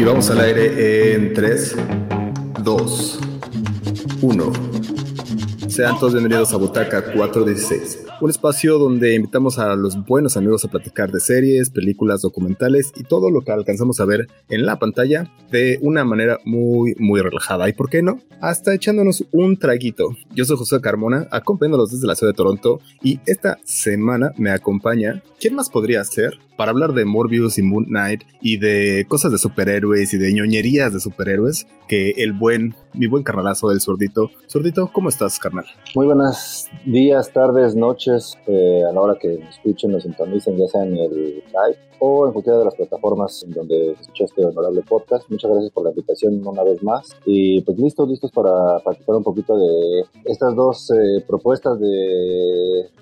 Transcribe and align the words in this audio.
Y 0.00 0.04
vamos 0.04 0.30
al 0.30 0.38
aire 0.38 1.14
en 1.14 1.34
3, 1.34 1.74
2, 2.62 3.18
1. 4.22 4.67
Sean 5.78 5.96
todos 5.96 6.14
bienvenidos 6.14 6.52
a 6.52 6.56
Butaca 6.56 7.04
416, 7.12 8.06
un 8.20 8.30
espacio 8.30 8.78
donde 8.78 9.14
invitamos 9.14 9.60
a 9.60 9.76
los 9.76 10.04
buenos 10.06 10.36
amigos 10.36 10.64
a 10.64 10.68
platicar 10.68 11.12
de 11.12 11.20
series, 11.20 11.70
películas, 11.70 12.20
documentales 12.22 12.90
y 12.96 13.04
todo 13.04 13.30
lo 13.30 13.42
que 13.42 13.52
alcanzamos 13.52 14.00
a 14.00 14.04
ver 14.04 14.26
en 14.48 14.66
la 14.66 14.80
pantalla 14.80 15.32
de 15.52 15.78
una 15.80 16.04
manera 16.04 16.40
muy, 16.44 16.96
muy 16.98 17.20
relajada. 17.20 17.68
¿Y 17.68 17.74
por 17.74 17.90
qué 17.90 18.02
no? 18.02 18.18
Hasta 18.40 18.74
echándonos 18.74 19.24
un 19.30 19.56
traguito. 19.56 20.08
Yo 20.34 20.44
soy 20.44 20.56
José 20.56 20.80
Carmona, 20.80 21.28
acompañándolos 21.30 21.92
desde 21.92 22.08
la 22.08 22.16
ciudad 22.16 22.32
de 22.32 22.36
Toronto 22.36 22.80
y 23.00 23.20
esta 23.26 23.58
semana 23.62 24.32
me 24.36 24.50
acompaña. 24.50 25.22
¿Quién 25.38 25.54
más 25.54 25.70
podría 25.70 26.02
ser? 26.02 26.40
para 26.58 26.72
hablar 26.72 26.92
de 26.92 27.04
Morbius 27.04 27.56
y 27.58 27.62
Moon 27.62 27.84
Knight 27.84 28.24
y 28.42 28.58
de 28.58 29.06
cosas 29.08 29.30
de 29.30 29.38
superhéroes 29.38 30.12
y 30.12 30.18
de 30.18 30.32
ñoñerías 30.32 30.92
de 30.92 30.98
superhéroes 30.98 31.68
que 31.86 32.10
el 32.16 32.32
buen, 32.32 32.74
mi 32.94 33.06
buen 33.06 33.22
carnalazo 33.22 33.68
del 33.68 33.80
Sordito. 33.80 34.32
Sordito, 34.48 34.90
¿cómo 34.92 35.08
estás, 35.08 35.38
carnal? 35.38 35.66
Muy 35.94 36.06
buenos 36.06 36.66
días, 36.84 37.32
tardes, 37.32 37.74
noches, 37.74 38.36
eh, 38.46 38.82
a 38.88 38.92
la 38.92 39.00
hora 39.00 39.18
que 39.18 39.38
nos 39.38 39.56
escuchen, 39.56 39.90
nos 39.90 40.02
sintonicen, 40.02 40.56
ya 40.56 40.68
sea 40.68 40.84
en 40.84 40.96
el 40.96 41.36
live 41.36 41.78
o 42.00 42.26
en 42.26 42.32
cualquiera 42.32 42.58
de 42.58 42.64
las 42.64 42.74
plataformas 42.74 43.42
en 43.42 43.52
donde 43.52 43.92
escucha 43.92 44.24
este 44.24 44.44
honorable 44.44 44.82
podcast. 44.82 45.28
Muchas 45.30 45.50
gracias 45.50 45.72
por 45.72 45.84
la 45.84 45.90
invitación 45.90 46.46
una 46.46 46.62
vez 46.62 46.82
más. 46.82 47.16
Y 47.24 47.60
pues 47.62 47.78
listos, 47.78 48.08
listos 48.08 48.30
para 48.30 48.78
participar 48.84 49.16
un 49.16 49.24
poquito 49.24 49.56
de 49.56 50.04
estas 50.24 50.54
dos 50.54 50.90
eh, 50.90 51.24
propuestas 51.26 51.78
de, 51.80 51.88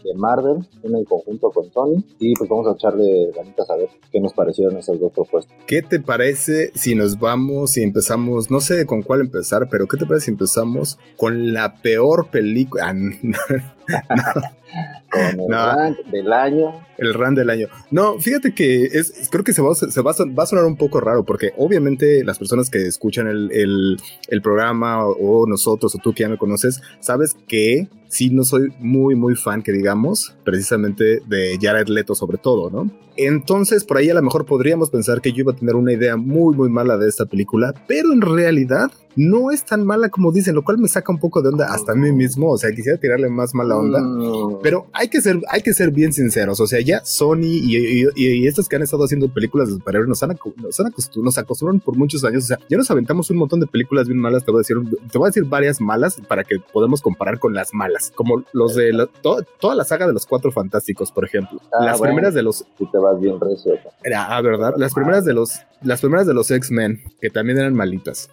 de, 0.02 0.15
Marvel, 0.15 0.66
una 0.83 0.98
en 0.98 1.05
conjunto 1.05 1.51
con 1.51 1.69
Tony. 1.71 2.05
Y 2.19 2.35
pues 2.35 2.48
vamos 2.48 2.66
a 2.69 2.73
echarle 2.73 3.33
ganitas 3.35 3.69
a 3.69 3.77
ver 3.77 3.88
qué 4.10 4.21
nos 4.21 4.33
parecieron 4.33 4.77
esas 4.77 4.98
dos 4.98 5.12
propuestas. 5.12 5.55
¿Qué 5.66 5.83
te 5.83 6.01
parece 6.01 6.71
si 6.74 6.95
nos 6.95 7.19
vamos 7.19 7.77
y 7.77 7.83
empezamos, 7.83 8.51
no 8.51 8.60
sé 8.60 8.87
con 8.87 9.02
cuál 9.02 9.21
empezar, 9.21 9.68
pero 9.71 9.87
qué 9.87 9.96
te 9.96 10.07
parece 10.07 10.27
si 10.27 10.30
empezamos 10.30 10.99
con 11.16 11.52
la 11.52 11.83
peor 11.83 12.30
película? 12.30 12.55
啊！ 12.80 13.76
con 15.10 15.23
el 15.23 15.37
no. 15.48 15.96
del 16.10 16.32
año. 16.32 16.87
El 16.98 17.15
RAN 17.15 17.34
del 17.34 17.51
año. 17.51 17.68
No, 17.90 18.18
fíjate 18.18 18.54
que 18.54 18.84
es, 18.84 19.28
creo 19.30 19.45
que 19.45 19.52
se, 19.52 19.60
va, 19.60 19.74
se 19.74 20.01
va, 20.01 20.12
va, 20.12 20.43
a 20.43 20.46
sonar 20.46 20.65
un 20.65 20.76
poco 20.76 21.01
raro 21.01 21.24
porque 21.24 21.52
obviamente 21.56 22.24
las 22.24 22.38
personas 22.38 22.70
que 22.70 22.87
escuchan 22.87 23.26
el, 23.26 23.51
el, 23.52 23.96
el 24.28 24.43
programa 24.43 25.06
o, 25.06 25.46
nosotros 25.46 25.95
o 25.95 25.98
tú 25.98 26.15
que 26.15 26.23
ya 26.23 26.28
me 26.28 26.38
conoces, 26.38 26.80
sabes 27.01 27.37
que 27.46 27.88
sí 28.09 28.30
no 28.30 28.45
soy 28.45 28.73
muy, 28.80 29.15
muy 29.15 29.37
fan, 29.37 29.62
que 29.62 29.73
digamos, 29.73 30.34
precisamente 30.45 31.21
de 31.26 31.59
Jared 31.60 31.88
Leto 31.88 32.15
sobre 32.15 32.38
todo, 32.38 32.71
¿no? 32.71 32.90
Entonces, 33.18 33.84
por 33.84 33.96
ahí 33.96 34.10
a 34.10 34.15
lo 34.15 34.23
mejor 34.23 34.45
podríamos 34.45 34.90
pensar 34.90 35.21
que 35.21 35.32
yo 35.32 35.40
iba 35.40 35.52
a 35.52 35.56
tener 35.56 35.74
una 35.74 35.93
idea 35.93 36.16
muy, 36.16 36.54
muy 36.54 36.68
mala 36.68 36.98
de 36.98 37.09
esta 37.09 37.24
película, 37.24 37.74
pero 37.87 38.12
en 38.12 38.21
realidad 38.21 38.90
no 39.16 39.50
es 39.50 39.65
tan 39.65 39.84
mala 39.84 40.10
como 40.10 40.32
dicen, 40.32 40.54
lo 40.54 40.62
cual 40.62 40.78
me 40.78 40.88
saca 40.88 41.10
un 41.12 41.18
poco 41.18 41.40
de 41.40 41.48
onda 41.48 41.73
hasta 41.73 41.93
a 41.93 41.95
mí 41.95 42.12
mismo, 42.12 42.50
o 42.50 42.59
sea, 42.59 42.71
quisiera 42.73 42.98
tirarle 42.98 43.30
más 43.30 43.54
mala 43.54 43.76
onda, 43.77 44.59
pero 44.63 44.87
hay 44.93 45.09
que 45.09 45.21
ser, 45.21 45.41
hay 45.51 45.63
que 45.63 45.73
ser 45.73 45.91
bien 45.91 46.13
sinceros, 46.13 46.60
o 46.60 46.66
sea, 46.66 46.80
ya 46.80 47.05
Sony 47.05 47.43
y, 47.43 48.07
y, 48.15 48.46
estos 48.46 48.68
que 48.68 48.77
han 48.77 48.83
estado 48.83 49.05
haciendo 49.05 49.29
películas 49.29 49.68
de 49.68 49.74
superhéroes 49.74 50.09
nos, 50.09 50.23
han, 50.23 50.38
nos, 50.57 50.80
han 50.80 50.93
nos 51.16 51.38
acostumbran 51.38 51.80
por 51.80 51.96
muchos 51.96 52.24
años, 52.24 52.45
o 52.45 52.46
sea, 52.46 52.59
ya 52.68 52.77
nos 52.77 52.91
aventamos 52.91 53.30
un 53.30 53.38
montón 53.38 53.60
de 53.60 53.66
películas 53.66 54.07
bien 54.07 54.18
malas, 54.18 54.45
te 54.45 54.51
voy 54.51 54.59
a 54.59 54.63
decir, 54.63 54.77
te 55.10 55.18
voy 55.18 55.27
a 55.27 55.30
decir 55.30 55.45
varias 55.45 55.80
malas 55.80 56.21
para 56.29 56.45
que 56.45 56.57
podamos 56.73 57.02
comparar 57.02 57.38
con 57.38 57.55
las 57.55 57.74
malas, 57.74 58.13
como 58.15 58.45
los 58.52 58.74
de 58.74 59.09
toda 59.23 59.74
la 59.74 59.85
saga 59.85 60.07
de 60.07 60.13
los 60.13 60.27
Cuatro 60.27 60.52
Fantásticos, 60.52 61.13
por 61.13 61.24
ejemplo, 61.24 61.61
ah, 61.73 61.85
las 61.85 62.01
primeras 62.01 62.35
de 62.35 62.43
los... 62.43 62.65
Si 62.79 62.87
te 62.90 62.99
vas 62.99 63.21
bien 63.21 63.38
recio. 63.40 63.73
Ah, 64.15 64.41
verdad, 64.41 64.75
las 64.77 64.94
primeras 64.94 65.25
de 65.25 65.34
los, 65.34 65.61
las 65.83 66.00
primeras 66.00 66.27
de 66.27 66.34
los 66.34 66.50
X-Men, 66.50 67.03
que 67.21 67.31
también 67.31 67.59
eran 67.59 67.75
malitas. 67.75 68.31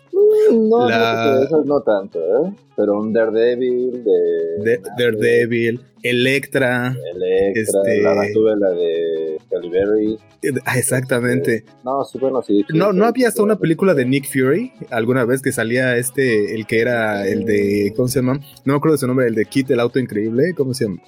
No, 0.51 0.89
la... 0.89 1.47
no, 1.49 1.63
no 1.63 1.81
tanto, 1.81 2.19
¿eh? 2.19 2.53
Pero 2.75 2.99
un 2.99 3.13
Daredevil 3.13 4.03
de... 4.03 4.81
Daredevil, 4.97 5.81
Electra. 6.01 6.95
Electra, 7.15 7.81
este... 7.85 8.01
la 8.01 8.69
de 8.71 9.37
Caliberry. 9.49 10.19
Ah, 10.65 10.77
exactamente. 10.77 11.63
No, 11.83 12.03
sí, 12.03 12.17
bueno, 12.19 12.41
sí. 12.41 12.65
no, 12.73 12.91
¿no 12.91 13.05
había 13.05 13.29
hasta 13.29 13.41
una 13.41 13.57
película 13.57 13.93
de 13.93 14.05
Nick 14.05 14.25
Fury 14.25 14.73
alguna 14.89 15.23
vez 15.23 15.41
que 15.41 15.53
salía 15.53 15.95
este, 15.95 16.55
el 16.55 16.67
que 16.67 16.81
era 16.81 17.25
el 17.25 17.45
de, 17.45 17.93
¿cómo 17.95 18.09
se 18.09 18.19
llama? 18.19 18.39
No 18.65 18.73
me 18.73 18.75
acuerdo 18.75 18.95
de 18.95 18.99
su 18.99 19.07
nombre, 19.07 19.27
el 19.27 19.35
de 19.35 19.45
Kit, 19.45 19.71
el 19.71 19.79
auto 19.79 19.99
increíble, 19.99 20.53
¿cómo 20.55 20.73
se 20.73 20.85
llama? 20.85 21.01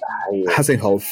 Hasselhoff. 0.56 1.04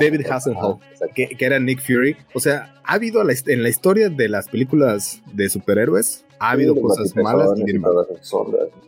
David 0.00 0.26
Hasselhoff, 0.30 0.80
que, 1.14 1.28
que, 1.28 1.44
era 1.44 1.58
Nick 1.58 1.80
Fury. 1.80 2.16
O 2.32 2.40
sea, 2.40 2.80
ha 2.84 2.94
habido 2.94 3.20
en 3.28 3.62
la 3.62 3.68
historia 3.68 4.08
de 4.08 4.28
las 4.28 4.48
películas 4.48 5.22
de 5.32 5.50
superhéroes, 5.50 6.24
ha 6.40 6.50
habido 6.50 6.74
cosas 6.80 7.14
malas 7.16 7.50
y 7.56 7.64
bien 7.64 7.80
malas. 7.80 8.06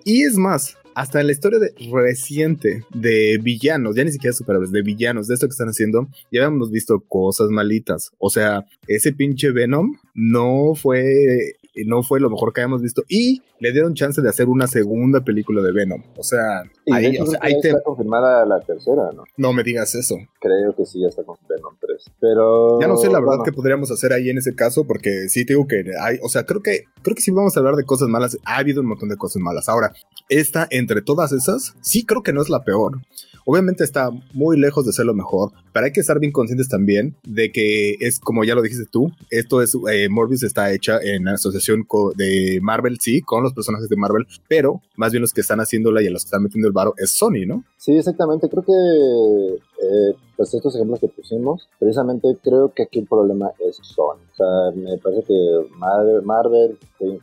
Y 0.05 0.23
es 0.23 0.37
más, 0.37 0.77
hasta 0.95 1.21
en 1.21 1.27
la 1.27 1.33
historia 1.33 1.59
de, 1.59 1.73
reciente 1.91 2.85
de 2.93 3.39
villanos, 3.43 3.97
ya 3.97 4.05
ni 4.05 4.13
siquiera 4.13 4.35
superhéroes, 4.35 4.73
de 4.73 4.83
villanos, 4.83 5.29
de 5.29 5.35
esto 5.35 5.47
que 5.47 5.53
están 5.53 5.69
haciendo, 5.69 6.09
ya 6.31 6.45
habíamos 6.45 6.71
visto 6.71 7.01
cosas 7.01 7.51
malitas. 7.51 8.13
O 8.19 8.31
sea, 8.31 8.67
ese 8.87 9.13
pinche 9.13 9.51
Venom 9.53 9.97
no 10.15 10.75
fue 10.75 11.57
no 11.85 12.03
fue 12.03 12.21
lo 12.21 12.31
mejor 12.31 12.53
que 12.53 12.61
habíamos 12.61 12.83
visto 12.83 13.03
y 13.09 13.43
le 13.59 13.73
dieron 13.73 13.95
chance 13.95 14.21
de 14.23 14.29
hacer 14.29 14.49
una 14.49 14.67
segunda 14.67 15.21
película 15.21 15.63
de 15.63 15.73
Venom. 15.73 16.03
O 16.17 16.23
sea, 16.23 16.63
ahí, 16.93 17.19
o 17.19 17.27
sea, 17.27 17.39
ahí 17.43 17.55
está 17.63 17.83
confirmada 17.83 18.45
la 18.47 18.61
tercera, 18.61 19.11
¿no? 19.15 19.25
No 19.37 19.53
me 19.53 19.63
digas 19.63 19.95
eso. 19.95 20.17
Creo 20.41 20.75
que 20.75 20.87
sí, 20.87 21.01
ya 21.01 21.09
está 21.09 21.23
con 21.23 21.37
Venom 21.49 21.75
3. 21.81 22.13
Pero. 22.21 22.81
Ya 22.81 22.89
no 22.89 22.97
sé 22.97 23.09
la 23.09 23.21
verdad 23.21 23.45
que 23.45 23.53
podríamos 23.53 23.91
hacer 23.91 24.13
ahí 24.13 24.31
en 24.31 24.39
ese 24.39 24.55
caso, 24.55 24.87
porque 24.87 25.29
sí 25.29 25.45
te 25.45 25.53
digo 25.53 25.67
que 25.67 25.85
hay, 26.01 26.19
o 26.23 26.29
sea, 26.29 26.45
creo 26.45 26.63
que, 26.63 26.85
creo 27.03 27.15
que 27.15 27.23
si 27.23 27.31
vamos 27.31 27.57
a 27.57 27.61
hablar 27.61 27.77
de 27.77 27.85
cosas 27.85 28.09
malas, 28.09 28.39
ha 28.45 28.57
habido 28.57 28.81
un 28.81 28.89
montón 28.89 29.09
de 29.09 29.17
cosas 29.17 29.43
malas. 29.43 29.69
Ahora, 29.69 29.93
esta, 30.29 30.67
entre 30.71 31.03
todas 31.03 31.33
esas, 31.33 31.75
sí 31.83 32.05
creo 32.05 32.23
que 32.23 32.33
no 32.33 32.43
es 32.43 32.49
la 32.49 32.65
peor. 32.65 33.01
Obviamente 33.45 33.85
está 33.85 34.11
muy 34.33 34.59
lejos 34.59 34.87
de 34.87 34.93
ser 34.93 35.07
lo 35.07 35.15
mejor, 35.15 35.53
pero 35.73 35.87
hay 35.87 35.93
que 35.93 36.01
estar 36.01 36.19
bien 36.19 36.33
conscientes 36.33 36.69
también 36.69 37.15
de 37.25 37.53
que 37.53 37.97
es 38.01 38.19
como 38.21 38.45
ya 38.45 38.55
lo 38.55 38.63
dijiste 38.63 38.87
tú, 38.91 39.13
esto 39.31 39.63
es 39.63 39.77
eh, 39.91 40.09
Morbius 40.09 40.43
está 40.43 40.73
hecha 40.73 40.99
en 41.03 41.29
asociación 41.29 41.87
de 42.17 42.59
Marvel, 42.63 42.99
sí, 43.01 43.21
con 43.23 43.43
los 43.43 43.53
personajes 43.53 43.89
de 43.89 43.97
Marvel, 43.97 44.27
pero 44.49 44.81
más 44.97 45.13
bien 45.13 45.23
los 45.23 45.33
que 45.33 45.41
están 45.41 45.61
haciéndola 45.61 46.03
y 46.03 46.07
a 46.07 46.11
los 46.11 46.25
que 46.25 46.29
están 46.29 46.43
metiendo 46.43 46.69
el 46.69 46.73
varo 46.73 46.95
es 46.97 47.13
Sony, 47.13 47.47
¿no? 47.47 47.65
Sí, 47.77 47.97
exactamente. 47.97 48.49
Creo 48.49 48.63
que 48.63 48.73
eh, 48.73 50.15
pues 50.37 50.55
estos 50.55 50.75
ejemplos 50.75 51.01
que 51.01 51.09
pusimos, 51.09 51.69
precisamente 51.79 52.37
creo 52.43 52.73
que 52.75 52.85
aquí 52.85 53.01
el 53.01 53.07
problema 53.07 53.51
es 53.59 53.77
Sony. 53.83 54.21
O 54.33 54.37
sea, 54.37 54.71
me 54.75 54.99
parece 54.99 55.25
que 55.25 55.35
Marvel, 55.77 56.23
Marvel 56.23 56.79
Kevin 56.99 57.21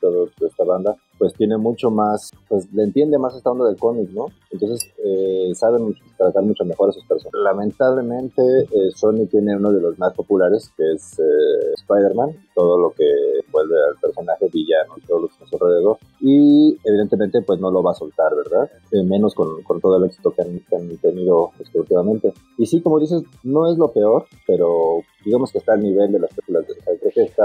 toda 0.00 0.28
esta 0.46 0.64
banda, 0.64 0.96
pues 1.18 1.34
tiene 1.34 1.56
mucho 1.56 1.90
más, 1.90 2.30
pues 2.48 2.72
le 2.72 2.84
entiende 2.84 3.18
más 3.18 3.34
esta 3.34 3.50
onda 3.50 3.66
del 3.66 3.76
cómic, 3.76 4.08
¿no? 4.10 4.26
Entonces 4.50 4.90
eh, 5.04 5.52
saben 5.54 5.94
tratar 6.16 6.44
mucho 6.44 6.64
mejor 6.64 6.90
a 6.90 6.92
sus 6.92 7.04
personas. 7.04 7.34
Lamentablemente 7.42 8.42
eh, 8.42 8.90
Sony 8.94 9.26
tiene 9.30 9.56
uno 9.56 9.72
de 9.72 9.80
los 9.80 9.98
más 9.98 10.14
populares, 10.14 10.70
que 10.76 10.92
es 10.92 11.18
eh, 11.18 11.72
Spider-Man, 11.74 12.30
todo 12.54 12.78
lo 12.78 12.90
que 12.90 13.04
vuelve 13.50 13.74
al 13.90 14.00
personaje 14.00 14.48
villano 14.52 14.94
todo 15.06 15.20
lo 15.20 15.26
que 15.28 15.32
está 15.34 15.44
a 15.44 15.48
su 15.48 15.56
alrededor. 15.56 15.98
Y 16.20 16.78
evidentemente 16.84 17.42
pues 17.42 17.60
no 17.60 17.70
lo 17.70 17.82
va 17.82 17.92
a 17.92 17.94
soltar, 17.94 18.34
¿verdad? 18.34 18.70
menos 19.04 19.34
con, 19.34 19.62
con, 19.62 19.80
todo 19.80 19.96
el 19.98 20.04
éxito 20.04 20.30
que 20.30 20.42
han, 20.42 20.60
que 20.60 20.76
han 20.76 20.96
tenido 20.98 21.50
este, 21.58 21.80
últimamente. 21.80 22.32
Y 22.56 22.66
sí, 22.66 22.80
como 22.80 23.00
dices, 23.00 23.22
no 23.42 23.70
es 23.70 23.78
lo 23.78 23.92
peor, 23.92 24.26
pero 24.46 25.00
digamos 25.24 25.52
que 25.52 25.58
está 25.58 25.72
al 25.74 25.82
nivel 25.82 26.12
de 26.12 26.20
las 26.20 26.30
películas 26.30 26.66
de... 26.66 26.74
Creo 26.98 27.12
que 27.12 27.22
está 27.22 27.44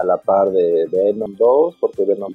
a 0.00 0.04
la 0.04 0.16
par 0.18 0.50
de 0.50 0.86
Venom 0.90 1.34
2, 1.36 1.76
porque 1.80 2.04
Venom, 2.04 2.32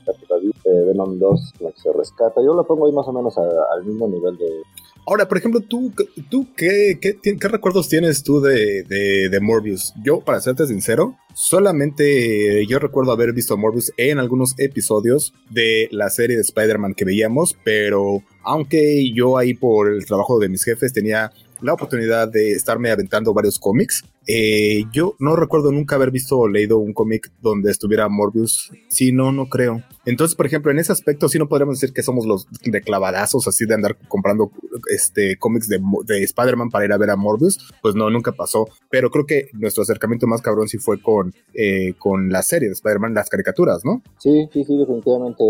Venom 0.63 1.19
2 1.19 1.53
se 1.75 1.93
rescata. 1.93 2.41
Yo 2.43 2.53
lo 2.53 2.65
pongo 2.65 2.85
ahí 2.85 2.91
más 2.91 3.07
o 3.07 3.13
menos 3.13 3.37
al 3.37 3.83
mismo 3.85 4.07
nivel 4.07 4.37
de... 4.37 4.61
Ahora, 5.07 5.27
por 5.27 5.37
ejemplo, 5.37 5.61
¿tú, 5.61 5.91
tú 6.31 6.47
qué, 6.57 6.97
qué, 6.99 7.19
qué 7.21 7.47
recuerdos 7.47 7.87
tienes 7.87 8.23
tú 8.23 8.41
de, 8.41 8.83
de, 8.83 9.29
de, 9.29 9.39
Morbius? 9.39 9.93
Yo, 10.03 10.21
para 10.21 10.41
serte 10.41 10.65
sincero, 10.65 11.15
solamente 11.35 12.65
yo 12.65 12.79
recuerdo 12.79 13.11
haber 13.11 13.31
visto 13.31 13.53
a 13.53 13.57
Morbius 13.57 13.91
en 13.97 14.17
algunos 14.17 14.55
episodios 14.57 15.31
de 15.51 15.89
la 15.91 16.09
serie 16.09 16.37
de 16.37 16.41
Spider-Man 16.41 16.95
que 16.95 17.05
veíamos, 17.05 17.55
pero 17.63 18.23
aunque 18.43 19.11
yo 19.13 19.37
ahí 19.37 19.53
por 19.53 19.89
el 19.93 20.05
trabajo 20.07 20.39
de 20.39 20.49
mis 20.49 20.63
jefes 20.63 20.91
tenía 20.91 21.31
la 21.61 21.73
oportunidad 21.73 22.27
de 22.27 22.53
estarme 22.53 22.91
aventando 22.91 23.33
varios 23.33 23.59
cómics. 23.59 24.03
Eh, 24.27 24.83
yo 24.91 25.15
no 25.19 25.35
recuerdo 25.35 25.71
nunca 25.71 25.95
haber 25.95 26.11
visto 26.11 26.37
o 26.37 26.47
leído 26.47 26.77
un 26.77 26.93
cómic 26.93 27.31
donde 27.41 27.71
estuviera 27.71 28.09
Morbius. 28.09 28.71
Sí, 28.89 29.11
no, 29.11 29.31
no 29.31 29.47
creo. 29.47 29.83
Entonces, 30.05 30.35
por 30.35 30.45
ejemplo, 30.45 30.71
en 30.71 30.79
ese 30.79 30.91
aspecto 30.91 31.29
sí 31.29 31.39
no 31.39 31.47
podríamos 31.47 31.79
decir 31.79 31.93
que 31.93 32.03
somos 32.03 32.25
los 32.25 32.47
de 32.63 32.81
clavadazos 32.81 33.47
así 33.47 33.65
de 33.65 33.73
andar 33.73 33.97
comprando 34.07 34.51
este 34.89 35.37
cómics 35.37 35.67
de, 35.67 35.79
de 36.05 36.23
Spider-Man 36.23 36.69
para 36.69 36.85
ir 36.85 36.93
a 36.93 36.97
ver 36.97 37.09
a 37.09 37.15
Morbius. 37.15 37.57
Pues 37.81 37.95
no, 37.95 38.09
nunca 38.09 38.31
pasó. 38.31 38.67
Pero 38.89 39.09
creo 39.09 39.25
que 39.25 39.49
nuestro 39.53 39.83
acercamiento 39.83 40.27
más 40.27 40.41
cabrón 40.41 40.67
sí 40.67 40.77
fue 40.77 41.01
con, 41.01 41.33
eh, 41.53 41.93
con 41.97 42.29
la 42.29 42.41
serie 42.43 42.69
de 42.69 42.73
Spider-Man, 42.73 43.13
las 43.13 43.29
caricaturas, 43.29 43.83
¿no? 43.83 44.01
Sí, 44.17 44.47
sí, 44.51 44.63
sí, 44.63 44.77
definitivamente 44.77 45.43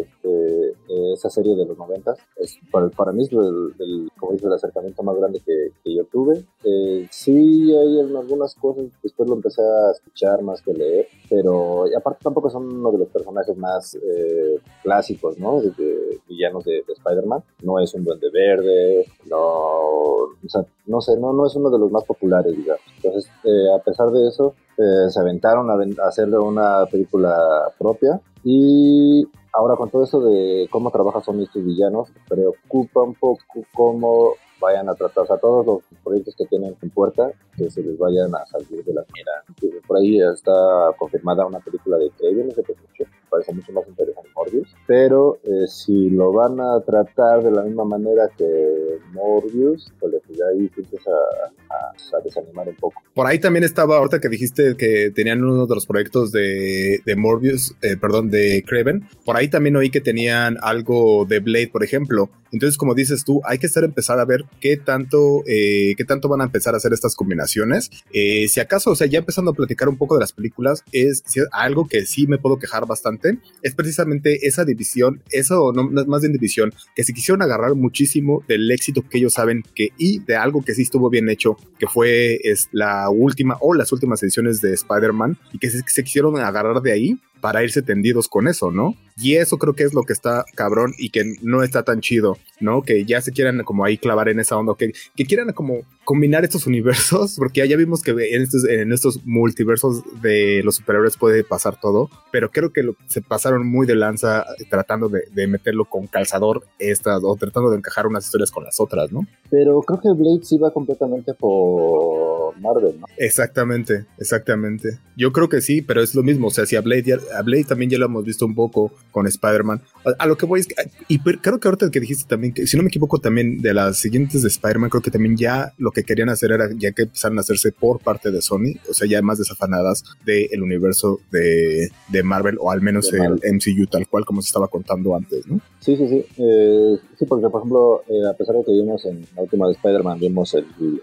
este, 0.00 0.74
esa 1.12 1.30
serie 1.30 1.56
de 1.56 1.64
los 1.64 1.76
noventas 1.78 2.18
es 2.36 2.58
para, 2.70 2.88
para 2.90 3.12
mí 3.12 3.24
es 3.24 3.32
el, 3.32 4.10
como 4.18 4.32
el 4.32 4.52
acercamiento 4.52 5.02
más 5.02 5.16
grande 5.16 5.40
que, 5.40 5.70
que 5.82 5.94
yo 5.94 6.04
tuve. 6.04 6.44
Eh, 6.64 7.06
sí 7.10 7.74
hay 7.74 8.00
algunas 8.00 8.54
cosas, 8.54 8.84
después 9.02 9.28
lo 9.28 9.36
empecé 9.36 9.62
a 9.62 9.92
escuchar 9.92 10.42
más 10.42 10.60
que 10.62 10.72
leer, 10.72 11.08
pero 11.28 11.84
aparte 11.96 12.20
tampoco 12.22 12.50
son 12.50 12.66
uno 12.66 12.92
de 12.92 12.98
los 12.98 13.08
personajes 13.08 13.56
más 13.56 13.93
eh, 13.96 14.58
clásicos, 14.82 15.38
¿no? 15.38 15.60
De, 15.60 16.20
villanos 16.28 16.64
de, 16.64 16.84
Spider-Man. 16.86 17.42
No 17.62 17.80
es 17.80 17.94
un 17.94 18.04
duende 18.04 18.30
verde, 18.30 19.06
no, 19.28 19.38
o 19.38 20.48
sea, 20.48 20.64
no 20.86 21.00
sé, 21.00 21.16
no, 21.18 21.32
no 21.32 21.46
es 21.46 21.54
uno 21.56 21.70
de 21.70 21.78
los 21.78 21.90
más 21.90 22.04
populares, 22.04 22.56
digamos. 22.56 22.82
Entonces, 22.96 23.30
eh, 23.44 23.74
a 23.74 23.82
pesar 23.82 24.10
de 24.10 24.28
eso, 24.28 24.54
eh, 24.76 25.10
se 25.10 25.20
aventaron 25.20 25.70
a, 25.70 26.06
hacerle 26.06 26.38
una 26.38 26.86
película 26.86 27.36
propia 27.78 28.20
y 28.42 29.26
ahora 29.52 29.76
con 29.76 29.90
todo 29.90 30.04
eso 30.04 30.20
de 30.20 30.68
cómo 30.70 30.90
trabaja 30.90 31.20
son 31.22 31.40
estos 31.40 31.64
villanos, 31.64 32.08
preocupa 32.28 33.02
un 33.02 33.14
poco 33.14 33.40
cómo 33.74 34.34
vayan 34.60 34.88
a 34.88 34.94
tratar, 34.94 35.26
a 35.30 35.36
todos 35.38 35.66
los 35.66 35.78
proyectos 36.02 36.34
que 36.36 36.46
tienen 36.46 36.76
en 36.80 36.90
puerta, 36.90 37.30
que 37.56 37.70
se 37.70 37.82
les 37.82 37.98
vayan 37.98 38.34
a 38.34 38.46
salir 38.46 38.84
de 38.84 38.94
la 38.94 39.04
mira. 39.14 39.82
Por 39.86 39.98
ahí 39.98 40.20
está 40.20 40.52
confirmada 40.98 41.46
una 41.46 41.60
película 41.60 41.98
de 41.98 42.10
Craven, 42.10 42.50
ese 42.50 42.62
me 42.98 43.06
parece 43.30 43.52
mucho 43.52 43.72
más 43.72 43.86
interesante 43.88 44.30
Morbius, 44.34 44.74
pero 44.86 45.38
eh, 45.44 45.66
si 45.66 46.10
lo 46.10 46.32
van 46.32 46.60
a 46.60 46.80
tratar 46.80 47.42
de 47.42 47.50
la 47.50 47.62
misma 47.62 47.84
manera 47.84 48.30
que 48.36 48.98
Morbius, 49.12 49.92
pues 50.00 50.14
ahí 50.52 50.70
empieza 50.76 51.10
a, 51.10 52.16
a, 52.16 52.20
desanimar 52.20 52.68
un 52.68 52.76
poco. 52.76 53.02
Por 53.14 53.26
ahí 53.26 53.38
también 53.38 53.64
estaba, 53.64 53.98
ahorita 53.98 54.20
que 54.20 54.28
dijiste 54.28 54.63
que 54.76 55.10
tenían 55.14 55.44
uno 55.44 55.66
de 55.66 55.74
los 55.74 55.86
proyectos 55.86 56.32
de, 56.32 57.00
de 57.04 57.16
Morbius, 57.16 57.74
eh, 57.82 57.96
perdón, 57.96 58.30
de 58.30 58.64
Craven, 58.66 59.04
por 59.24 59.36
ahí 59.36 59.48
también 59.48 59.76
oí 59.76 59.90
que 59.90 60.00
tenían 60.00 60.56
algo 60.62 61.26
de 61.26 61.40
Blade, 61.40 61.68
por 61.68 61.84
ejemplo. 61.84 62.30
Entonces, 62.54 62.78
como 62.78 62.94
dices 62.94 63.24
tú, 63.24 63.40
hay 63.44 63.58
que 63.58 63.66
estar 63.66 63.84
empezar 63.84 64.18
a 64.20 64.24
ver 64.24 64.44
qué 64.60 64.76
tanto, 64.76 65.42
eh, 65.46 65.94
qué 65.96 66.04
tanto 66.04 66.28
van 66.28 66.40
a 66.40 66.44
empezar 66.44 66.72
a 66.74 66.76
hacer 66.76 66.92
estas 66.92 67.16
combinaciones. 67.16 67.90
Eh, 68.12 68.46
si 68.48 68.60
acaso, 68.60 68.92
o 68.92 68.96
sea, 68.96 69.08
ya 69.08 69.18
empezando 69.18 69.50
a 69.50 69.54
platicar 69.54 69.88
un 69.88 69.98
poco 69.98 70.14
de 70.14 70.20
las 70.20 70.32
películas, 70.32 70.84
es 70.92 71.24
algo 71.50 71.86
que 71.86 72.06
sí 72.06 72.26
me 72.26 72.38
puedo 72.38 72.58
quejar 72.58 72.86
bastante, 72.86 73.38
es 73.62 73.74
precisamente 73.74 74.46
esa 74.46 74.64
división, 74.64 75.20
eso 75.30 75.72
no, 75.74 75.90
no 75.90 76.04
más 76.06 76.22
bien 76.22 76.32
división, 76.32 76.72
que 76.94 77.02
se 77.02 77.12
quisieron 77.12 77.42
agarrar 77.42 77.74
muchísimo 77.74 78.44
del 78.46 78.70
éxito 78.70 79.02
que 79.02 79.18
ellos 79.18 79.34
saben 79.34 79.64
que 79.74 79.88
y 79.98 80.20
de 80.20 80.36
algo 80.36 80.62
que 80.62 80.74
sí 80.74 80.82
estuvo 80.82 81.10
bien 81.10 81.28
hecho, 81.28 81.56
que 81.78 81.88
fue 81.88 82.38
es 82.44 82.68
la 82.70 83.10
última 83.10 83.56
o 83.60 83.74
las 83.74 83.90
últimas 83.92 84.22
ediciones 84.22 84.60
de 84.60 84.72
Spider-Man 84.74 85.36
y 85.52 85.58
que 85.58 85.70
se 85.70 86.04
quisieron 86.04 86.38
agarrar 86.38 86.80
de 86.80 86.92
ahí 86.92 87.18
para 87.44 87.62
irse 87.62 87.82
tendidos 87.82 88.26
con 88.26 88.48
eso, 88.48 88.70
¿no? 88.70 88.94
Y 89.18 89.34
eso 89.34 89.58
creo 89.58 89.74
que 89.74 89.82
es 89.82 89.92
lo 89.92 90.04
que 90.04 90.14
está 90.14 90.46
cabrón 90.54 90.94
y 90.96 91.10
que 91.10 91.34
no 91.42 91.62
está 91.62 91.82
tan 91.82 92.00
chido, 92.00 92.38
¿no? 92.58 92.80
Que 92.80 93.04
ya 93.04 93.20
se 93.20 93.32
quieran 93.32 93.62
como 93.64 93.84
ahí 93.84 93.98
clavar 93.98 94.30
en 94.30 94.40
esa 94.40 94.56
onda, 94.56 94.72
que, 94.78 94.92
que 95.14 95.26
quieran 95.26 95.52
como 95.52 95.82
combinar 96.04 96.42
estos 96.44 96.66
universos, 96.66 97.36
porque 97.36 97.68
ya, 97.68 97.76
vimos 97.76 98.02
que 98.02 98.12
en 98.12 98.40
estos, 98.40 98.66
en 98.66 98.92
estos 98.92 99.26
multiversos 99.26 100.02
de 100.22 100.62
los 100.64 100.76
superhéroes 100.76 101.18
puede 101.18 101.44
pasar 101.44 101.78
todo, 101.78 102.08
pero 102.32 102.50
creo 102.50 102.72
que 102.72 102.82
se 103.08 103.20
pasaron 103.20 103.66
muy 103.66 103.86
de 103.86 103.96
lanza 103.96 104.46
tratando 104.70 105.10
de, 105.10 105.46
meterlo 105.46 105.84
con 105.84 106.06
calzador 106.06 106.64
estas, 106.78 107.20
o 107.24 107.36
tratando 107.36 107.70
de 107.70 107.76
encajar 107.76 108.06
unas 108.06 108.24
historias 108.24 108.50
con 108.50 108.64
las 108.64 108.80
otras, 108.80 109.12
¿no? 109.12 109.26
Pero 109.50 109.82
creo 109.82 110.00
que 110.00 110.08
Blade 110.18 110.44
sí 110.44 110.56
va 110.56 110.72
completamente 110.72 111.34
por 111.34 112.43
Marvel, 112.74 113.00
¿no? 113.00 113.06
Exactamente, 113.16 114.06
exactamente. 114.18 114.98
Yo 115.16 115.32
creo 115.32 115.48
que 115.48 115.60
sí, 115.60 115.82
pero 115.82 116.02
es 116.02 116.14
lo 116.14 116.22
mismo, 116.22 116.48
o 116.48 116.50
sea, 116.50 116.66
si 116.66 116.76
a 116.76 116.80
Blade 116.80 117.02
ya, 117.02 117.18
a 117.36 117.42
Blade 117.42 117.64
también 117.64 117.90
ya 117.90 117.98
lo 117.98 118.06
hemos 118.06 118.24
visto 118.24 118.44
un 118.46 118.54
poco 118.54 118.92
con 119.10 119.26
Spider-Man. 119.26 119.80
A, 120.18 120.26
lo 120.26 120.36
que 120.36 120.46
voy 120.46 120.60
es 120.60 120.66
que, 120.66 120.74
y 121.08 121.18
creo 121.18 121.60
que 121.60 121.68
ahorita 121.68 121.90
que 121.90 122.00
dijiste 122.00 122.24
también, 122.28 122.52
que 122.52 122.66
si 122.66 122.76
no 122.76 122.82
me 122.82 122.88
equivoco 122.88 123.18
también 123.18 123.62
de 123.62 123.74
las 123.74 123.98
siguientes 123.98 124.42
de 124.42 124.48
Spider-Man, 124.48 124.90
creo 124.90 125.02
que 125.02 125.10
también 125.10 125.36
ya 125.36 125.72
lo 125.78 125.90
que 125.90 126.04
querían 126.04 126.28
hacer 126.28 126.52
era 126.52 126.68
ya 126.76 126.92
que 126.92 127.02
empezaron 127.02 127.38
a 127.38 127.42
hacerse 127.42 127.72
por 127.72 128.00
parte 128.00 128.30
de 128.30 128.42
Sony, 128.42 128.74
o 128.88 128.94
sea, 128.94 129.08
ya 129.08 129.22
más 129.22 129.38
desafanadas 129.38 130.04
del 130.24 130.62
universo 130.62 131.20
de, 131.30 131.90
de, 132.08 132.22
Marvel 132.22 132.56
o 132.60 132.70
al 132.70 132.80
menos 132.80 133.12
el 133.12 133.40
MCU 133.54 133.86
tal 133.86 134.08
cual 134.08 134.24
como 134.24 134.42
se 134.42 134.46
estaba 134.46 134.68
contando 134.68 135.14
antes, 135.14 135.46
¿no? 135.46 135.60
Sí, 135.80 135.96
sí, 135.96 136.08
sí. 136.08 136.24
Eh, 136.38 136.98
sí, 137.18 137.26
porque 137.26 137.48
por 137.48 137.60
ejemplo, 137.60 138.02
eh, 138.08 138.26
a 138.28 138.32
pesar 138.32 138.56
de 138.56 138.64
que 138.64 138.72
vimos 138.72 139.04
en 139.04 139.26
la 139.36 139.42
última 139.42 139.66
de 139.66 139.74
Spider-Man, 139.74 140.18
vimos 140.18 140.54
el, 140.54 140.66
el, 140.80 141.02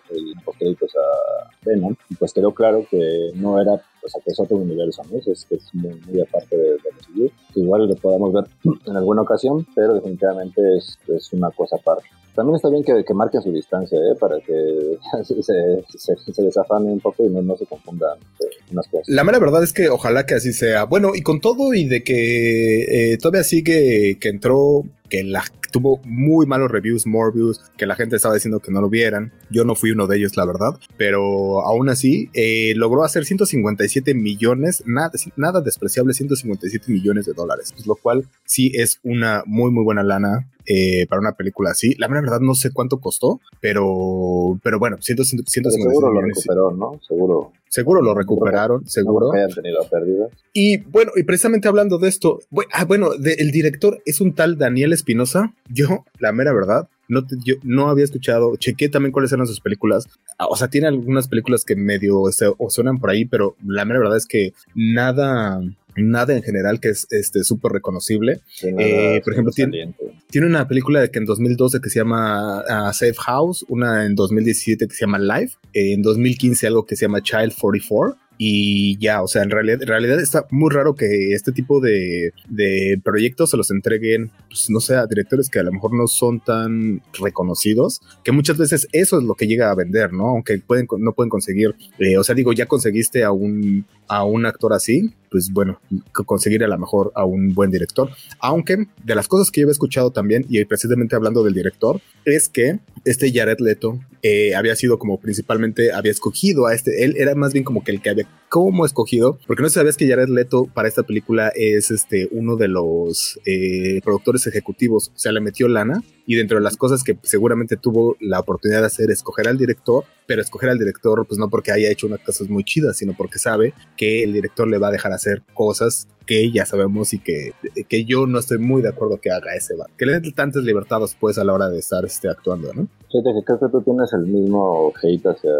el 0.59 0.77
a 0.77 1.60
Venom, 1.65 1.95
pues 2.19 2.33
quedó 2.33 2.53
claro 2.53 2.85
que 2.89 3.31
no 3.35 3.61
era 3.61 3.81
o 4.03 4.09
sea, 4.09 4.21
que 4.23 4.31
es 4.31 4.39
otro 4.39 4.57
universo, 4.57 5.03
¿no? 5.11 5.19
Es 5.19 5.45
que 5.45 5.55
es 5.55 5.63
muy, 5.73 5.93
muy 6.07 6.21
aparte 6.21 6.57
de, 6.57 6.71
de 6.71 7.31
Igual 7.55 7.87
lo 7.87 7.95
podemos 7.95 8.33
ver 8.33 8.45
en 8.87 8.97
alguna 8.97 9.21
ocasión, 9.21 9.65
pero 9.75 9.93
definitivamente 9.93 10.61
es, 10.77 10.97
es 11.07 11.31
una 11.33 11.51
cosa 11.51 11.75
aparte. 11.75 12.07
También 12.33 12.55
está 12.55 12.69
bien 12.69 12.83
que, 12.83 13.03
que 13.03 13.13
marquen 13.13 13.41
su 13.41 13.51
distancia, 13.51 13.99
¿eh? 13.99 14.15
Para 14.19 14.39
que 14.39 14.97
se, 15.23 15.43
se, 15.43 16.33
se, 16.33 16.43
desafane 16.43 16.91
un 16.91 16.99
poco 16.99 17.25
y 17.25 17.29
no, 17.29 17.41
no 17.41 17.57
se 17.57 17.65
confundan 17.65 18.17
eh, 18.39 18.45
unas 18.71 18.87
cosas. 18.87 19.07
La 19.09 19.23
mera 19.23 19.37
verdad 19.37 19.63
es 19.63 19.73
que 19.73 19.89
ojalá 19.89 20.25
que 20.25 20.35
así 20.35 20.53
sea. 20.53 20.85
Bueno, 20.85 21.11
y 21.13 21.21
con 21.21 21.41
todo 21.41 21.73
y 21.73 21.87
de 21.87 22.03
que 22.03 23.11
eh, 23.13 23.17
todavía 23.17 23.43
sigue 23.43 24.17
que 24.19 24.29
entró 24.29 24.83
que 25.09 25.23
la, 25.23 25.43
tuvo 25.71 25.99
muy 26.03 26.45
malos 26.45 26.69
reviews 26.69 27.07
Morbius, 27.07 27.59
que 27.77 27.85
la 27.85 27.95
gente 27.95 28.15
estaba 28.15 28.35
diciendo 28.35 28.59
que 28.59 28.71
no 28.71 28.81
lo 28.81 28.89
vieran. 28.89 29.31
Yo 29.49 29.63
no 29.63 29.75
fui 29.75 29.91
uno 29.91 30.07
de 30.07 30.17
ellos, 30.17 30.37
la 30.37 30.45
verdad, 30.45 30.77
pero 30.97 31.61
aún 31.65 31.89
así 31.89 32.29
eh, 32.33 32.73
logró 32.75 33.03
hacer 33.03 33.25
157 33.25 34.13
millones, 34.13 34.83
nada, 34.85 35.11
nada 35.35 35.61
despreciable, 35.61 36.13
157 36.13 36.91
millones 36.91 37.25
de 37.25 37.33
dólares, 37.33 37.71
pues, 37.73 37.87
lo 37.87 37.95
cual 37.95 38.27
sí 38.45 38.71
es 38.75 38.99
una 39.03 39.43
muy, 39.45 39.71
muy 39.71 39.83
buena 39.83 40.03
lana 40.03 40.49
eh, 40.65 41.07
para 41.07 41.19
una 41.19 41.33
película 41.33 41.71
así. 41.71 41.95
La 41.97 42.07
verdad 42.07 42.39
no 42.39 42.55
sé 42.55 42.71
cuánto 42.71 42.99
costó, 42.99 43.39
pero, 43.59 44.59
pero 44.63 44.79
bueno, 44.79 44.97
150 44.99 45.71
Seguro 45.71 46.11
lo 46.11 46.21
recuperó, 46.21 46.71
¿no? 46.71 46.99
Seguro. 47.07 47.51
Seguro 47.71 48.01
lo 48.01 48.13
recuperaron, 48.13 48.85
seguro. 48.85 49.31
hayan 49.31 49.49
tenido 49.49 49.79
pérdidas. 49.89 50.29
Y 50.51 50.79
bueno, 50.79 51.13
y 51.15 51.23
precisamente 51.23 51.69
hablando 51.69 51.99
de 51.99 52.09
esto, 52.09 52.39
ah, 52.73 52.83
bueno, 52.83 53.11
el 53.13 53.51
director 53.51 54.01
es 54.05 54.19
un 54.19 54.35
tal 54.35 54.57
Daniel 54.57 54.91
Espinosa. 54.91 55.53
Yo, 55.69 56.03
la 56.19 56.33
mera 56.33 56.51
verdad, 56.51 56.89
no, 57.07 57.21
yo 57.45 57.55
no 57.63 57.87
había 57.87 58.03
escuchado, 58.03 58.57
chequé 58.57 58.89
también 58.89 59.13
cuáles 59.13 59.31
eran 59.31 59.47
sus 59.47 59.61
películas. 59.61 60.09
Ah, 60.37 60.47
o 60.47 60.57
sea, 60.57 60.67
tiene 60.67 60.87
algunas 60.87 61.29
películas 61.29 61.63
que 61.63 61.77
medio 61.77 62.27
este, 62.27 62.51
o 62.57 62.69
suenan 62.69 62.99
por 62.99 63.09
ahí, 63.09 63.23
pero 63.23 63.55
la 63.65 63.85
mera 63.85 63.99
verdad 63.99 64.17
es 64.17 64.25
que 64.25 64.51
nada, 64.75 65.61
nada 65.95 66.35
en 66.35 66.43
general 66.43 66.79
que 66.79 66.89
es 66.89 67.07
este 67.09 67.43
súper 67.43 67.71
reconocible. 67.71 68.41
Eh, 68.63 69.21
por 69.23 69.33
ejemplo, 69.33 69.51
tiene, 69.51 69.93
tiene, 70.29 70.47
una 70.47 70.67
película 70.67 71.07
que 71.07 71.19
en 71.19 71.25
2012 71.25 71.81
que 71.81 71.89
se 71.89 71.99
llama 71.99 72.61
uh, 72.61 72.93
Safe 72.93 73.15
House, 73.25 73.65
una 73.69 74.05
en 74.05 74.15
2017 74.15 74.87
que 74.87 74.93
se 74.93 75.05
llama 75.05 75.19
Life, 75.19 75.57
en 75.73 76.01
2015 76.01 76.67
algo 76.67 76.85
que 76.85 76.95
se 76.95 77.05
llama 77.05 77.21
Child 77.21 77.53
44 77.59 78.17
y 78.43 78.97
ya, 78.97 79.21
o 79.21 79.27
sea, 79.27 79.43
en 79.43 79.51
realidad, 79.51 79.83
en 79.83 80.19
está 80.19 80.47
muy 80.49 80.71
raro 80.71 80.95
que 80.95 81.35
este 81.35 81.51
tipo 81.51 81.79
de, 81.79 82.33
de 82.49 82.99
proyectos 83.03 83.51
se 83.51 83.57
los 83.57 83.69
entreguen, 83.69 84.31
pues, 84.47 84.67
no 84.71 84.79
sé, 84.79 84.95
a 84.95 85.05
directores 85.05 85.47
que 85.47 85.59
a 85.59 85.63
lo 85.63 85.71
mejor 85.71 85.93
no 85.93 86.07
son 86.07 86.39
tan 86.39 87.03
reconocidos, 87.13 88.01
que 88.23 88.31
muchas 88.31 88.57
veces 88.57 88.87
eso 88.93 89.19
es 89.19 89.23
lo 89.25 89.35
que 89.35 89.45
llega 89.45 89.69
a 89.69 89.75
vender, 89.75 90.11
¿no? 90.11 90.29
Aunque 90.29 90.57
pueden, 90.57 90.87
no 90.97 91.13
pueden 91.13 91.29
conseguir, 91.29 91.75
eh, 91.99 92.17
o 92.17 92.23
sea, 92.23 92.33
digo, 92.33 92.51
ya 92.51 92.65
conseguiste 92.65 93.23
a 93.23 93.31
un, 93.31 93.85
a 94.07 94.23
un 94.23 94.47
actor 94.47 94.73
así, 94.73 95.13
pues 95.29 95.51
bueno, 95.53 95.79
conseguir 96.25 96.63
a 96.63 96.67
lo 96.67 96.79
mejor 96.79 97.11
a 97.13 97.25
un 97.25 97.53
buen 97.53 97.69
director. 97.69 98.09
Aunque 98.39 98.87
de 99.03 99.13
las 99.13 99.27
cosas 99.27 99.51
que 99.51 99.61
yo 99.61 99.67
he 99.67 99.71
escuchado 99.71 100.09
también, 100.09 100.47
y 100.49 100.65
precisamente 100.65 101.15
hablando 101.15 101.43
del 101.43 101.53
director, 101.53 102.01
es 102.25 102.49
que 102.49 102.79
este 103.05 103.31
Jared 103.31 103.59
Leto 103.59 103.99
eh, 104.23 104.55
había 104.55 104.75
sido 104.75 104.99
como 104.99 105.19
principalmente, 105.19 105.91
había 105.91 106.11
escogido 106.11 106.67
a 106.67 106.75
este, 106.75 107.03
él 107.03 107.15
era 107.17 107.35
más 107.35 107.53
bien 107.53 107.63
como 107.63 107.83
que 107.83 107.91
el 107.91 108.01
que 108.01 108.09
había 108.09 108.27
como 108.49 108.85
escogido, 108.85 109.39
porque 109.47 109.63
no 109.63 109.69
sabías 109.69 109.95
que 109.95 110.07
Jared 110.07 110.27
Leto 110.27 110.65
para 110.73 110.87
esta 110.87 111.03
película 111.03 111.51
es 111.55 111.89
este 111.89 112.27
uno 112.31 112.57
de 112.57 112.67
los 112.67 113.39
eh, 113.45 114.01
productores 114.03 114.45
ejecutivos, 114.45 115.11
o 115.15 115.17
sea, 115.17 115.31
le 115.31 115.39
metió 115.39 115.67
lana 115.67 116.03
y 116.25 116.35
dentro 116.35 116.57
de 116.57 116.63
las 116.63 116.77
cosas 116.77 117.03
que 117.03 117.17
seguramente 117.23 117.77
tuvo 117.77 118.17
la 118.19 118.39
oportunidad 118.39 118.81
de 118.81 118.87
hacer, 118.87 119.09
escoger 119.09 119.47
al 119.47 119.57
director, 119.57 120.03
pero 120.27 120.41
escoger 120.41 120.69
al 120.69 120.77
director 120.77 121.25
pues 121.25 121.39
no 121.39 121.49
porque 121.49 121.71
haya 121.71 121.89
hecho 121.89 122.07
unas 122.07 122.19
cosas 122.19 122.49
muy 122.49 122.63
chidas, 122.63 122.97
sino 122.97 123.15
porque 123.15 123.39
sabe 123.39 123.73
que 123.97 124.23
el 124.23 124.33
director 124.33 124.67
le 124.67 124.77
va 124.77 124.89
a 124.89 124.91
dejar 124.91 125.13
hacer 125.13 125.43
cosas 125.53 126.07
que 126.31 126.49
ya 126.49 126.65
sabemos 126.65 127.13
y 127.13 127.19
que, 127.19 127.51
que 127.89 128.05
yo 128.05 128.25
no 128.25 128.39
estoy 128.39 128.57
muy 128.57 128.81
de 128.81 128.87
acuerdo 128.87 129.19
que 129.19 129.31
haga 129.31 129.53
ese 129.53 129.75
va. 129.75 129.87
Que 129.97 130.05
le 130.05 130.17
dé 130.17 130.31
tantas 130.31 130.63
libertades 130.63 131.13
pues 131.19 131.37
a 131.37 131.43
la 131.43 131.51
hora 131.51 131.67
de 131.67 131.77
estar 131.77 132.05
este, 132.05 132.29
actuando, 132.29 132.73
¿no? 132.73 132.87
Fíjate 133.11 133.33
que 133.33 133.43
creo 133.43 133.59
que 133.59 133.67
tú 133.69 133.81
tienes 133.81 134.13
el 134.13 134.21
mismo 134.27 134.93
hate 135.03 135.25
hacia 135.25 135.51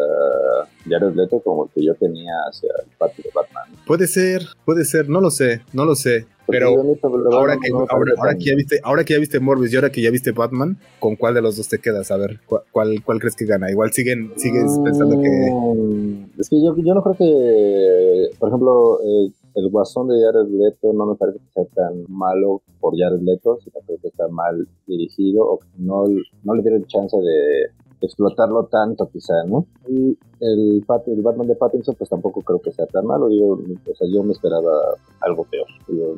Jared 0.87 1.13
Leto 1.13 1.41
como 1.41 1.65
el 1.65 1.71
que 1.71 1.85
yo 1.85 1.93
tenía 1.95 2.31
hacia 2.49 2.69
el 2.85 2.89
Patty 2.97 3.21
de 3.21 3.31
Batman. 3.35 3.65
Puede 3.85 4.07
ser, 4.07 4.43
puede 4.63 4.85
ser, 4.85 5.09
no 5.09 5.19
lo 5.19 5.29
sé, 5.29 5.59
no 5.73 5.83
lo 5.83 5.93
sé. 5.95 6.25
Pero 6.47 6.69
ahora 7.33 7.57
que, 7.61 7.69
ahora, 7.89 8.35
que 8.35 8.45
ya 8.45 8.55
viste, 8.55 8.79
ahora 8.83 9.03
que 9.03 9.13
ya 9.13 9.19
viste 9.19 9.39
Morbius 9.41 9.73
y 9.73 9.75
ahora 9.75 9.91
que 9.91 10.01
ya 10.01 10.09
viste 10.09 10.31
Batman, 10.31 10.77
¿con 10.99 11.17
cuál 11.17 11.33
de 11.33 11.41
los 11.41 11.57
dos 11.57 11.67
te 11.67 11.79
quedas? 11.79 12.11
A 12.11 12.17
ver, 12.17 12.39
¿cuál, 12.45 13.03
cuál 13.03 13.19
crees 13.19 13.35
que 13.35 13.45
gana? 13.45 13.69
Igual 13.69 13.91
siguen, 13.91 14.31
sigues 14.37 14.79
pensando 14.83 15.21
que. 15.21 15.29
Mm, 15.29 16.39
es 16.39 16.49
que 16.49 16.63
yo, 16.63 16.75
yo 16.77 16.93
no 16.93 17.03
creo 17.03 17.15
que, 17.15 18.37
por 18.37 18.49
ejemplo, 18.49 18.99
eh, 19.01 19.31
el 19.55 19.69
guasón 19.69 20.07
de 20.07 20.21
Jared 20.21 20.49
Leto 20.49 20.93
no 20.93 21.05
me 21.05 21.15
parece 21.15 21.39
que 21.39 21.51
sea 21.53 21.65
tan 21.73 22.05
malo 22.07 22.61
por 22.79 22.97
Jared 22.97 23.21
Leto, 23.21 23.57
sino 23.63 23.79
que 23.85 24.07
está 24.07 24.27
mal 24.27 24.67
dirigido 24.87 25.45
o 25.45 25.59
no, 25.77 26.05
no 26.43 26.55
le 26.55 26.61
dieron 26.61 26.85
chance 26.85 27.17
de, 27.17 27.71
explotarlo 28.01 28.65
tanto 28.65 29.09
quizá, 29.11 29.43
¿no? 29.45 29.67
Y 29.87 30.17
el, 30.39 30.83
Batman 30.87 31.47
de 31.47 31.55
Pattinson 31.55 31.95
pues 31.95 32.09
tampoco 32.09 32.41
creo 32.41 32.59
que 32.59 32.71
sea 32.71 32.85
tan 32.87 33.05
malo, 33.05 33.29
digo, 33.29 33.53
o 33.53 33.95
sea, 33.95 34.07
yo 34.11 34.23
me 34.23 34.33
esperaba 34.33 34.71
algo 35.21 35.45
peor, 35.45 35.67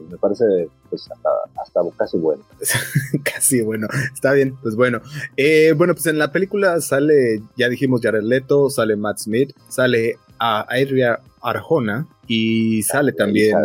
me 0.10 0.18
parece 0.18 0.46
pues 0.90 1.10
hasta, 1.12 1.30
hasta 1.62 1.82
casi 1.98 2.18
bueno. 2.18 2.44
casi 3.24 3.62
bueno, 3.62 3.88
está 4.14 4.32
bien, 4.32 4.56
pues 4.62 4.76
bueno. 4.76 5.02
Eh, 5.36 5.74
bueno, 5.78 5.94
pues 5.94 6.06
en 6.06 6.18
la 6.18 6.32
película 6.32 6.80
sale, 6.80 7.42
ya 7.58 7.68
dijimos 7.68 8.02
Jared 8.02 8.24
Leto, 8.24 8.70
sale 8.70 8.96
Matt 8.96 9.18
Smith, 9.18 9.54
sale 9.68 10.16
a 10.46 10.66
Adria 10.70 11.22
Arjona 11.42 12.06
y 12.28 12.84
sale 12.84 13.14
también... 13.14 13.58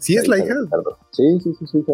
¿Sí 0.00 0.16
es 0.16 0.26
la 0.26 0.38
hija? 0.38 0.54
Sí, 1.12 1.40
sí, 1.42 1.54
sí, 1.58 1.66
sí. 1.66 1.84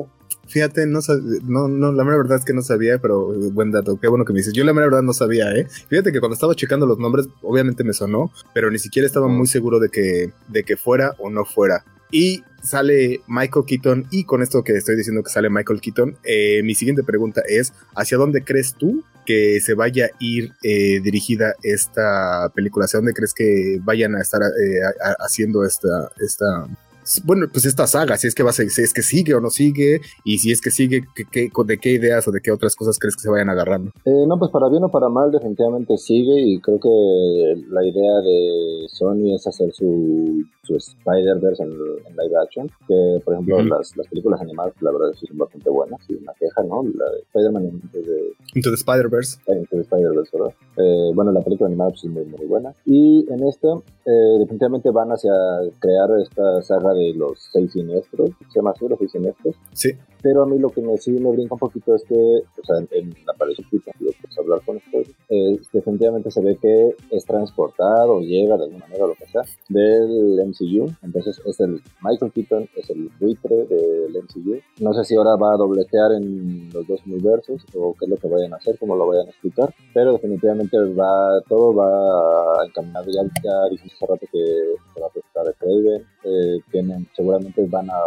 Fíjate, 0.47 0.87
no, 0.87 1.01
no, 1.43 1.69
no, 1.69 1.93
la 1.93 2.05
mera 2.05 2.19
verdad 2.19 2.39
es 2.39 2.45
que 2.45 2.53
no 2.53 2.63
sabía, 2.63 2.99
pero 2.99 3.35
eh, 3.35 3.51
buen 3.51 3.71
dato, 3.71 3.99
qué 3.99 4.09
bueno 4.09 4.25
que 4.25 4.33
me 4.33 4.39
dices. 4.39 4.53
Yo 4.53 4.65
la 4.65 4.73
mera 4.73 4.87
verdad 4.87 5.03
no 5.03 5.13
sabía, 5.13 5.55
¿eh? 5.55 5.67
Fíjate 5.89 6.13
que 6.13 6.21
cuando 6.21 6.35
estaba 6.35 6.55
checando 6.55 6.87
los 6.87 6.99
nombres, 6.99 7.29
obviamente 7.43 7.85
me 7.85 7.93
sonó, 7.93 8.31
pero 8.55 8.71
ni 8.71 8.79
siquiera 8.79 9.07
estaba 9.07 9.29
muy 9.29 9.47
seguro 9.47 9.79
de 9.79 9.89
que, 9.91 10.33
de 10.49 10.65
que 10.65 10.77
fuera 10.77 11.15
o 11.19 11.31
no 11.31 11.45
fuera. 11.45 11.85
Y 12.15 12.45
sale 12.63 13.23
Michael 13.27 13.67
Keaton, 13.67 14.07
y 14.13 14.23
con 14.23 14.41
esto 14.41 14.63
que 14.63 14.75
estoy 14.75 14.95
diciendo 14.95 15.25
que 15.25 15.33
sale 15.33 15.51
Michael 15.51 15.81
Keaton, 15.81 16.17
eh, 16.23 16.63
mi 16.63 16.77
siguiente 16.77 17.03
pregunta 17.03 17.43
es, 17.49 17.73
¿hacia 17.97 18.19
dónde 18.19 18.45
crees 18.45 18.75
tú 18.75 19.03
que 19.27 19.61
se 19.61 19.75
vaya 19.75 20.05
a 20.07 20.11
ir 20.21 20.53
eh, 20.63 21.01
dirigida 21.03 21.55
esta 21.65 22.53
película? 22.55 22.85
¿Hacia 22.85 22.99
dónde 22.99 23.15
crees 23.15 23.35
que 23.35 23.81
vayan 23.83 24.15
a 24.15 24.21
estar 24.21 24.43
haciendo 25.19 25.65
esta, 25.65 26.13
esta, 26.21 26.69
bueno, 27.25 27.47
pues 27.53 27.65
esta 27.67 27.87
saga, 27.87 28.17
si 28.17 28.27
es 28.27 28.35
que 28.35 28.43
va 28.43 28.51
a 28.51 28.53
si 28.53 28.63
es 28.63 28.93
que 28.93 29.03
sigue 29.03 29.35
o 29.35 29.41
no 29.41 29.51
sigue, 29.51 30.01
y 30.25 30.39
si 30.39 30.51
es 30.51 30.61
que 30.61 30.71
sigue, 30.71 31.03
¿qué, 31.31 31.51
de 31.67 31.79
qué 31.79 31.93
ideas 31.93 32.27
o 32.29 32.33
de 32.33 32.41
qué 32.41 32.51
otras 32.51 32.75
cosas 32.75 32.99
crees 32.99 33.17
que 33.17 33.23
se 33.23 33.31
vayan 33.31 33.51
agarrando? 33.51 33.91
Eh, 34.05 34.25
no, 34.27 34.39
pues 34.39 34.51
para 34.51 34.69
bien 34.69 34.83
o 34.85 34.91
para 34.91 35.09
mal, 35.09 35.31
definitivamente 35.31 35.97
sigue, 35.97 36.41
y 36.41 36.61
creo 36.61 36.81
que 36.81 37.63
la 37.69 37.85
idea 37.85 38.21
de 38.21 38.87
Sony 38.89 39.35
es 39.35 39.47
hacer 39.47 39.73
su, 39.73 40.45
su 40.63 40.77
Spider-Verse 40.77 41.63
en, 41.63 41.71
live 41.71 42.37
action, 42.43 42.69
que 42.89 43.21
por 43.25 43.35
ejemplo 43.35 43.63
las, 43.63 43.97
las, 43.97 44.07
películas 44.09 44.41
animadas, 44.41 44.75
la 44.81 44.93
verdad, 44.93 45.13
sí 45.19 45.27
son 45.27 45.39
bastante 45.39 45.69
buenas, 45.71 46.01
y 46.09 46.15
una 46.15 46.33
queja, 46.35 46.63
¿no? 46.63 46.83
La 46.85 47.11
de 47.11 47.19
Spider-Man 47.21 47.65
Into 47.65 47.89
the, 47.93 48.33
Into 48.55 48.71
the 48.71 48.77
Spider-Verse. 48.77 49.39
Into 49.49 49.77
the 49.77 49.83
Spider-Verse, 49.83 50.31
¿verdad? 50.33 50.55
Eh, 50.77 51.13
bueno, 51.15 51.33
la 51.33 51.43
película 51.43 51.69
animada 51.69 51.91
pues, 51.91 52.05
es 52.05 52.11
muy, 52.11 52.25
muy 52.25 52.47
buena, 52.47 52.73
y 52.87 53.27
en 53.31 53.47
esta, 53.47 53.69
eh, 54.07 54.39
definitivamente 54.39 54.91
van 54.91 55.11
hacia 55.11 55.33
crear 55.81 56.09
esta 56.21 56.63
saga 56.63 56.94
de 56.95 57.15
los 57.15 57.49
seis 57.53 57.73
siniestros, 57.73 58.31
se 58.39 58.59
llama 58.59 58.71
así, 58.71 58.87
los 58.89 58.99
seis 58.99 59.13
siniestros. 59.13 59.57
Sí. 59.73 59.93
Pero 60.25 60.43
a 60.43 60.47
mí 60.47 60.59
lo 60.59 60.71
que 60.71 60.81
me, 60.81 60.97
sí 60.97 61.11
me 61.11 61.31
brinca 61.31 61.53
un 61.53 61.59
poquito 61.59 61.95
es 61.95 62.03
que, 62.05 62.15
o 62.15 62.65
sea, 62.65 62.79
en, 62.79 63.11
la 63.27 63.33
aparición 63.35 63.69
que 63.71 63.79
pues, 63.79 64.39
hablar 64.39 64.63
con 64.65 64.79
ustedes, 64.79 65.15
definitivamente 65.71 66.31
se 66.31 66.41
ve 66.41 66.57
que 66.57 66.97
es 67.11 67.27
transportado 67.27 68.15
o 68.15 68.21
llega 68.21 68.57
de 68.57 68.65
alguna 68.65 68.87
manera, 68.87 69.07
lo 69.07 69.15
que 69.17 69.27
sea, 69.27 69.43
del 69.69 70.41
MCU. 70.47 70.91
Entonces 71.03 71.43
es 71.45 71.61
el 71.61 71.83
Michael 72.01 72.33
Keaton, 72.33 72.67
es 72.75 72.89
el 72.89 73.11
buitre 73.21 73.67
del 73.67 74.17
MCU. 74.23 74.61
No 74.81 74.95
sé 74.95 75.05
si 75.05 75.15
ahora 75.15 75.37
va 75.37 75.53
a 75.53 75.59
dobletear 75.59 76.13
en 76.13 76.71
los 76.73 76.87
dos 76.89 77.05
universos 77.05 77.63
o 77.75 77.95
qué 77.99 78.07
es 78.07 78.11
lo 78.11 78.17
que 78.17 78.29
vayan 78.29 78.55
a 78.55 78.57
hacer, 78.57 78.79
cómo 78.79 78.97
lo 78.97 79.07
vayan 79.07 79.27
a 79.27 79.31
explicar, 79.31 79.75
pero 79.93 80.13
definitivamente 80.13 80.79
va, 80.95 81.39
todo 81.51 81.75
va 81.75 82.65
encaminado. 82.65 83.05
Ya, 83.11 83.23
ya 83.43 83.69
dijimos 83.71 83.93
hace 83.95 84.07
rato 84.07 84.27
que 84.33 84.75
se 84.95 85.01
va 85.01 85.07
a 85.07 85.11
presentar 85.11 85.49
a 85.49 85.53
Craven, 85.53 86.07
eh, 86.25 86.61
tienen, 86.73 87.07
seguramente 87.15 87.67
van 87.67 87.91
a, 87.91 87.99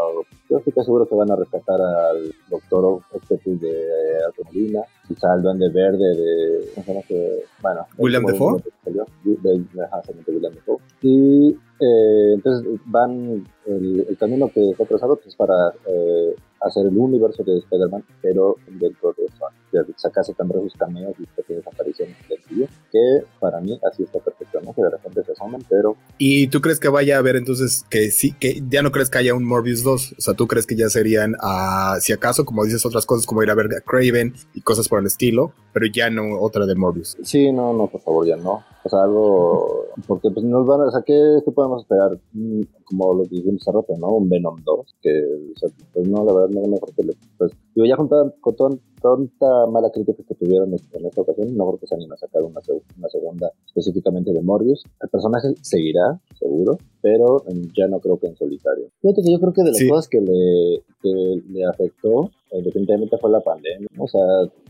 yo 0.50 0.58
estoy 0.58 0.84
seguro 0.84 1.06
que 1.06 1.16
van 1.16 1.30
a 1.30 1.36
rescatar 1.36 1.80
al 2.10 2.34
doctor 2.50 3.02
Octopus 3.12 3.62
de 3.62 4.24
Alto 4.26 4.44
Molina, 4.46 4.82
quizá 5.08 5.34
el 5.36 5.42
Duende 5.42 5.70
Verde 5.70 6.16
de, 6.16 7.38
bueno, 7.62 7.88
William 7.98 8.26
Defoe. 8.26 8.62
William 8.86 10.54
Defoe. 10.54 10.78
Y 11.02 11.50
eh, 11.80 12.34
entonces 12.34 12.80
van, 12.86 13.46
el, 13.66 14.18
camino 14.20 14.50
que 14.50 14.72
está 14.72 14.86
trazado 14.86 15.16
pues, 15.16 15.28
es 15.28 15.36
para 15.36 15.74
eh, 15.88 16.36
hacer 16.62 16.88
el 16.88 16.98
universo 16.98 17.44
de 17.44 17.60
Spider-Man, 17.60 18.04
pero 18.22 18.56
dentro 18.68 19.14
de 19.14 19.26
eso, 19.26 19.46
de 19.72 19.94
sacarse 19.96 20.34
también 20.34 20.64
sus 20.64 20.74
cameos 20.74 21.14
y 21.20 21.26
pequeñas 21.26 21.68
apariciones 21.68 22.16
del 22.28 22.40
video, 22.50 22.68
que 22.92 23.26
para 23.40 23.60
mí 23.62 23.80
así 23.90 24.04
está 24.04 24.20
perfecto, 24.20 24.60
¿no? 24.62 24.74
Que 24.74 24.82
de 24.82 24.90
repente 24.90 25.24
se 25.24 25.32
asoman, 25.32 25.64
pero... 25.70 25.96
¿Y 26.18 26.48
tú 26.48 26.62
crees 26.62 26.80
que 26.80 26.90
vaya 26.90 27.16
a 27.16 27.20
haber 27.20 27.36
entonces 27.36 27.86
que 27.90 28.12
sí, 28.12 28.34
que 28.34 28.64
ya 28.70 28.82
no 28.82 28.92
crees 28.92 29.10
que 29.10 29.18
haya 29.18 29.34
un 29.34 29.44
Morbius 29.44 29.84
2? 29.84 30.16
O 30.18 30.22
sea, 30.22 30.34
¿tú 30.34 30.48
crees 30.48 30.66
que 30.66 30.76
ya 30.76 30.90
serían, 30.90 31.34
uh, 31.34 32.00
si 32.00 32.14
acaso, 32.14 32.46
como 32.46 32.64
dices, 32.64 32.86
otras 32.86 33.06
cosas 33.06 33.26
como 33.26 33.44
ir 33.44 33.50
a 33.50 33.56
ver 33.56 33.68
a 33.76 33.82
Craven 33.82 34.34
y 34.54 34.62
cosas 34.62 34.88
por 34.88 35.00
el 35.00 35.06
estilo, 35.06 35.52
pero 35.74 35.86
ya 35.88 36.10
no 36.10 36.40
otra 36.40 36.66
de 36.66 36.76
Morbius? 36.76 37.18
Sí, 37.24 37.52
no, 37.52 37.74
no, 37.74 37.88
por 37.88 38.02
favor, 38.02 38.26
ya 38.26 38.38
no. 38.38 38.64
O 38.84 38.90
sea, 38.90 39.04
algo... 39.04 39.86
Porque 40.08 40.30
pues 40.32 40.46
nos 40.46 40.66
van 40.66 40.82
a... 40.82 40.86
O 40.86 40.92
sea, 40.92 41.02
¿qué, 41.06 41.40
podemos 41.54 41.82
esperar? 41.82 42.18
Mm, 42.34 42.62
como 42.86 43.14
lo 43.14 43.24
dijimos 43.24 43.62
hace 43.62 43.72
rato, 43.72 43.94
¿no? 43.98 44.08
Un 44.08 44.30
Venom 44.30 44.56
2, 44.64 44.96
que, 45.02 45.10
o 45.56 45.60
sea, 45.60 45.70
pues 45.94 46.08
no, 46.08 46.24
la 46.24 46.34
verdad, 46.34 46.50
no, 46.50 46.62
no 46.68 46.78
creo 46.78 46.96
que 46.96 47.04
le... 47.04 47.14
Pues, 47.38 47.52
yo 47.76 47.86
ya 47.86 47.96
con, 47.96 48.08
con 48.40 48.80
tanta 49.02 49.68
mala 49.72 49.92
crítica 49.92 50.24
que 50.28 50.36
tuvieron 50.36 50.70
en 50.70 51.06
esta 51.06 51.22
ocasión, 51.22 51.56
no 51.56 51.68
creo 51.68 51.80
que 51.80 51.88
se 51.88 51.96
anime 51.96 52.16
a 52.16 52.18
sacar 52.18 52.44
una, 52.48 52.62
una 52.98 53.10
segunda 53.10 53.52
específicamente 53.66 54.32
de 54.32 54.42
Morbius. 54.42 54.84
El 55.02 55.10
personaje 55.10 55.54
seguirá, 55.62 56.20
seguro, 56.38 56.78
pero 57.02 57.44
ya 57.78 57.88
no 57.88 58.00
creo 58.00 58.18
que 58.18 58.28
en 58.28 58.36
solitario. 58.36 58.90
Fíjate 59.02 59.22
que 59.24 59.32
yo 59.32 59.40
creo 59.40 59.54
que 59.54 59.64
de 59.64 59.72
las 59.72 59.84
cosas 59.90 60.08
que 60.10 60.22
le, 60.22 60.84
que 61.02 61.42
le 61.50 61.66
afectó 61.66 62.32
eh, 62.52 62.62
definitivamente 62.62 63.18
fue 63.18 63.30
la 63.30 63.42
pandemia. 63.42 63.88
O 63.98 64.08
sea, 64.08 64.22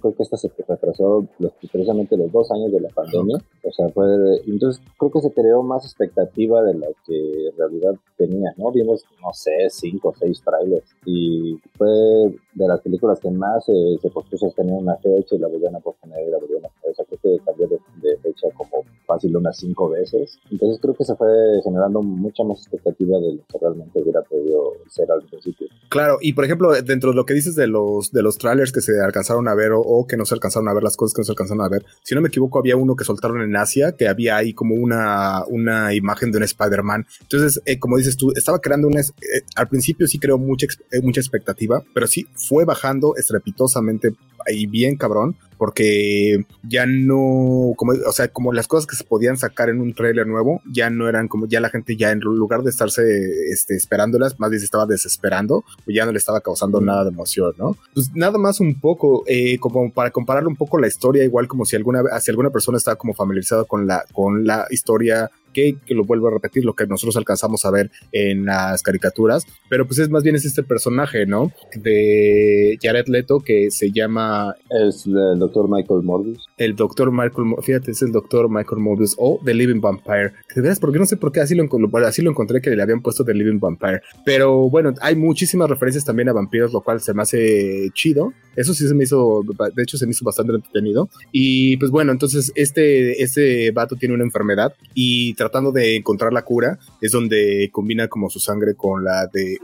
creo 0.02 0.16
que 0.16 0.24
esta 0.24 0.38
se 0.38 0.50
retrasó 0.68 1.28
los, 1.38 1.52
precisamente 1.72 2.18
los 2.18 2.32
dos 2.32 2.50
años 2.52 2.72
de 2.72 2.82
la 2.82 2.90
pandemia. 2.90 3.38
O 3.64 3.72
sea, 3.72 3.90
fue. 3.90 4.08
Entonces, 4.48 4.82
creo 4.98 5.12
que 5.12 5.22
se 5.22 5.32
creó 5.32 5.62
más 5.62 5.86
expectativa 5.86 6.64
de 6.64 6.74
la 6.74 6.88
que 7.06 7.48
en 7.50 7.58
realidad 7.58 7.96
tenía, 8.18 8.54
¿no? 8.58 8.72
Vimos, 8.72 9.04
no 9.22 9.32
sé, 9.34 9.52
cinco 9.70 10.10
o 10.10 10.16
seis 10.16 10.42
trailers. 10.44 10.90
Y 11.06 11.60
fue 11.78 11.90
de 11.90 12.68
las 12.68 12.82
películas 12.82 13.20
que 13.20 13.30
más 13.30 13.66
se 13.66 14.10
pospuso 14.10 14.50
tener 14.56 14.74
una 14.74 14.96
fecha 14.98 15.36
y 15.36 15.40
la 15.40 15.48
volvieron 15.48 15.76
a 15.76 15.80
posponer 15.80 16.28
y 16.28 16.32
la 16.32 16.40
volvieron 16.40 16.66
a. 16.66 16.70
O 16.90 16.94
sea, 16.96 17.06
creo 17.06 17.20
que 17.22 17.44
cambió 17.46 17.68
de, 17.68 17.80
de, 18.02 18.18
fecha 18.18 18.48
como 18.58 18.84
fácil 19.06 19.38
unas 19.38 19.56
cinco 19.58 19.90
veces. 19.90 20.40
Entonces, 20.50 20.80
creo 20.82 20.96
que 20.96 21.04
se 21.04 21.16
fue 21.16 21.57
generando 21.64 22.02
mucha 22.02 22.44
más 22.44 22.60
expectativa 22.60 23.20
de 23.20 23.36
lo 23.36 23.42
que 23.48 23.58
realmente 23.60 24.02
hubiera 24.02 24.22
podido 24.22 24.74
ser 24.90 25.12
al 25.12 25.22
principio. 25.24 25.68
Claro, 25.90 26.18
y 26.22 26.34
por 26.34 26.46
ejemplo, 26.46 26.72
dentro 26.82 27.12
de 27.12 27.16
lo 27.16 27.26
que 27.26 27.34
dices 27.34 27.56
de 27.56 27.68
los, 27.68 28.12
de 28.12 28.22
los 28.22 28.38
trailers 28.38 28.72
que 28.72 28.82
se 28.82 29.00
alcanzaron 29.00 29.48
a 29.48 29.56
ver 29.56 29.72
o, 29.74 30.06
que 30.08 30.18
no 30.18 30.26
se 30.26 30.34
alcanzaron 30.34 30.68
a 30.70 30.74
ver, 30.74 30.84
las 30.84 30.98
cosas 30.98 31.14
que 31.16 31.22
no 31.22 31.26
se 31.26 31.32
alcanzaron 31.32 31.64
a 31.64 31.70
ver. 31.70 31.86
Si 32.04 32.16
no 32.16 32.22
me 32.22 32.28
equivoco, 32.28 32.60
había 32.60 32.76
uno 32.76 32.96
que 32.96 33.04
soltaron 33.04 33.42
en 33.42 33.56
Asia, 33.56 33.94
que 33.94 34.08
había 34.08 34.38
ahí 34.38 34.54
como 34.54 34.76
una, 34.76 35.44
una 35.48 35.94
imagen 35.94 36.32
de 36.32 36.38
un 36.38 36.44
Spider-Man. 36.44 37.06
Entonces, 37.22 37.62
eh, 37.66 37.80
como 37.80 37.98
dices 37.98 38.18
tú, 38.18 38.32
estaba 38.36 38.60
creando 38.60 38.88
una... 38.88 39.02
Eh, 39.02 39.42
al 39.56 39.68
principio 39.68 40.08
sí 40.08 40.20
creó 40.20 40.38
mucha, 40.38 40.68
eh, 40.92 41.02
mucha 41.02 41.22
expectativa, 41.22 41.84
pero 41.94 42.08
sí 42.08 42.28
fue 42.36 42.66
bajando 42.66 43.16
estrepitosamente 43.16 44.14
y 44.48 44.68
bien 44.68 44.96
cabrón 44.96 45.36
porque 45.58 46.46
ya 46.64 46.86
no, 46.86 47.74
como, 47.76 47.94
o 47.94 48.12
sea, 48.12 48.28
como 48.28 48.54
las 48.54 48.68
cosas 48.68 48.88
que 48.88 48.96
se 48.96 49.04
podían 49.04 49.38
sacar 49.38 49.70
en 49.70 49.82
un 49.82 49.94
trailer 49.94 50.28
nuevo, 50.28 50.62
ya 50.72 50.90
no 50.90 51.08
eran 51.10 51.28
como, 51.28 51.48
ya 51.48 51.60
la 51.60 51.70
gente 51.70 51.96
ya 51.96 52.12
en 52.12 52.20
lugar 52.20 52.64
de 52.64 52.70
estarse 52.70 53.04
este, 53.52 53.76
esperándolas, 53.76 54.40
más 54.40 54.50
bien 54.50 54.60
se 54.60 54.66
estaba 54.66 54.86
desesperando, 54.86 55.58
o 55.58 55.92
ya 55.92 56.06
no 56.06 56.12
le 56.12 56.18
estaba 56.18 56.42
causando 56.42 56.82
nada 56.82 57.04
de 57.04 57.10
emoción, 57.10 57.54
¿no? 57.58 57.78
Pues 57.94 58.12
nada 58.16 58.38
más 58.38 58.60
un 58.60 58.80
poco, 58.80 59.24
eh, 59.28 59.58
como 59.60 59.92
para 59.92 60.12
compararle 60.12 60.50
un 60.50 60.56
poco 60.56 60.80
la 60.80 60.88
historia, 60.88 61.24
igual 61.24 61.48
como 61.48 61.66
si 61.66 61.76
alguna, 61.76 62.04
si 62.20 62.32
alguna 62.32 62.50
persona 62.50 62.78
estaba 62.78 62.96
como 62.96 63.14
familiarizada 63.14 63.64
con 63.66 63.88
la, 63.88 64.06
con 64.14 64.46
la 64.46 64.66
historia 64.70 65.32
que, 65.58 65.96
lo 65.96 66.06
vuelvo 66.06 66.28
a 66.28 66.32
repetir, 66.32 66.64
lo 66.64 66.74
que 66.74 66.86
nosotros 66.86 67.18
alcanzamos 67.18 67.66
a 67.66 67.72
ver 67.72 67.90
en 68.12 68.46
las 68.46 68.84
caricaturas, 68.84 69.44
pero 69.70 69.88
pues 69.88 69.98
es 70.00 70.10
más 70.10 70.22
bien 70.22 70.36
es 70.36 70.46
este 70.46 70.62
personaje, 70.62 71.26
¿no? 71.26 71.52
De 71.76 72.78
Jared 72.82 73.08
Leto 73.08 73.40
que 73.40 73.72
se 73.72 73.92
llama... 73.92 74.54
Es 74.70 75.08
el 75.08 75.40
doctor 75.40 75.68
Michael 75.68 76.04
Morbius. 76.04 76.46
El 76.58 76.76
doctor 76.76 77.12
Michael, 77.12 77.56
fíjate, 77.64 77.92
es 77.92 78.02
el 78.04 78.12
doctor 78.12 78.50
Michael 78.50 78.82
Morbius 78.82 79.16
o 79.18 79.40
The 79.44 79.54
Living 79.54 79.82
Vampire. 79.82 80.34
De 80.56 80.62
veras, 80.62 80.80
porque 80.80 81.00
no 81.00 81.06
sé 81.06 81.18
por 81.18 81.32
qué 81.32 81.40
así 81.40 81.56
lo, 81.56 81.68
así 82.06 82.22
lo 82.22 82.30
encontré 82.30 82.62
que 82.62 82.76
le 82.76 82.82
habían 82.82 83.02
puesto 83.02 83.26
The 83.26 83.34
Living 83.34 83.60
Vampire. 83.60 84.02
Pero 84.26 84.70
bueno, 84.70 84.94
hay 85.02 85.16
muchísimas 85.16 85.70
referencias 85.70 86.06
también 86.06 86.30
a 86.30 86.34
vampiros, 86.34 86.72
lo 86.72 86.82
cual 86.82 87.02
se 87.02 87.14
me 87.16 87.24
hace 87.24 87.90
chido. 87.94 88.34
Eso 88.56 88.74
sí 88.74 88.88
se 88.88 88.94
me 88.94 89.06
hizo, 89.06 89.42
de 89.76 89.84
hecho 89.84 89.98
se 89.98 90.06
me 90.06 90.12
hizo 90.12 90.24
bastante 90.24 90.54
entretenido. 90.54 91.10
Y 91.32 91.78
pues 91.78 91.90
bueno, 91.90 92.12
entonces 92.12 92.52
este, 92.56 93.24
este 93.24 93.72
vato 93.72 93.96
tiene 93.96 94.14
una 94.16 94.24
enfermedad 94.24 94.74
y 94.94 95.34
tratando 95.48 95.72
de 95.72 95.96
encontrar 95.96 96.34
la 96.34 96.44
cura, 96.44 96.78
es 97.02 97.12
donde 97.12 97.70
combina 97.72 98.10
como 98.10 98.30
su 98.30 98.40
sangre 98.40 98.76
con 98.76 99.04
la 99.04 99.28
de, 99.28 99.58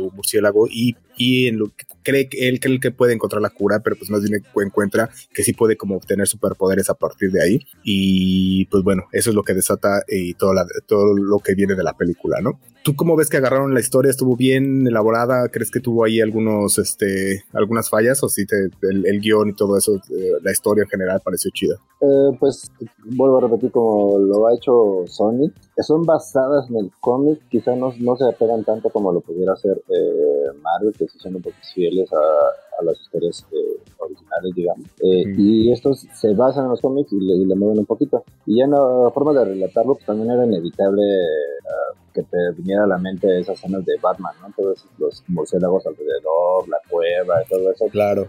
un 0.00 0.14
murciélago 0.14 0.68
y, 0.70 0.96
y 1.16 1.48
en 1.48 1.58
lo 1.58 1.74
que 1.74 1.86
cree 2.04 2.28
que 2.28 2.48
él 2.48 2.60
cree 2.60 2.78
que 2.78 2.92
puede 2.92 3.14
encontrar 3.14 3.42
la 3.42 3.50
cura, 3.50 3.80
pero 3.80 3.96
pues 3.96 4.10
más 4.10 4.22
bien 4.22 4.44
encuentra 4.64 5.10
que 5.32 5.42
sí 5.42 5.52
puede 5.52 5.76
como 5.76 5.96
obtener 5.96 6.28
superpoderes 6.28 6.90
a 6.90 6.94
partir 6.94 7.32
de 7.32 7.42
ahí. 7.42 7.60
Y 7.82 8.66
pues 8.66 8.84
bueno, 8.84 9.04
eso 9.12 9.30
es 9.30 9.36
lo 9.36 9.42
que 9.42 9.54
desata 9.54 10.04
y 10.08 10.30
eh, 10.30 10.34
todo, 10.38 10.52
todo 10.86 11.14
lo 11.16 11.38
que 11.40 11.54
viene 11.54 11.74
de 11.74 11.82
la 11.82 11.94
película, 11.94 12.40
¿no? 12.40 12.60
¿Tú 12.84 12.94
cómo 12.96 13.16
ves 13.16 13.30
que 13.30 13.38
agarraron 13.38 13.72
la 13.72 13.80
historia? 13.80 14.10
¿Estuvo 14.10 14.36
bien 14.36 14.86
elaborada? 14.86 15.48
¿Crees 15.48 15.70
que 15.70 15.80
tuvo 15.80 16.04
ahí 16.04 16.20
algunos, 16.20 16.76
este, 16.76 17.42
algunas 17.54 17.88
fallas? 17.88 18.22
¿O 18.22 18.28
si 18.28 18.44
te, 18.44 18.68
el, 18.82 19.20
guion 19.22 19.48
y 19.48 19.54
todo 19.54 19.78
eso, 19.78 19.94
eh, 19.94 20.32
la 20.42 20.52
historia 20.52 20.82
en 20.82 20.90
general 20.90 21.22
pareció 21.24 21.50
chida? 21.50 21.76
Eh, 22.02 22.36
pues 22.38 22.70
vuelvo 23.06 23.38
a 23.38 23.40
repetir 23.40 23.70
como 23.70 24.18
lo 24.18 24.46
ha 24.46 24.54
hecho 24.54 25.04
Sony, 25.06 25.50
son 25.78 26.04
basadas 26.04 26.68
en 26.68 26.76
el 26.76 26.90
cómic, 27.00 27.40
quizá 27.48 27.74
no, 27.74 27.90
se 27.90 28.24
apegan 28.24 28.64
tanto 28.64 28.90
como 28.90 29.10
lo 29.12 29.22
pudiera 29.22 29.54
hacer 29.54 29.82
eh, 29.88 30.52
Marvel, 30.60 30.92
que 30.92 31.08
sí 31.08 31.18
son 31.18 31.36
un 31.36 31.42
poco 31.42 31.56
fieles 31.94 32.12
a, 32.12 32.73
a 32.78 32.84
las 32.84 33.00
historias 33.00 33.46
eh, 33.52 33.82
originales, 33.98 34.54
digamos. 34.54 34.86
Eh, 35.02 35.24
y 35.36 35.72
estos 35.72 36.06
se 36.12 36.34
basan 36.34 36.64
en 36.64 36.70
los 36.70 36.80
cómics 36.80 37.12
y 37.12 37.20
le, 37.20 37.34
y 37.34 37.44
le, 37.44 37.54
mueven 37.54 37.78
un 37.78 37.86
poquito. 37.86 38.24
Y 38.46 38.58
ya 38.58 38.66
la 38.66 39.10
forma 39.12 39.32
de 39.32 39.44
relatarlo, 39.44 39.94
pues 39.94 40.06
también 40.06 40.30
era 40.30 40.44
inevitable 40.44 41.02
uh, 41.02 42.12
que 42.12 42.22
te 42.22 42.50
viniera 42.56 42.84
a 42.84 42.86
la 42.86 42.98
mente 42.98 43.40
esas 43.40 43.58
escenas 43.58 43.84
de 43.84 43.96
Batman, 44.00 44.34
¿no? 44.40 44.52
Todos 44.56 44.86
los 44.98 45.24
murciélagos 45.28 45.86
alrededor, 45.86 46.68
la 46.68 46.78
cueva 46.88 47.42
y 47.42 47.48
todo 47.48 47.70
eso. 47.70 47.86
Claro. 47.90 48.28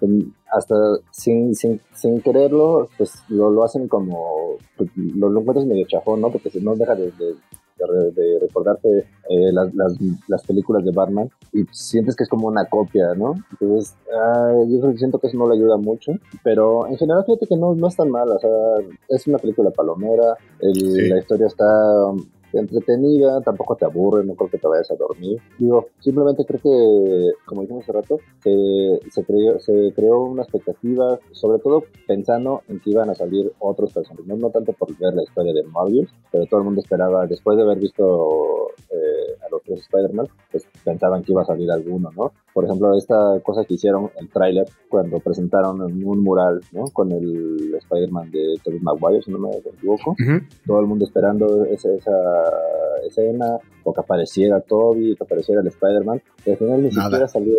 Um, 0.00 0.32
hasta 0.52 0.74
sin, 1.10 1.54
sin, 1.54 1.80
sin 1.94 2.20
quererlo, 2.20 2.88
pues 2.96 3.12
lo, 3.28 3.50
lo 3.50 3.64
hacen 3.64 3.86
como, 3.88 4.56
pues, 4.76 4.90
lo, 4.96 5.28
lo 5.28 5.40
encuentras 5.40 5.66
medio 5.66 5.86
chafón, 5.86 6.20
¿no? 6.20 6.30
Porque 6.30 6.50
si 6.50 6.60
no 6.60 6.74
deja 6.74 6.94
de, 6.94 7.12
de 7.12 7.34
de, 7.88 8.10
de 8.12 8.38
recordarte 8.40 8.88
eh, 9.28 9.52
las, 9.52 9.74
las, 9.74 9.94
las, 10.28 10.42
películas 10.44 10.84
de 10.84 10.92
Batman 10.92 11.30
y 11.52 11.64
sientes 11.70 12.16
que 12.16 12.24
es 12.24 12.28
como 12.28 12.48
una 12.48 12.66
copia, 12.66 13.14
¿no? 13.16 13.34
Entonces, 13.52 13.79
uh, 13.80 14.70
yo 14.70 14.80
creo 14.80 14.92
que 14.92 14.98
siento 14.98 15.18
que 15.18 15.26
eso 15.26 15.36
no 15.36 15.48
le 15.48 15.56
ayuda 15.56 15.76
mucho, 15.76 16.12
pero 16.42 16.86
en 16.86 16.96
general 16.96 17.24
fíjate 17.24 17.46
que 17.46 17.56
no, 17.56 17.74
no 17.74 17.88
es 17.88 17.96
tan 17.96 18.10
mal, 18.10 18.28
o 18.30 18.38
sea, 18.38 18.50
es 19.08 19.26
una 19.26 19.38
película 19.38 19.70
palomera, 19.70 20.36
el, 20.60 20.74
sí. 20.74 21.08
la 21.08 21.18
historia 21.18 21.46
está 21.46 21.64
entretenida, 22.52 23.40
tampoco 23.42 23.76
te 23.76 23.84
aburre, 23.84 24.24
no 24.24 24.34
creo 24.34 24.50
que 24.50 24.58
te 24.58 24.66
vayas 24.66 24.90
a 24.90 24.96
dormir. 24.96 25.38
Digo, 25.58 25.86
simplemente 26.00 26.44
creo 26.44 26.60
que, 26.60 27.32
como 27.46 27.62
dijimos 27.62 27.84
hace 27.84 27.92
rato, 27.92 28.18
se, 28.42 29.00
se, 29.10 29.24
creó, 29.24 29.58
se 29.60 29.92
creó 29.94 30.24
una 30.24 30.42
expectativa, 30.42 31.18
sobre 31.32 31.58
todo 31.60 31.84
pensando 32.06 32.62
en 32.68 32.80
que 32.80 32.90
iban 32.90 33.10
a 33.10 33.14
salir 33.14 33.52
otros 33.58 33.92
personajes, 33.92 34.26
no, 34.26 34.36
no 34.36 34.50
tanto 34.50 34.72
por 34.72 34.96
ver 34.98 35.14
la 35.14 35.22
historia 35.22 35.52
de 35.52 35.62
Morbius, 35.64 36.10
pero 36.30 36.46
todo 36.46 36.60
el 36.60 36.66
mundo 36.66 36.80
esperaba, 36.80 37.26
después 37.26 37.56
de 37.56 37.62
haber 37.62 37.78
visto 37.78 38.68
eh, 38.90 39.36
a 39.46 39.50
los 39.50 39.62
tres 39.62 39.80
Spider-Man, 39.80 40.28
pues 40.50 40.66
pensaban 40.84 41.22
que 41.22 41.32
iba 41.32 41.42
a 41.42 41.46
salir 41.46 41.70
alguno, 41.70 42.10
¿no? 42.16 42.32
Por 42.52 42.64
ejemplo, 42.64 42.96
esta 42.96 43.38
cosa 43.42 43.64
que 43.64 43.74
hicieron 43.74 44.10
el 44.18 44.28
tráiler 44.28 44.66
cuando 44.88 45.20
presentaron 45.20 45.80
un 45.80 46.22
mural, 46.22 46.60
¿no? 46.72 46.84
Con 46.92 47.12
el 47.12 47.74
Spider-Man 47.74 48.30
de 48.30 48.56
Tobey 48.64 48.80
Maguire, 48.80 49.22
si 49.22 49.30
no 49.30 49.38
me 49.38 49.50
equivoco. 49.56 50.10
Uh 50.10 50.14
-huh. 50.14 50.48
Todo 50.66 50.80
el 50.80 50.86
mundo 50.86 51.04
esperando 51.04 51.64
esa, 51.66 51.92
esa 51.92 52.12
escena, 53.06 53.58
o 53.82 53.94
que 53.94 54.00
apareciera 54.00 54.60
Toby, 54.60 55.16
que 55.16 55.24
apareciera 55.24 55.60
el 55.60 55.66
Spider-Man, 55.68 56.22
y 56.44 56.50
al 56.50 56.56
final 56.56 56.82
ni 56.82 56.88
Nada. 56.90 57.04
siquiera 57.04 57.28
salió 57.28 57.54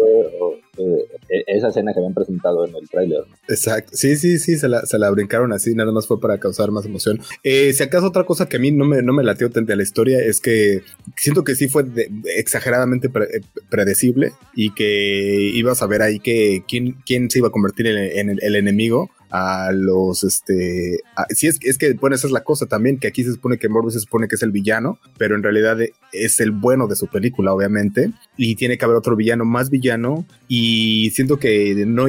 eh, 0.77 1.05
esa 1.47 1.69
escena 1.69 1.93
que 1.93 1.99
habían 1.99 2.13
presentado 2.13 2.65
en 2.65 2.75
el 2.75 2.89
tráiler. 2.89 3.19
¿no? 3.27 3.35
Exacto, 3.47 3.91
sí, 3.93 4.15
sí, 4.15 4.39
sí, 4.39 4.57
se 4.57 4.67
la, 4.67 4.85
se 4.85 4.97
la, 4.97 5.09
brincaron 5.09 5.51
así, 5.53 5.73
nada 5.75 5.91
más 5.91 6.07
fue 6.07 6.19
para 6.19 6.37
causar 6.39 6.71
más 6.71 6.85
emoción. 6.85 7.19
Eh, 7.43 7.73
si 7.73 7.83
acaso 7.83 8.07
otra 8.07 8.25
cosa 8.25 8.47
que 8.47 8.57
a 8.57 8.59
mí 8.59 8.71
no 8.71 8.85
me, 8.85 9.01
no 9.01 9.13
me 9.13 9.23
latió 9.23 9.49
de 9.49 9.75
la 9.75 9.83
historia 9.83 10.19
es 10.19 10.39
que 10.39 10.81
siento 11.17 11.43
que 11.43 11.55
sí 11.55 11.67
fue 11.67 11.83
de, 11.83 12.09
exageradamente 12.37 13.09
pre, 13.09 13.25
eh, 13.25 13.41
predecible 13.69 14.31
y 14.55 14.73
que 14.73 15.51
ibas 15.53 15.81
a 15.81 15.87
ver 15.87 16.01
ahí 16.01 16.19
que 16.19 16.63
quién, 16.67 16.95
quién 17.05 17.29
se 17.29 17.39
iba 17.39 17.49
a 17.49 17.51
convertir 17.51 17.87
en, 17.87 17.97
en 17.97 18.29
el, 18.29 18.39
el 18.43 18.55
enemigo 18.55 19.09
a 19.31 19.71
los, 19.73 20.23
este, 20.23 20.99
a, 21.15 21.25
si 21.29 21.47
es, 21.47 21.57
es 21.61 21.77
que, 21.77 21.93
bueno, 21.93 22.15
esa 22.15 22.27
es 22.27 22.33
la 22.33 22.43
cosa 22.43 22.65
también, 22.65 22.99
que 22.99 23.07
aquí 23.07 23.23
se 23.23 23.31
supone 23.31 23.57
que 23.57 23.69
Morbius 23.69 23.93
se 23.93 23.99
supone 24.01 24.27
que 24.27 24.35
es 24.35 24.43
el 24.43 24.51
villano, 24.51 24.99
pero 25.17 25.35
en 25.35 25.43
realidad 25.43 25.77
es 26.11 26.39
el 26.39 26.51
bueno 26.51 26.87
de 26.87 26.95
su 26.95 27.07
película, 27.07 27.53
obviamente, 27.53 28.11
y 28.37 28.55
tiene 28.55 28.77
que 28.77 28.85
haber 28.85 28.97
otro 28.97 29.15
villano 29.15 29.45
más 29.45 29.69
villano, 29.69 30.25
y 30.47 31.11
siento 31.11 31.39
que 31.39 31.85
no, 31.87 32.05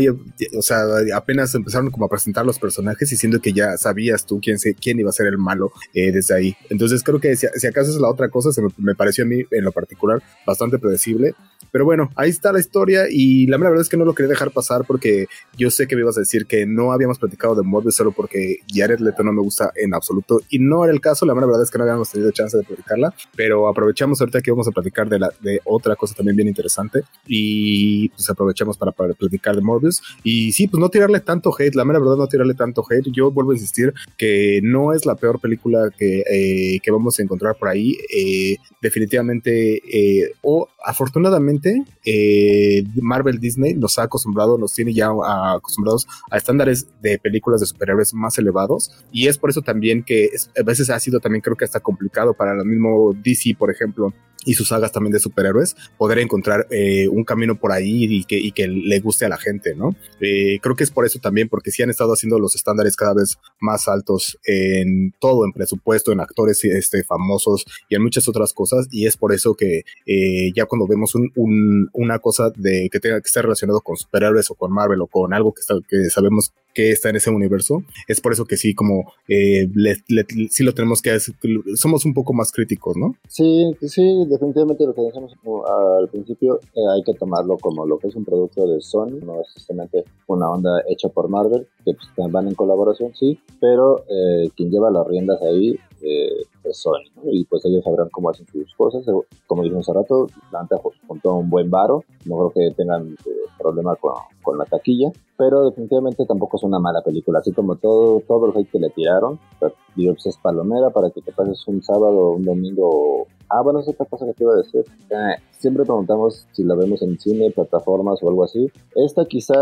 o 0.56 0.62
sea, 0.62 0.82
apenas 1.14 1.54
empezaron 1.54 1.90
como 1.90 2.06
a 2.06 2.08
presentar 2.08 2.44
los 2.44 2.58
personajes 2.58 3.12
y 3.12 3.16
siento 3.16 3.40
que 3.40 3.52
ya 3.52 3.76
sabías 3.76 4.26
tú 4.26 4.40
quién, 4.42 4.58
se, 4.58 4.74
quién 4.74 4.98
iba 4.98 5.10
a 5.10 5.12
ser 5.12 5.28
el 5.28 5.38
malo 5.38 5.72
eh, 5.94 6.10
desde 6.10 6.34
ahí. 6.34 6.56
Entonces 6.68 7.02
creo 7.02 7.20
que 7.20 7.36
si, 7.36 7.46
si, 7.54 7.66
acaso 7.66 7.90
es 7.90 7.96
la 7.96 8.08
otra 8.08 8.28
cosa, 8.28 8.52
se 8.52 8.62
me, 8.62 8.68
me 8.78 8.94
pareció 8.94 9.24
a 9.24 9.28
mí 9.28 9.42
en 9.50 9.64
lo 9.64 9.70
particular 9.70 10.22
bastante 10.44 10.78
predecible, 10.78 11.34
pero 11.70 11.84
bueno, 11.84 12.10
ahí 12.16 12.30
está 12.30 12.52
la 12.52 12.60
historia 12.60 13.04
y 13.10 13.46
la 13.46 13.56
verdad 13.56 13.80
es 13.80 13.88
que 13.88 13.96
no 13.96 14.04
lo 14.04 14.14
quería 14.14 14.28
dejar 14.28 14.50
pasar 14.50 14.84
porque 14.86 15.26
yo 15.56 15.70
sé 15.70 15.86
que 15.86 15.96
me 15.96 16.02
ibas 16.02 16.16
a 16.16 16.20
decir 16.20 16.46
que 16.46 16.66
no 16.66 16.92
habíamos 16.92 17.11
platicado 17.18 17.54
de 17.54 17.62
Morbius 17.62 17.96
solo 17.96 18.12
porque 18.12 18.58
Jared 18.68 19.00
Leto 19.00 19.22
no 19.22 19.32
me 19.32 19.42
gusta 19.42 19.72
en 19.76 19.94
absoluto 19.94 20.40
y 20.50 20.58
no 20.58 20.84
era 20.84 20.92
el 20.92 21.00
caso, 21.00 21.26
la 21.26 21.34
verdad 21.34 21.62
es 21.62 21.70
que 21.70 21.78
no 21.78 21.84
habíamos 21.84 22.10
tenido 22.10 22.30
chance 22.30 22.56
de 22.56 22.64
platicarla, 22.64 23.14
pero 23.36 23.68
aprovechamos 23.68 24.20
ahorita 24.20 24.40
que 24.40 24.50
vamos 24.50 24.68
a 24.68 24.70
platicar 24.70 25.08
de, 25.08 25.18
la, 25.18 25.30
de 25.40 25.60
otra 25.64 25.96
cosa 25.96 26.14
también 26.14 26.36
bien 26.36 26.48
interesante 26.48 27.02
y 27.26 28.08
pues 28.10 28.28
aprovechamos 28.30 28.76
para, 28.76 28.92
para 28.92 29.14
platicar 29.14 29.56
de 29.56 29.62
Morbius. 29.62 30.02
Y 30.22 30.52
sí, 30.52 30.68
pues 30.68 30.80
no 30.80 30.88
tirarle 30.88 31.20
tanto 31.20 31.52
hate, 31.58 31.74
la 31.74 31.84
mera 31.84 31.98
verdad 31.98 32.16
no 32.16 32.26
tirarle 32.26 32.54
tanto 32.54 32.84
hate, 32.88 33.10
yo 33.12 33.30
vuelvo 33.30 33.52
a 33.52 33.54
insistir 33.54 33.92
que 34.16 34.60
no 34.62 34.92
es 34.92 35.06
la 35.06 35.16
peor 35.16 35.40
película 35.40 35.90
que, 35.96 36.22
eh, 36.30 36.80
que 36.82 36.90
vamos 36.90 37.18
a 37.18 37.22
encontrar 37.22 37.56
por 37.56 37.68
ahí, 37.68 37.96
eh, 38.14 38.56
definitivamente 38.80 39.80
eh, 39.92 40.32
o 40.42 40.68
afortunadamente 40.84 41.84
eh, 42.04 42.84
Marvel 43.00 43.38
Disney 43.38 43.74
nos 43.74 43.98
ha 43.98 44.04
acostumbrado, 44.04 44.58
nos 44.58 44.74
tiene 44.74 44.92
ya 44.92 45.10
acostumbrados 45.54 46.06
a 46.30 46.36
estándares 46.36 46.88
de 47.02 47.18
películas 47.18 47.60
de 47.60 47.66
superhéroes 47.66 48.14
más 48.14 48.38
elevados 48.38 48.90
y 49.10 49.28
es 49.28 49.38
por 49.38 49.50
eso 49.50 49.62
también 49.62 50.02
que 50.02 50.26
es, 50.26 50.50
a 50.58 50.62
veces 50.62 50.90
ha 50.90 50.98
sido 51.00 51.20
también 51.20 51.42
creo 51.42 51.56
que 51.56 51.64
hasta 51.64 51.80
complicado 51.80 52.34
para 52.34 52.52
el 52.52 52.64
mismo 52.64 53.14
DC, 53.22 53.56
por 53.58 53.70
ejemplo, 53.70 54.12
y 54.44 54.54
sus 54.54 54.68
sagas 54.68 54.92
también 54.92 55.12
de 55.12 55.18
superhéroes, 55.18 55.76
poder 55.98 56.18
encontrar 56.18 56.66
eh, 56.70 57.08
un 57.08 57.24
camino 57.24 57.58
por 57.58 57.72
ahí 57.72 58.04
y 58.04 58.24
que, 58.24 58.38
y 58.38 58.52
que, 58.52 58.66
le 58.66 59.00
guste 59.00 59.24
a 59.24 59.28
la 59.28 59.38
gente, 59.38 59.74
¿no? 59.74 59.94
Eh, 60.20 60.58
creo 60.60 60.76
que 60.76 60.84
es 60.84 60.90
por 60.90 61.04
eso 61.04 61.18
también, 61.18 61.48
porque 61.48 61.70
sí 61.70 61.82
han 61.82 61.90
estado 61.90 62.12
haciendo 62.12 62.38
los 62.38 62.54
estándares 62.54 62.96
cada 62.96 63.14
vez 63.14 63.38
más 63.60 63.88
altos 63.88 64.38
en 64.44 65.12
todo, 65.20 65.44
en 65.44 65.52
presupuesto, 65.52 66.12
en 66.12 66.20
actores 66.20 66.64
este, 66.64 67.04
famosos 67.04 67.64
y 67.88 67.94
en 67.94 68.02
muchas 68.02 68.28
otras 68.28 68.52
cosas, 68.52 68.88
y 68.90 69.06
es 69.06 69.16
por 69.16 69.32
eso 69.32 69.54
que 69.54 69.82
eh, 70.06 70.52
ya 70.54 70.66
cuando 70.66 70.86
vemos 70.86 71.14
un, 71.14 71.30
un, 71.36 71.88
una 71.92 72.18
cosa 72.18 72.50
de 72.56 72.88
que 72.90 73.00
tenga 73.00 73.20
que 73.20 73.26
estar 73.26 73.44
relacionado 73.44 73.80
con 73.80 73.96
superhéroes 73.96 74.50
o 74.50 74.54
con 74.54 74.72
Marvel 74.72 75.00
o 75.02 75.06
con 75.06 75.32
algo 75.34 75.52
que, 75.52 75.60
está, 75.60 75.74
que 75.88 76.04
sabemos 76.10 76.52
que 76.74 76.90
está 76.90 77.10
en 77.10 77.16
ese 77.16 77.30
universo, 77.30 77.82
es 78.08 78.20
por 78.20 78.32
eso 78.32 78.44
que 78.44 78.56
sí, 78.56 78.74
como 78.74 79.12
le, 79.26 79.96
le, 80.08 80.26
sí 80.50 80.64
lo 80.64 80.72
tenemos 80.72 81.02
que 81.02 81.10
hacer, 81.10 81.34
somos 81.74 82.04
un 82.04 82.14
poco 82.14 82.32
más 82.32 82.52
críticos, 82.52 82.96
¿no? 82.96 83.14
Sí, 83.28 83.74
sí, 83.82 84.24
definitivamente 84.28 84.84
lo 84.84 84.94
que 84.94 85.02
decíamos 85.02 85.32
al 85.66 86.08
principio 86.08 86.60
eh, 86.74 86.80
hay 86.94 87.02
que 87.02 87.14
tomarlo 87.14 87.56
como 87.58 87.86
lo 87.86 87.98
que 87.98 88.08
es 88.08 88.16
un 88.16 88.24
producto 88.24 88.66
de 88.66 88.80
Sony, 88.80 89.18
no 89.24 89.40
es 89.40 89.48
simplemente 89.56 90.04
una 90.26 90.50
onda 90.50 90.82
hecha 90.88 91.08
por 91.08 91.28
Marvel, 91.28 91.66
que 91.84 91.94
pues, 91.94 92.32
van 92.32 92.48
en 92.48 92.54
colaboración, 92.54 93.12
sí, 93.14 93.38
pero 93.60 94.04
eh, 94.08 94.50
quien 94.56 94.70
lleva 94.70 94.90
las 94.90 95.06
riendas 95.06 95.40
ahí 95.42 95.78
eh, 96.02 96.44
es 96.64 96.76
Sony, 96.76 97.04
¿no? 97.16 97.30
y 97.30 97.44
pues 97.44 97.64
ellos 97.64 97.84
sabrán 97.84 98.08
cómo 98.10 98.30
hacen 98.30 98.46
sus 98.46 98.74
cosas. 98.74 99.04
Como 99.46 99.62
dijimos 99.62 99.88
hace 99.88 99.98
rato, 99.98 100.26
Lanta 100.52 100.76
juntó 101.06 101.34
un 101.34 101.50
buen 101.50 101.70
varo, 101.70 102.04
no 102.24 102.50
creo 102.50 102.70
que 102.70 102.74
tengan 102.76 103.16
problema 103.58 103.94
con, 103.96 104.14
con, 104.42 104.58
la 104.58 104.64
taquilla, 104.64 105.10
pero 105.36 105.64
definitivamente 105.70 106.26
tampoco 106.26 106.56
es 106.56 106.62
una 106.62 106.78
mala 106.78 107.02
película, 107.02 107.38
así 107.38 107.52
como 107.52 107.76
todo, 107.76 108.20
todo 108.26 108.46
el 108.46 108.56
hate 108.56 108.70
que 108.70 108.78
le 108.78 108.90
tiraron, 108.90 109.38
pero, 109.58 109.74
digo, 109.96 110.14
pues 110.14 110.26
es 110.26 110.36
palomera 110.36 110.90
para 110.90 111.10
que 111.10 111.22
te 111.22 111.32
pases 111.32 111.66
un 111.66 111.82
sábado 111.82 112.32
un 112.32 112.44
domingo 112.44 113.26
Ah, 113.54 113.60
bueno, 113.60 113.80
es 113.80 113.88
otra 113.88 114.06
cosa 114.06 114.24
que 114.24 114.32
te 114.32 114.44
iba 114.44 114.54
a 114.54 114.56
decir. 114.56 114.82
Eh, 115.10 115.36
siempre 115.50 115.84
preguntamos 115.84 116.46
si 116.52 116.64
la 116.64 116.74
vemos 116.74 117.02
en 117.02 117.18
cine, 117.20 117.50
plataformas 117.50 118.22
o 118.22 118.30
algo 118.30 118.44
así. 118.44 118.72
Esta 118.94 119.26
quizá, 119.26 119.60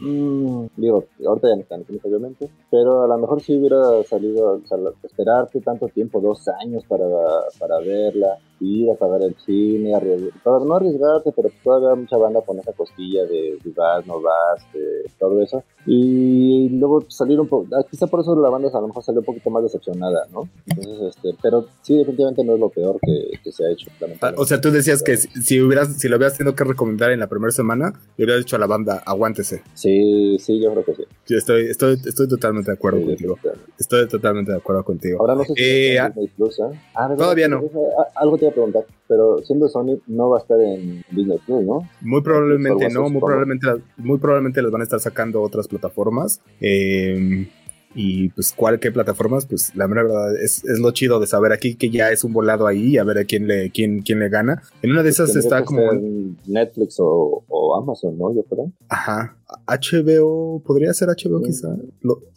mmm, 0.00 0.64
digo, 0.78 1.04
ahorita 1.26 1.48
ya 1.48 1.56
no 1.56 1.60
está 1.60 1.74
en 1.74 1.84
cine 1.84 2.00
obviamente, 2.02 2.50
pero 2.70 3.02
a 3.02 3.06
lo 3.06 3.18
mejor 3.18 3.42
si 3.42 3.58
hubiera 3.58 4.02
salido, 4.04 4.54
o 4.54 4.66
sea, 4.66 4.78
esperarte 5.02 5.60
tanto 5.60 5.88
tiempo, 5.88 6.22
dos 6.22 6.48
años 6.48 6.84
para, 6.88 7.04
para 7.58 7.78
verla, 7.80 8.38
ir 8.62 8.90
a 8.90 8.94
pagar 8.94 9.22
el 9.22 9.34
cine, 9.44 9.92
para 10.42 10.60
no 10.60 10.74
arriesgarte, 10.74 11.32
pero 11.34 11.50
todavía 11.62 11.94
mucha 12.00 12.16
banda 12.16 12.40
con 12.42 12.58
esa 12.58 12.72
costilla 12.72 13.24
de 13.24 13.58
si 13.62 13.70
vas, 13.70 14.06
no 14.06 14.20
vas, 14.20 14.62
de 14.72 15.10
todo 15.18 15.42
eso. 15.42 15.64
Y 15.84 16.68
luego 16.70 17.04
salir 17.08 17.40
un 17.40 17.48
poco, 17.48 17.66
quizá 17.90 18.06
por 18.06 18.20
eso 18.20 18.36
la 18.36 18.48
banda 18.48 18.68
a 18.72 18.80
lo 18.80 18.88
mejor 18.88 19.02
salió 19.02 19.20
un 19.20 19.26
poquito 19.26 19.50
más 19.50 19.64
decepcionada, 19.64 20.26
¿no? 20.32 20.48
Entonces, 20.66 21.16
este, 21.16 21.36
pero 21.42 21.66
sí, 21.82 21.96
definitivamente 21.96 22.44
no 22.44 22.54
es 22.54 22.60
lo 22.60 22.68
peor 22.68 22.98
que, 23.04 23.38
que 23.42 23.50
se 23.50 23.66
ha 23.66 23.70
hecho. 23.70 23.90
Ah, 24.20 24.32
o 24.36 24.44
sea, 24.44 24.60
tú 24.60 24.70
decías 24.70 25.02
que 25.02 25.16
si, 25.16 25.28
si, 25.42 25.60
hubieras, 25.60 25.96
si 25.96 26.08
lo 26.08 26.16
hubieras 26.16 26.38
tenido 26.38 26.54
que 26.54 26.64
recomendar 26.64 27.10
en 27.10 27.18
la 27.18 27.26
primera 27.26 27.50
semana, 27.50 27.92
le 28.16 28.24
hubieras 28.24 28.44
dicho 28.44 28.54
a 28.54 28.60
la 28.60 28.66
banda, 28.66 29.02
aguántese. 29.04 29.62
Sí, 29.74 30.36
sí, 30.38 30.60
yo 30.62 30.70
creo 30.70 30.84
que 30.84 30.94
sí. 30.94 31.02
Yo 31.26 31.38
estoy, 31.38 31.66
estoy, 31.66 31.94
estoy 32.04 32.28
totalmente 32.28 32.70
de 32.70 32.76
acuerdo 32.76 33.00
sí, 33.00 33.06
contigo. 33.06 33.38
Estoy 33.78 34.06
totalmente 34.08 34.52
de 34.52 34.58
acuerdo 34.58 34.84
contigo. 34.84 35.18
Ahora 35.20 35.34
no 35.34 35.44
sé 35.44 35.54
si 35.54 35.62
eh, 35.62 36.02
Disney 36.06 36.28
Plus, 36.28 36.60
¿eh? 36.60 36.80
ah, 36.94 37.12
todavía 37.16 37.48
no. 37.48 37.62
Algo 38.14 38.38
te 38.38 38.51
a 38.52 38.54
preguntar, 38.54 38.84
pero 39.08 39.38
siendo 39.44 39.68
Sony 39.68 39.98
no 40.06 40.30
va 40.30 40.38
a 40.38 40.40
estar 40.40 40.60
en 40.60 41.04
Disney 41.10 41.38
Plus, 41.44 41.64
¿no? 41.64 41.88
Muy 42.00 42.22
probablemente 42.22 42.88
no, 42.90 43.08
muy 43.08 43.20
probablemente, 43.20 43.66
muy 43.96 44.18
probablemente 44.18 44.62
las 44.62 44.70
van 44.70 44.80
a 44.82 44.84
estar 44.84 45.00
sacando 45.00 45.42
otras 45.42 45.68
plataformas. 45.68 46.40
Eh, 46.60 47.48
y 47.94 48.30
pues 48.30 48.52
cuál 48.56 48.80
qué 48.80 48.90
plataformas 48.90 49.46
pues 49.46 49.74
la 49.74 49.86
verdad 49.86 50.36
es, 50.36 50.64
es, 50.64 50.78
lo 50.78 50.90
chido 50.92 51.20
de 51.20 51.26
saber 51.26 51.52
aquí 51.52 51.74
que 51.74 51.90
ya 51.90 52.10
es 52.10 52.24
un 52.24 52.32
volado 52.32 52.66
ahí 52.66 52.96
a 52.98 53.04
ver 53.04 53.18
a 53.18 53.24
quién 53.24 53.46
le 53.46 53.70
quién 53.70 54.02
quién 54.02 54.18
le 54.18 54.28
gana 54.28 54.62
en 54.82 54.92
una 54.92 55.02
de 55.02 55.10
esas 55.10 55.36
está 55.36 55.64
como 55.64 55.82
Netflix 56.46 56.96
o, 56.98 57.44
Amazon, 57.76 58.18
¿no? 58.18 58.34
Yo 58.34 58.42
creo. 58.44 58.70
Ajá. 58.88 59.36
HBO, 59.66 60.62
podría 60.64 60.92
ser 60.94 61.08
HBO 61.08 61.40
quizá. 61.42 61.76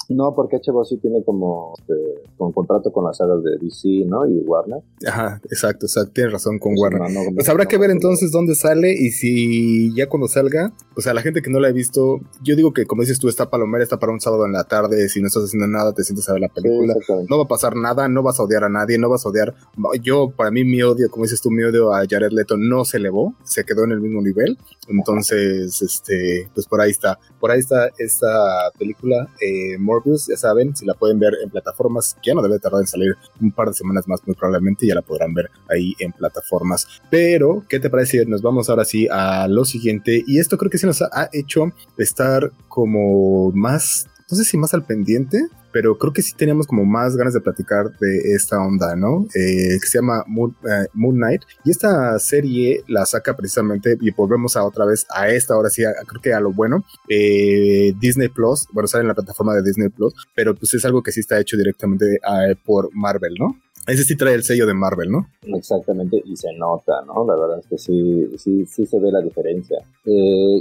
No, 0.08 0.36
porque 0.36 0.58
HBO 0.58 0.86
sí 0.86 0.98
tiene 0.98 1.24
como, 1.24 1.74
este, 1.80 1.94
con 2.38 2.52
contrato 2.52 2.92
con 2.92 3.06
las 3.06 3.18
sagas 3.18 3.44
de 3.44 3.58
DC, 3.58 4.06
¿no? 4.06 4.26
Y 4.28 4.40
Warner. 4.46 4.82
Ajá, 5.08 5.42
exacto, 5.50 5.88
exacto. 5.88 6.12
Tienes 6.14 6.34
razón 6.34 6.60
con 6.60 6.74
Warner. 6.78 7.02
pues 7.34 7.50
habrá 7.50 7.66
que 7.66 7.78
ver 7.78 7.90
entonces 7.90 8.32
dónde 8.32 8.54
sale 8.56 8.94
y 8.94 9.12
si 9.12 9.94
ya 9.96 10.08
cuando 10.08 10.28
salga, 10.28 10.74
o 10.96 11.02
sea, 11.02 11.14
la 11.14 11.22
gente 11.22 11.42
que 11.42 11.50
no 11.50 11.60
la 11.60 11.70
ha 11.70 11.72
visto, 11.72 12.20
yo 12.44 12.56
digo 12.56 12.72
que 12.72 12.86
como 12.86 13.02
dices 13.02 13.20
tú, 13.20 13.30
está 13.30 13.50
palomera, 13.50 13.84
está 13.84 13.98
para 13.98 14.12
un 14.12 14.22
sábado 14.22 14.46
en 14.46 14.52
la 14.52 14.66
tarde, 14.66 15.10
si 15.10 15.22
no 15.22 15.28
estás 15.28 15.45
haciendo 15.46 15.68
nada, 15.68 15.94
te 15.94 16.04
sientes 16.04 16.28
a 16.30 16.34
ver 16.34 16.42
la 16.42 16.50
película. 16.50 16.96
no 17.30 17.38
va 17.38 17.44
a 17.44 17.48
pasar 17.48 17.76
nada, 17.76 18.08
no 18.08 18.24
vas 18.24 18.40
a 18.40 18.44
odiar 18.44 18.64
a 18.64 18.70
nadie, 18.70 18.98
no 18.98 19.10
vas 19.10 19.26
a 19.26 19.30
odiar. 19.30 19.54
Yo, 20.02 20.30
para 20.30 20.52
mí, 20.52 20.64
mi 20.64 20.82
odio, 20.82 21.10
como 21.10 21.26
dices 21.26 21.42
tú, 21.42 21.52
mi 21.52 21.64
odio 21.64 21.94
a 21.94 22.06
Jared 22.10 22.32
Leto 22.32 22.58
no 22.58 22.86
se 22.86 22.98
elevó, 22.98 23.36
se 23.44 23.64
quedó 23.64 23.84
en 23.84 23.92
el 23.92 24.02
mismo 24.02 24.22
nivel. 24.22 24.58
Entonces, 24.88 25.82
este, 25.82 26.50
pues 26.54 26.68
por 26.68 26.82
ahí 26.82 26.92
está. 26.92 27.20
Por 27.40 27.52
ahí 27.52 27.60
está 27.60 27.90
esta 27.98 28.72
película, 28.78 29.28
eh, 29.42 29.78
Morbius, 29.78 30.28
ya 30.28 30.38
saben, 30.38 30.76
si 30.76 30.86
la 30.86 30.94
pueden 30.94 31.20
ver 31.20 31.34
en 31.44 31.50
plataformas, 31.50 32.18
ya 32.24 32.34
no 32.34 32.42
debe 32.42 32.60
tardar 32.60 32.82
en 32.82 32.88
salir 32.88 33.16
un 33.42 33.52
par 33.52 33.70
de 33.70 33.74
semanas 33.74 34.08
más, 34.08 34.22
muy 34.26 34.36
probablemente, 34.36 34.88
ya 34.88 34.96
la 34.96 35.02
podrán 35.02 35.34
ver 35.34 35.50
ahí 35.70 35.94
en 36.00 36.12
plataformas. 36.12 36.88
Pero, 37.10 37.64
¿qué 37.68 37.80
te 37.80 37.90
parece? 37.90 38.26
Nos 38.26 38.42
vamos 38.42 38.70
ahora 38.70 38.86
sí 38.86 39.08
a 39.12 39.48
lo 39.48 39.66
siguiente. 39.66 40.24
Y 40.26 40.40
esto 40.40 40.58
creo 40.58 40.70
que 40.70 40.78
sí 40.78 40.86
nos 40.86 41.02
ha 41.02 41.30
hecho 41.32 41.72
estar 41.98 42.52
como 42.68 43.52
más 43.52 44.08
no 44.30 44.38
sé 44.38 44.44
si 44.44 44.58
más 44.58 44.74
al 44.74 44.84
pendiente, 44.84 45.48
pero 45.72 45.98
creo 45.98 46.14
que 46.14 46.22
sí 46.22 46.34
teníamos 46.36 46.68
como 46.68 46.86
más 46.86 47.16
ganas 47.16 47.34
de 47.34 47.42
platicar 47.42 47.92
de 48.00 48.34
esta 48.34 48.60
onda, 48.60 48.96
¿no? 48.96 49.28
Eh, 49.36 49.78
que 49.80 49.88
se 49.88 50.00
llama 50.00 50.24
eh, 50.24 50.88
Moon, 50.94 51.16
Knight. 51.18 51.42
Y 51.64 51.72
esta 51.72 52.18
serie 52.18 52.84
la 52.88 53.06
saca 53.06 53.36
precisamente, 53.36 53.98
y 54.00 54.12
volvemos 54.12 54.56
a 54.56 54.64
otra 54.64 54.86
vez 54.86 55.06
a 55.14 55.30
esta, 55.30 55.54
ahora 55.54 55.70
sí, 55.70 55.84
creo 56.08 56.22
que 56.22 56.34
a 56.34 56.40
lo 56.40 56.54
bueno, 56.54 56.86
eh, 57.10 57.94
Disney 58.00 58.30
Plus, 58.30 58.68
bueno, 58.72 58.88
sale 58.88 59.02
en 59.02 59.10
la 59.10 59.16
plataforma 59.16 59.54
de 59.54 59.64
Disney 59.64 59.90
Plus, 59.90 60.14
pero 60.34 60.56
pues 60.56 60.74
es 60.74 60.86
algo 60.86 61.04
que 61.04 61.12
sí 61.12 61.20
está 61.20 61.40
hecho 61.40 61.58
directamente 61.58 62.20
por 62.64 62.90
Marvel, 62.94 63.36
¿no? 63.38 63.60
Ese 63.88 64.04
sí 64.04 64.16
trae 64.16 64.34
el 64.34 64.44
sello 64.44 64.66
de 64.66 64.74
Marvel, 64.74 65.12
¿no? 65.12 65.28
Exactamente, 65.44 66.22
y 66.26 66.36
se 66.36 66.52
nota, 66.54 67.04
¿no? 67.06 67.26
La 67.26 67.36
verdad 67.36 67.60
es 67.60 67.68
que 67.68 67.78
sí, 67.78 68.28
sí, 68.38 68.66
sí 68.66 68.86
se 68.86 69.00
ve 69.00 69.12
la 69.12 69.22
diferencia. 69.22 69.78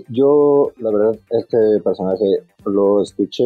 yo, 0.08 0.72
la 0.78 0.90
verdad, 0.90 1.18
este 1.30 1.80
personaje 1.82 2.24
lo 2.66 3.02
escuché, 3.02 3.44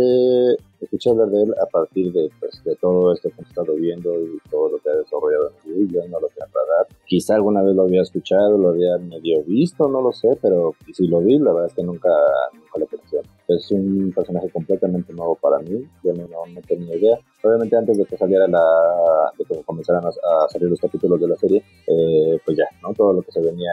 escuché 0.81 1.11
hablar 1.11 1.29
de 1.29 1.43
él 1.43 1.55
a 1.61 1.67
partir 1.67 2.13
de, 2.13 2.31
pues, 2.39 2.63
de 2.65 2.77
todo 2.77 3.13
esto 3.13 3.31
que 3.31 3.43
he 3.43 3.45
estado 3.45 3.75
viendo 3.75 4.15
y 4.21 4.39
todo 4.51 4.71
lo 4.71 4.79
que 4.79 4.91
ha 4.91 4.97
desarrollado 4.97 5.53
en 5.65 5.73
el 5.73 5.89
yo 5.89 6.01
no 6.09 6.21
lo 6.21 6.29
tenía 6.29 6.47
para 6.53 6.67
dar. 6.79 6.87
Quizá 7.07 7.35
alguna 7.35 7.63
vez 7.63 7.75
lo 7.75 7.83
había 7.83 8.03
escuchado, 8.03 8.57
lo 8.59 8.71
había 8.71 8.99
medio 8.99 9.43
visto, 9.45 9.89
no 9.89 10.01
lo 10.01 10.13
sé, 10.13 10.39
pero 10.41 10.75
si 10.93 11.07
lo 11.07 11.21
vi, 11.21 11.39
la 11.39 11.53
verdad 11.53 11.69
es 11.69 11.75
que 11.75 11.83
nunca, 11.83 12.11
nunca 12.53 12.79
le 12.79 12.87
pensé. 12.87 13.21
Es 13.49 13.71
un 13.71 14.13
personaje 14.15 14.51
completamente 14.51 15.13
nuevo 15.13 15.35
para 15.37 15.59
mí, 15.59 15.87
yo 16.05 16.13
no, 16.13 16.27
tenía 16.67 16.97
idea. 16.97 17.19
Obviamente 17.43 17.77
antes 17.77 17.97
de 17.97 18.05
que 18.05 18.17
saliera 18.17 18.47
la, 18.47 19.33
de 19.39 19.45
que 19.45 19.63
comenzaran 19.63 20.05
a, 20.05 20.49
salir 20.49 20.69
los 20.69 20.81
capítulos 20.81 21.21
de 21.21 21.29
la 21.29 21.37
serie, 21.37 21.63
eh, 21.87 22.39
pues 22.45 22.57
ya, 22.57 22.67
¿no? 22.83 22.93
Todo 22.93 23.15
lo 23.15 23.23
que 23.23 23.33
se 23.33 23.41
venía 23.41 23.73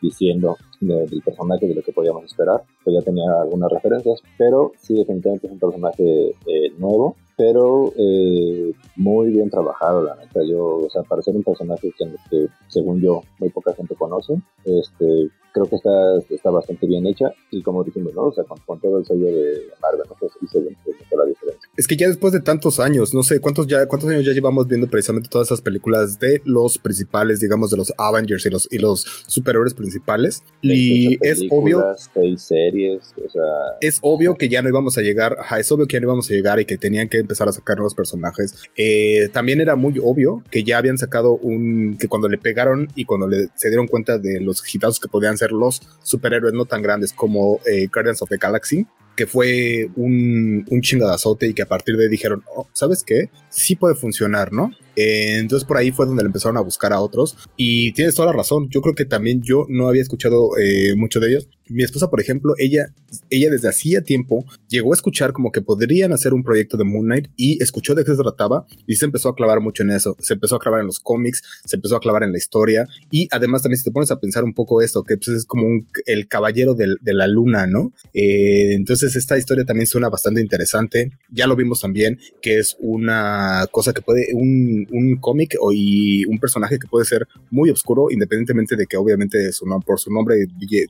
diciendo 0.00 0.56
del 0.80 1.22
personaje, 1.24 1.66
de 1.66 1.74
lo 1.74 1.82
que 1.82 1.92
podíamos 1.92 2.24
esperar, 2.24 2.62
pues 2.84 2.94
ya 2.94 3.02
tenía 3.02 3.30
algunas 3.40 3.70
referencias, 3.70 4.22
pero 4.36 4.72
sí, 4.78 4.94
definitivamente 4.94 5.46
es 5.46 5.52
un 5.52 5.58
personaje 5.58 6.28
eh, 6.46 6.70
nuevo, 6.78 7.16
pero 7.36 7.92
eh, 7.96 8.72
muy 8.96 9.30
bien 9.30 9.50
trabajado, 9.50 10.02
la 10.02 10.16
neta. 10.16 10.40
Yo, 10.44 10.76
o 10.76 10.90
sea, 10.90 11.02
para 11.02 11.22
ser 11.22 11.36
un 11.36 11.42
personaje 11.42 11.92
que, 11.96 12.06
que, 12.30 12.46
según 12.68 13.00
yo, 13.00 13.22
muy 13.38 13.48
poca 13.50 13.74
gente 13.74 13.94
conoce, 13.94 14.34
este, 14.64 15.30
creo 15.58 15.70
que 15.70 15.76
está, 15.76 16.34
está 16.34 16.50
bastante 16.50 16.86
bien 16.86 17.06
hecha 17.06 17.32
y 17.50 17.62
como 17.62 17.84
dijimos, 17.84 18.14
¿no? 18.14 18.24
O 18.24 18.32
sea, 18.32 18.44
con, 18.44 18.80
todo 18.80 18.98
el 18.98 19.06
sello 19.06 19.26
de 19.26 19.68
Marvel, 19.80 20.06
¿no? 20.08 20.16
Pues 20.18 20.32
sí 20.40 20.46
se 20.46 20.60
ve 20.60 20.76
la 21.16 21.24
diferencia. 21.24 21.68
Es 21.76 21.86
que 21.86 21.96
ya 21.96 22.08
después 22.08 22.32
de 22.32 22.40
tantos 22.40 22.80
años, 22.80 23.14
no 23.14 23.22
sé, 23.22 23.40
¿cuántos, 23.40 23.66
ya, 23.66 23.86
cuántos 23.86 24.10
años 24.10 24.24
ya 24.24 24.32
llevamos 24.32 24.66
viendo 24.66 24.88
precisamente 24.88 25.28
todas 25.28 25.48
esas 25.48 25.60
películas 25.60 26.18
de 26.18 26.42
los 26.44 26.78
principales, 26.78 27.40
digamos, 27.40 27.70
de 27.70 27.76
los 27.76 27.92
Avengers 27.98 28.44
y 28.46 28.50
los, 28.50 28.68
y 28.70 28.78
los 28.78 29.02
superhéroes 29.26 29.74
principales? 29.74 30.42
Y 30.62 31.18
es 31.26 31.42
obvio... 31.50 31.84
Seis 32.14 32.42
series, 32.42 33.14
o 33.24 33.30
sea... 33.30 33.42
Es 33.80 33.98
obvio 34.02 34.36
que 34.36 34.48
ya 34.48 34.62
no 34.62 34.68
íbamos 34.68 34.98
a 34.98 35.02
llegar, 35.02 35.36
ajá, 35.38 35.60
es 35.60 35.70
obvio 35.70 35.86
que 35.86 35.94
ya 35.94 36.00
no 36.00 36.06
íbamos 36.06 36.30
a 36.30 36.34
llegar 36.34 36.60
y 36.60 36.64
que 36.64 36.78
tenían 36.78 37.08
que 37.08 37.18
empezar 37.18 37.48
a 37.48 37.52
sacar 37.52 37.76
nuevos 37.76 37.94
personajes. 37.94 38.54
Eh, 38.76 39.28
también 39.32 39.60
era 39.60 39.76
muy 39.76 39.98
obvio 40.02 40.42
que 40.50 40.64
ya 40.64 40.78
habían 40.78 40.98
sacado 40.98 41.34
un... 41.34 41.96
que 41.98 42.08
cuando 42.08 42.28
le 42.28 42.38
pegaron 42.38 42.88
y 42.94 43.04
cuando 43.04 43.28
le, 43.28 43.48
se 43.54 43.68
dieron 43.68 43.86
cuenta 43.86 44.18
de 44.18 44.40
los 44.40 44.62
hitazos 44.74 45.00
que 45.00 45.08
podían 45.08 45.38
ser 45.38 45.47
los 45.52 45.82
superhéroes 46.02 46.54
no 46.54 46.64
tan 46.64 46.82
grandes 46.82 47.12
como 47.12 47.60
eh, 47.66 47.88
Guardians 47.92 48.22
of 48.22 48.28
the 48.28 48.36
Galaxy, 48.36 48.86
que 49.18 49.26
fue 49.26 49.90
un, 49.96 50.64
un 50.70 50.80
chingadazote 50.80 51.48
y 51.48 51.52
que 51.52 51.62
a 51.62 51.66
partir 51.66 51.96
de 51.96 52.04
ahí 52.04 52.08
dijeron, 52.08 52.44
oh, 52.54 52.68
¿sabes 52.72 53.02
qué? 53.02 53.30
Sí 53.50 53.74
puede 53.74 53.96
funcionar, 53.96 54.52
¿no? 54.52 54.70
Eh, 55.00 55.38
entonces 55.38 55.64
por 55.64 55.76
ahí 55.76 55.92
fue 55.92 56.06
donde 56.06 56.24
le 56.24 56.26
empezaron 56.26 56.56
a 56.56 56.60
buscar 56.60 56.92
a 56.92 57.00
otros. 57.00 57.36
Y 57.56 57.92
tienes 57.92 58.16
toda 58.16 58.26
la 58.26 58.36
razón. 58.36 58.68
Yo 58.68 58.80
creo 58.80 58.96
que 58.96 59.04
también 59.04 59.42
yo 59.42 59.64
no 59.68 59.88
había 59.88 60.02
escuchado 60.02 60.58
eh, 60.58 60.96
mucho 60.96 61.20
de 61.20 61.28
ellos. 61.28 61.48
Mi 61.68 61.84
esposa, 61.84 62.10
por 62.10 62.20
ejemplo, 62.20 62.54
ella, 62.58 62.92
ella 63.30 63.50
desde 63.50 63.68
hacía 63.68 64.02
tiempo 64.02 64.44
llegó 64.68 64.92
a 64.92 64.96
escuchar 64.96 65.32
como 65.32 65.52
que 65.52 65.60
podrían 65.60 66.12
hacer 66.12 66.32
un 66.32 66.42
proyecto 66.42 66.76
de 66.76 66.84
Moon 66.84 67.04
Knight 67.04 67.28
y 67.36 67.62
escuchó 67.62 67.94
de 67.94 68.04
qué 68.04 68.12
se 68.12 68.22
trataba 68.22 68.66
y 68.86 68.96
se 68.96 69.04
empezó 69.04 69.28
a 69.28 69.36
clavar 69.36 69.60
mucho 69.60 69.84
en 69.84 69.90
eso. 69.90 70.16
Se 70.18 70.34
empezó 70.34 70.56
a 70.56 70.58
clavar 70.58 70.80
en 70.80 70.86
los 70.86 70.98
cómics, 70.98 71.42
se 71.64 71.76
empezó 71.76 71.94
a 71.96 72.00
clavar 72.00 72.24
en 72.24 72.32
la 72.32 72.38
historia 72.38 72.88
y 73.10 73.28
además 73.30 73.62
también 73.62 73.78
si 73.78 73.84
te 73.84 73.92
pones 73.92 74.10
a 74.10 74.18
pensar 74.18 74.42
un 74.44 74.54
poco 74.54 74.82
esto, 74.82 75.04
que 75.04 75.16
pues, 75.16 75.28
es 75.28 75.44
como 75.44 75.66
el 76.06 76.26
caballero 76.26 76.74
de 76.74 77.14
la 77.14 77.28
luna, 77.28 77.66
¿no? 77.66 77.92
Eh, 78.14 78.72
entonces 78.72 79.07
esta 79.16 79.38
historia 79.38 79.64
también 79.64 79.86
suena 79.86 80.08
bastante 80.08 80.40
interesante. 80.40 81.12
Ya 81.30 81.46
lo 81.46 81.56
vimos 81.56 81.80
también 81.80 82.18
que 82.40 82.58
es 82.58 82.76
una 82.80 83.66
cosa 83.70 83.92
que 83.92 84.02
puede, 84.02 84.28
un, 84.34 84.86
un 84.90 85.16
cómic 85.16 85.56
y 85.72 86.24
un 86.26 86.38
personaje 86.38 86.78
que 86.78 86.88
puede 86.88 87.04
ser 87.04 87.26
muy 87.50 87.70
oscuro, 87.70 88.10
independientemente 88.10 88.76
de 88.76 88.86
que 88.86 88.96
obviamente 88.96 89.52
su, 89.52 89.66
por 89.84 90.00
su 90.00 90.10
nombre 90.10 90.46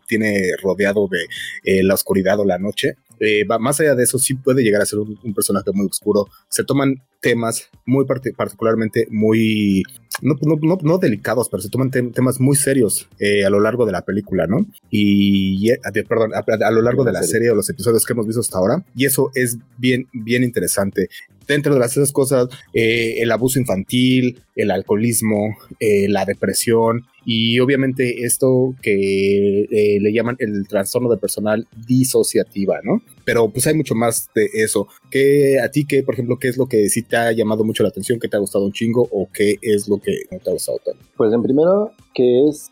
tiene 0.07 0.53
rodeado 0.63 1.09
de 1.09 1.25
eh, 1.65 1.83
la 1.83 1.95
oscuridad 1.95 2.41
o 2.41 2.45
la 2.45 2.59
noche. 2.59 2.97
Eh, 3.21 3.45
va, 3.45 3.59
más 3.59 3.81
allá 3.81 3.95
de 3.95 4.05
eso, 4.05 4.19
sí 4.19 4.35
puede 4.35 4.63
llegar 4.63 4.83
a 4.83 4.87
ser 4.87 4.99
un, 4.99 5.35
personaje 5.35 5.71
muy 5.73 5.87
oscuro. 5.87 6.27
Se 6.49 6.65
toman 6.65 7.03
temas 7.21 7.69
muy 7.85 8.05
particularmente 8.07 9.07
muy, 9.11 9.83
no, 10.23 10.35
no, 10.43 10.79
no, 10.83 10.99
delicados, 10.99 11.49
pero 11.49 11.63
se 11.63 11.69
toman 11.69 11.91
temas 11.91 12.41
muy 12.41 12.57
serios 12.57 13.09
eh, 13.19 13.45
a 13.45 13.51
lo 13.51 13.61
largo 13.61 13.87
de 13.87 13.93
la 13.93 14.03
película, 14.03 14.47
¿no? 14.47 14.67
Y, 14.91 15.71
perdón, 16.09 16.33
a, 16.35 16.71
lo 16.71 16.83
largo 16.83 17.05
de 17.05 17.13
la 17.13 17.23
serie 17.23 17.51
o 17.51 17.55
los 17.55 17.69
episodios 17.71 18.05
que 18.05 18.13
hemos 18.13 18.27
visto 18.27 18.41
hasta 18.41 18.59
ahora. 18.59 18.85
Y 18.95 19.05
eso 19.05 19.31
es 19.35 19.59
bien, 19.77 20.09
bien 20.13 20.45
interesante 20.45 21.09
dentro 21.49 21.75
de 21.75 21.81
las 21.81 21.93
esas 21.93 22.13
cosas, 22.13 22.49
eh, 22.75 23.17
el 23.19 23.33
abuso 23.33 23.59
infantil, 23.59 24.41
el 24.55 24.71
alcoholismo, 24.71 25.57
eh, 25.81 26.09
la 26.09 26.25
depresión 26.25 27.07
y 27.25 27.59
obviamente 27.61 28.25
esto 28.25 28.75
que 28.83 29.63
eh, 29.63 29.99
le 30.01 30.13
llaman 30.13 30.37
el 30.39 30.67
trastorno 30.69 31.11
de 31.11 31.17
personal 31.17 31.67
disociativa, 31.87 32.81
¿no? 32.83 33.03
Pero 33.25 33.51
pues 33.51 33.67
hay 33.67 33.75
mucho 33.75 33.95
más 33.95 34.31
de 34.35 34.49
eso. 34.55 34.89
¿Qué, 35.11 35.59
a 35.61 35.71
ti, 35.71 35.85
qué, 35.85 36.03
por 36.03 36.15
ejemplo, 36.15 36.39
qué 36.39 36.49
es 36.49 36.57
lo 36.57 36.67
que 36.67 36.89
sí 36.89 37.03
te 37.03 37.17
ha 37.17 37.33
llamado 37.33 37.65
mucho 37.65 37.83
la 37.83 37.89
atención, 37.89 38.19
qué 38.21 38.29
te 38.29 38.37
ha 38.37 38.41
gustado 38.41 38.65
un 38.65 38.73
chingo 38.73 39.09
o 39.11 39.29
qué 39.33 39.57
es 39.61 39.89
lo 39.89 39.99
que 39.99 40.13
no 40.31 40.39
te 40.39 40.51
ha 40.51 40.53
gustado 40.53 40.79
tanto? 40.85 41.01
Pues 41.17 41.33
en 41.33 41.43
primero, 41.43 41.93
que 42.15 42.49
es 42.49 42.71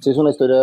Sí, 0.00 0.10
es 0.10 0.16
una 0.16 0.30
historia, 0.30 0.56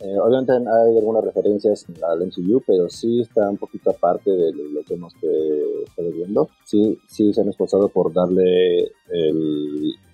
eh, 0.00 0.18
obviamente 0.20 0.52
hay 0.52 0.96
algunas 0.96 1.24
referencias 1.24 1.86
al 2.08 2.22
MCU, 2.22 2.62
pero 2.66 2.88
sí 2.88 3.20
está 3.20 3.50
un 3.50 3.56
poquito 3.56 3.90
aparte 3.90 4.30
de 4.30 4.52
lo 4.52 4.82
que 4.84 4.94
hemos 4.94 5.12
estado 5.14 6.10
viendo. 6.12 6.48
Sí, 6.64 6.98
sí 7.08 7.32
se 7.32 7.40
han 7.40 7.48
esforzado 7.48 7.88
por 7.88 8.12
darle 8.12 8.92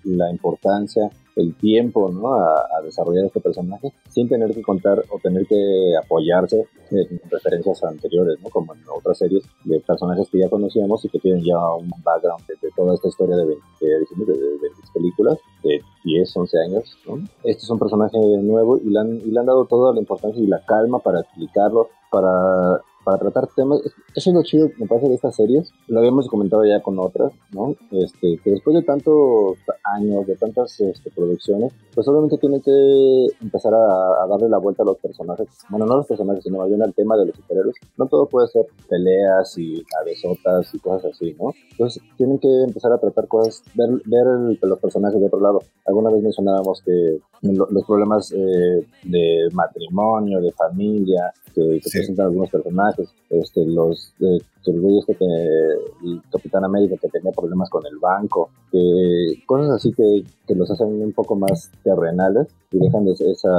la 0.03 0.31
importancia 0.31 1.09
el 1.35 1.55
tiempo 1.55 2.09
¿no? 2.11 2.33
a, 2.35 2.81
desarrollar 2.83 3.25
este 3.25 3.39
personaje 3.39 3.91
sin 4.09 4.27
tener 4.27 4.53
que 4.53 4.61
contar 4.61 5.03
o 5.09 5.19
tener 5.19 5.45
que 5.47 5.93
apoyarse 6.03 6.67
en 6.91 7.21
referencias 7.29 7.83
anteriores, 7.83 8.39
¿no? 8.41 8.49
como 8.49 8.73
en 8.73 8.81
otras 8.95 9.17
series 9.17 9.43
de 9.63 9.79
personajes 9.79 10.29
que 10.29 10.39
ya 10.39 10.49
conocíamos 10.49 11.03
y 11.05 11.09
que 11.09 11.19
tienen 11.19 11.43
ya 11.43 11.57
un 11.75 11.89
background 12.03 12.45
de, 12.47 12.69
toda 12.75 12.93
esta 12.93 13.07
historia 13.07 13.35
de 13.37 13.45
20, 13.45 13.61
de, 13.81 14.69
películas 14.93 15.37
de 15.63 15.81
10, 16.03 16.37
11 16.37 16.57
años. 16.59 16.97
¿no? 17.07 17.15
Este 17.43 17.63
es 17.63 17.69
un 17.69 17.79
personaje 17.79 18.17
nuevo 18.41 18.77
y 18.77 18.89
le, 18.89 18.99
han, 18.99 19.15
y 19.15 19.31
le 19.31 19.39
han 19.39 19.45
dado 19.45 19.65
toda 19.65 19.93
la 19.93 19.99
importancia 19.99 20.41
y 20.41 20.47
la 20.47 20.63
calma 20.65 20.99
para 20.99 21.21
explicarlo, 21.21 21.89
para 22.11 22.81
para 23.03 23.17
tratar 23.17 23.47
temas. 23.55 23.81
Eso 24.15 24.29
es 24.29 24.33
lo 24.33 24.43
chido, 24.43 24.69
me 24.77 24.87
parece, 24.87 25.09
de 25.09 25.15
estas 25.15 25.35
series. 25.35 25.71
Lo 25.87 25.99
habíamos 25.99 26.27
comentado 26.27 26.65
ya 26.65 26.81
con 26.81 26.99
otras, 26.99 27.31
¿no? 27.51 27.75
Este, 27.91 28.39
que 28.43 28.51
después 28.51 28.75
de 28.75 28.83
tantos 28.83 29.57
años, 29.83 30.25
de 30.27 30.35
tantas 30.35 30.79
este, 30.79 31.11
producciones, 31.11 31.73
pues 31.93 32.07
obviamente 32.07 32.37
tienen 32.37 32.61
que 32.61 33.27
empezar 33.41 33.73
a, 33.73 34.27
darle 34.27 34.49
la 34.49 34.57
vuelta 34.57 34.83
a 34.83 34.85
los 34.85 34.97
personajes. 34.97 35.47
Bueno, 35.69 35.85
no 35.85 35.97
los 35.97 36.07
personajes, 36.07 36.43
sino 36.43 36.59
más 36.59 36.69
bien 36.69 36.81
al 36.81 36.93
tema 36.93 37.17
de 37.17 37.27
los 37.27 37.35
superhéroes. 37.35 37.75
No 37.97 38.07
todo 38.07 38.27
puede 38.27 38.47
ser 38.47 38.65
peleas 38.87 39.57
y 39.57 39.83
abesotas 40.01 40.73
y 40.73 40.79
cosas 40.79 41.11
así, 41.13 41.35
¿no? 41.39 41.53
Entonces 41.71 42.01
tienen 42.17 42.39
que 42.39 42.63
empezar 42.63 42.91
a 42.91 42.97
tratar 42.97 43.27
cosas, 43.27 43.63
ver, 43.75 43.89
ver 44.05 44.25
los 44.61 44.79
personajes 44.79 45.19
de 45.19 45.27
otro 45.27 45.39
lado. 45.39 45.59
Alguna 45.85 46.09
vez 46.09 46.23
mencionábamos 46.23 46.81
que 46.81 47.19
los 47.43 47.85
problemas 47.85 48.31
eh, 48.31 48.87
de 49.03 49.49
matrimonio, 49.51 50.39
de 50.39 50.51
familia, 50.53 51.31
que, 51.53 51.79
presentan 51.83 52.27
algunos 52.27 52.49
personajes, 52.49 53.09
este, 53.29 53.65
los 53.65 54.13
eh, 54.21 54.39
que 54.63 54.71
el 54.71 54.79
güey 54.79 54.99
este 54.99 55.15
que 55.15 55.25
el 55.25 56.21
Capitán 56.31 56.63
América 56.63 56.95
que 56.99 57.09
tenía 57.09 57.31
problemas 57.31 57.69
con 57.69 57.85
el 57.85 57.97
banco, 57.99 58.49
que 58.71 59.43
cosas 59.45 59.71
así 59.71 59.91
que, 59.91 60.23
que 60.47 60.55
los 60.55 60.71
hacen 60.71 60.87
un 60.87 61.11
poco 61.11 61.35
más 61.35 61.69
terrenales 61.83 62.47
y 62.71 62.79
dejan 62.79 63.05
de 63.05 63.11
esa 63.11 63.51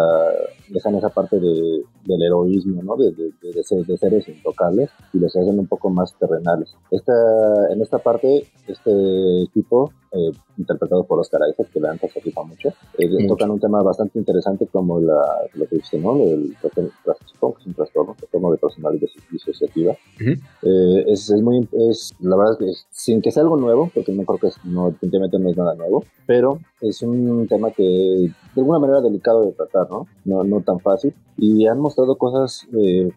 dejan 0.69 0.95
esa 0.97 1.11
parte 1.11 1.39
de, 1.39 1.83
del 2.05 2.23
heroísmo, 2.23 2.83
¿no? 2.83 2.97
De, 2.97 3.13
de, 3.13 3.33
de, 3.43 3.63
ser, 3.63 3.85
de 3.85 3.97
seres 3.99 4.29
intocables 4.29 4.91
y 5.13 5.19
los 5.19 5.37
hacen 5.37 5.59
un 5.59 5.67
poco 5.67 5.91
más 5.91 6.15
terrenales. 6.19 6.75
Esta, 6.91 7.13
en 7.71 7.83
esta 7.83 7.99
parte, 7.99 8.47
este 8.67 9.47
tipo 9.53 9.93
eh, 10.15 10.33
interpretado 10.57 11.05
por 11.05 11.19
Oscar 11.19 11.41
Isaac, 11.51 11.69
que 11.73 11.81
la 11.81 11.91
antes 11.91 12.13
se 12.13 12.21
rifa 12.21 12.43
mucho, 12.43 12.69
eh, 12.99 13.27
tocan 13.27 13.51
un 13.51 13.61
tema 13.61 13.83
bastante 13.83 14.19
interesante 14.19 14.67
como 14.67 15.01
la, 15.01 15.21
lo 15.55 15.67
que 15.67 15.77
dice, 15.77 15.99
¿no? 15.99 16.17
El, 16.17 16.57
supongo 17.27 17.55
que 17.55 17.61
es 17.63 17.67
un 17.67 17.75
trastorno, 17.75 18.15
trastorno 18.17 18.53
de 18.53 18.59
personalidad 18.59 19.09
disociativa. 19.31 19.97
eh, 20.21 21.05
es, 21.09 21.31
es, 21.31 21.43
muy, 21.43 21.69
es, 21.73 22.15
la 22.21 22.37
verdad 22.37 22.53
es 22.53 22.59
que 22.59 22.87
sin 22.91 23.21
que 23.21 23.31
sea 23.31 23.43
algo 23.43 23.57
nuevo, 23.57 23.91
porque 23.95 24.13
no 24.13 24.25
creo 24.25 24.39
que 24.39 24.47
es, 24.49 24.65
no, 24.65 24.91
definitivamente 24.91 25.39
no 25.39 25.51
es 25.51 25.57
nada 25.57 25.75
nuevo, 25.75 26.05
pero 26.27 26.59
es 26.81 27.03
un 27.03 27.47
tema 27.49 27.71
que 27.71 27.83
de 27.83 28.61
alguna 28.61 28.79
manera 28.79 29.01
delicado 29.01 29.45
de 29.45 29.53
tratar, 29.53 29.91
¿no? 29.91 30.07
No, 30.25 30.45
no 30.45 30.61
tan 30.61 30.79
fácil. 30.81 31.15
Y 31.37 31.67
han 31.67 31.81
mostrado 31.81 32.17
cosas, 32.17 32.67
eh, 32.73 33.11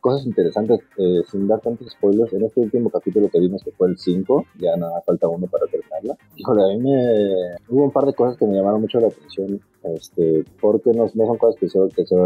cosas 0.00 0.26
interesantes, 0.26 0.80
eh, 0.98 1.22
sin 1.30 1.46
dar 1.46 1.60
tantos 1.60 1.90
spoilers. 1.90 2.32
En 2.32 2.44
este 2.44 2.60
último 2.60 2.90
capítulo 2.90 3.28
que 3.28 3.40
vimos, 3.40 3.62
que 3.62 3.72
fue 3.72 3.88
el 3.88 3.98
5, 3.98 4.44
ya 4.58 4.76
nada, 4.76 5.00
falta 5.06 5.28
uno 5.28 5.46
para 5.46 5.66
terminarla. 5.66 6.16
Híjole, 6.36 6.62
a 6.62 6.76
mí 6.76 6.82
me... 6.82 7.56
Hubo 7.68 7.84
un 7.84 7.90
par 7.90 8.04
de 8.04 8.14
cosas 8.14 8.36
que 8.36 8.46
me 8.46 8.56
llamaron 8.56 8.80
mucho 8.80 9.00
la 9.00 9.08
atención, 9.08 9.60
este, 9.82 10.44
porque 10.60 10.90
no, 10.92 11.04
no 11.14 11.26
son 11.26 11.38
cosas 11.38 11.58
que 11.58 11.68
se, 11.68 11.78
que 11.94 12.04
se 12.04 12.16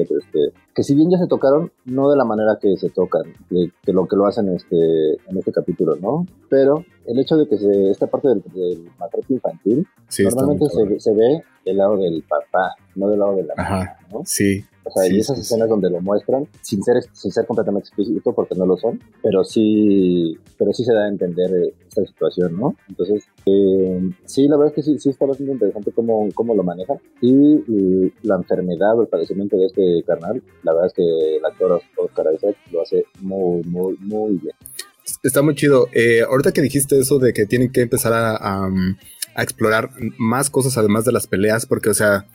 este, 0.00 0.38
que 0.74 0.82
si 0.82 0.94
bien 0.94 1.10
ya 1.10 1.18
se 1.18 1.26
tocaron, 1.26 1.70
no 1.84 2.10
de 2.10 2.16
la 2.16 2.24
manera 2.24 2.58
que 2.60 2.76
se 2.76 2.90
tocan, 2.90 3.22
que, 3.48 3.70
que 3.82 3.92
lo 3.92 4.06
que 4.06 4.16
lo 4.16 4.26
hacen 4.26 4.48
este, 4.48 5.12
en 5.12 5.38
este 5.38 5.52
capítulo, 5.52 5.96
¿no? 5.96 6.26
Pero 6.50 6.84
el 7.06 7.18
hecho 7.18 7.36
de 7.36 7.46
que 7.46 7.56
se, 7.56 7.90
esta 7.90 8.06
parte 8.06 8.28
del, 8.28 8.42
del 8.54 8.90
maltrato 8.98 9.32
infantil, 9.32 9.86
normalmente 10.22 10.66
se, 10.68 11.00
se, 11.00 11.14
ve 11.14 11.42
del 11.64 11.76
lado 11.76 11.96
del 11.96 12.22
papá, 12.28 12.74
no 12.96 13.08
del 13.08 13.18
lado 13.18 13.36
de 13.36 13.44
la 13.44 13.54
mamá, 13.56 13.96
¿no? 14.12 14.22
Sí. 14.24 14.64
O 14.84 14.90
sea, 14.90 15.04
sí, 15.04 15.16
y 15.16 15.20
esas 15.20 15.36
sí, 15.36 15.42
escenas 15.42 15.68
donde 15.68 15.90
lo 15.90 16.00
muestran, 16.00 16.46
sin 16.60 16.82
ser, 16.82 17.02
sin 17.12 17.32
ser 17.32 17.46
completamente 17.46 17.88
explícito, 17.88 18.32
porque 18.32 18.54
no 18.54 18.66
lo 18.66 18.76
son, 18.76 19.00
pero 19.22 19.42
sí, 19.42 20.38
pero 20.58 20.72
sí 20.72 20.84
se 20.84 20.92
da 20.92 21.06
a 21.06 21.08
entender 21.08 21.50
eh, 21.54 21.74
esta 21.88 22.04
situación, 22.04 22.56
¿no? 22.58 22.76
Entonces, 22.88 23.24
eh, 23.46 24.10
sí, 24.24 24.46
la 24.46 24.56
verdad 24.56 24.74
es 24.76 24.76
que 24.76 24.90
sí, 24.90 24.98
sí 24.98 25.08
está 25.08 25.24
bastante 25.26 25.52
interesante 25.52 25.92
cómo, 25.92 26.28
cómo 26.34 26.54
lo 26.54 26.62
manejan. 26.62 26.98
Y, 27.20 27.32
y, 27.32 28.12
la 28.22 28.36
enfermedad 28.36 28.98
o 28.98 29.02
el 29.02 29.08
padecimiento 29.08 29.56
de 29.56 29.66
este 29.66 30.02
carnal, 30.06 30.42
la 30.62 30.72
verdad 30.72 30.88
es 30.88 30.94
que 30.94 31.36
el 31.36 31.44
actor 31.44 31.80
Oscar 31.96 32.26
Isaac 32.34 32.56
lo 32.70 32.82
hace 32.82 33.04
muy, 33.20 33.62
muy, 33.64 33.96
muy 34.00 34.38
bien. 34.38 34.54
Está 35.22 35.42
muy 35.42 35.54
chido. 35.54 35.88
Eh, 35.92 36.22
ahorita 36.22 36.52
que 36.52 36.62
dijiste 36.62 36.98
eso 36.98 37.18
de 37.18 37.32
que 37.32 37.46
tienen 37.46 37.70
que 37.70 37.82
empezar 37.82 38.12
a, 38.12 38.36
a, 38.36 38.70
a 39.34 39.42
explorar 39.42 39.90
más 40.18 40.50
cosas 40.50 40.78
además 40.78 41.04
de 41.04 41.12
las 41.12 41.26
peleas, 41.26 41.66
porque, 41.66 41.90
o 41.90 41.94
sea, 41.94 42.26